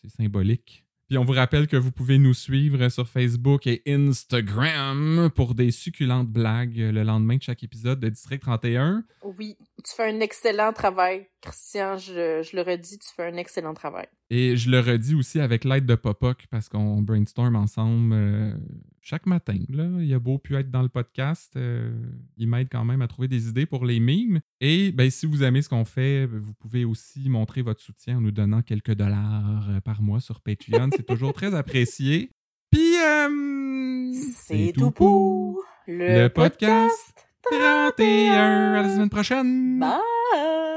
c'est 0.01 0.09
symbolique. 0.09 0.84
Puis 1.07 1.19
on 1.19 1.23
vous 1.23 1.33
rappelle 1.33 1.67
que 1.67 1.77
vous 1.77 1.91
pouvez 1.91 2.17
nous 2.17 2.33
suivre 2.33 2.89
sur 2.89 3.07
Facebook 3.07 3.67
et 3.67 3.83
Instagram 3.87 5.29
pour 5.35 5.53
des 5.53 5.69
succulentes 5.69 6.29
blagues 6.29 6.77
le 6.77 7.03
lendemain 7.03 7.37
de 7.37 7.43
chaque 7.43 7.63
épisode 7.63 7.99
de 7.99 8.09
District 8.09 8.41
31. 8.41 9.03
Oui, 9.23 9.55
tu 9.83 9.95
fais 9.95 10.09
un 10.09 10.19
excellent 10.19 10.73
travail, 10.73 11.27
Christian. 11.45 11.97
Je, 11.97 12.43
je 12.43 12.55
le 12.55 12.61
redis, 12.61 12.99
tu 12.99 13.07
fais 13.15 13.27
un 13.27 13.37
excellent 13.37 13.73
travail. 13.73 14.07
Et 14.29 14.57
je 14.57 14.69
le 14.69 14.79
redis 14.79 15.15
aussi 15.15 15.39
avec 15.39 15.63
l'aide 15.63 15.85
de 15.85 15.95
Popoc 15.95 16.45
parce 16.49 16.67
qu'on 16.69 17.01
brainstorm 17.01 17.55
ensemble 17.55 18.13
euh, 18.13 18.53
chaque 19.05 19.27
matin. 19.27 19.57
Là. 19.69 19.87
Il 20.01 20.11
a 20.13 20.19
beau 20.19 20.39
pu 20.39 20.55
être 20.55 20.71
dans 20.71 20.81
le 20.81 20.89
podcast, 20.89 21.53
euh, 21.55 21.93
il 22.37 22.47
m'aide 22.47 22.67
quand 22.71 22.83
même 22.83 23.03
à 23.03 23.07
trouver 23.07 23.27
des 23.27 23.47
idées 23.47 23.67
pour 23.67 23.85
les 23.85 23.99
mimes. 23.99 24.41
Et 24.59 24.91
ben, 24.91 25.09
si 25.11 25.27
vous 25.27 25.43
aimez 25.43 25.61
ce 25.61 25.69
qu'on 25.69 25.85
fait, 25.85 26.25
vous 26.25 26.53
pouvez 26.55 26.85
aussi 26.85 27.29
montrer 27.29 27.61
votre 27.61 27.81
soutien 27.81 28.17
en 28.17 28.21
nous 28.21 28.31
donnant 28.31 28.63
quelques 28.63 28.95
dollars 28.95 29.69
euh, 29.69 29.79
par 29.79 30.01
mois 30.01 30.19
sur 30.19 30.41
Patreon. 30.41 30.89
C'est 30.95 31.05
toujours 31.05 31.33
très 31.33 31.53
apprécié. 31.55 32.31
Puis, 32.71 32.95
euh, 32.97 34.11
C'est 34.33 34.73
tout 34.75 34.91
pour 34.91 35.61
le 35.87 36.27
podcast 36.29 37.27
31. 37.43 38.73
À 38.73 38.81
la 38.81 38.89
semaine 38.95 39.09
prochaine! 39.09 39.79
Bye! 39.79 40.74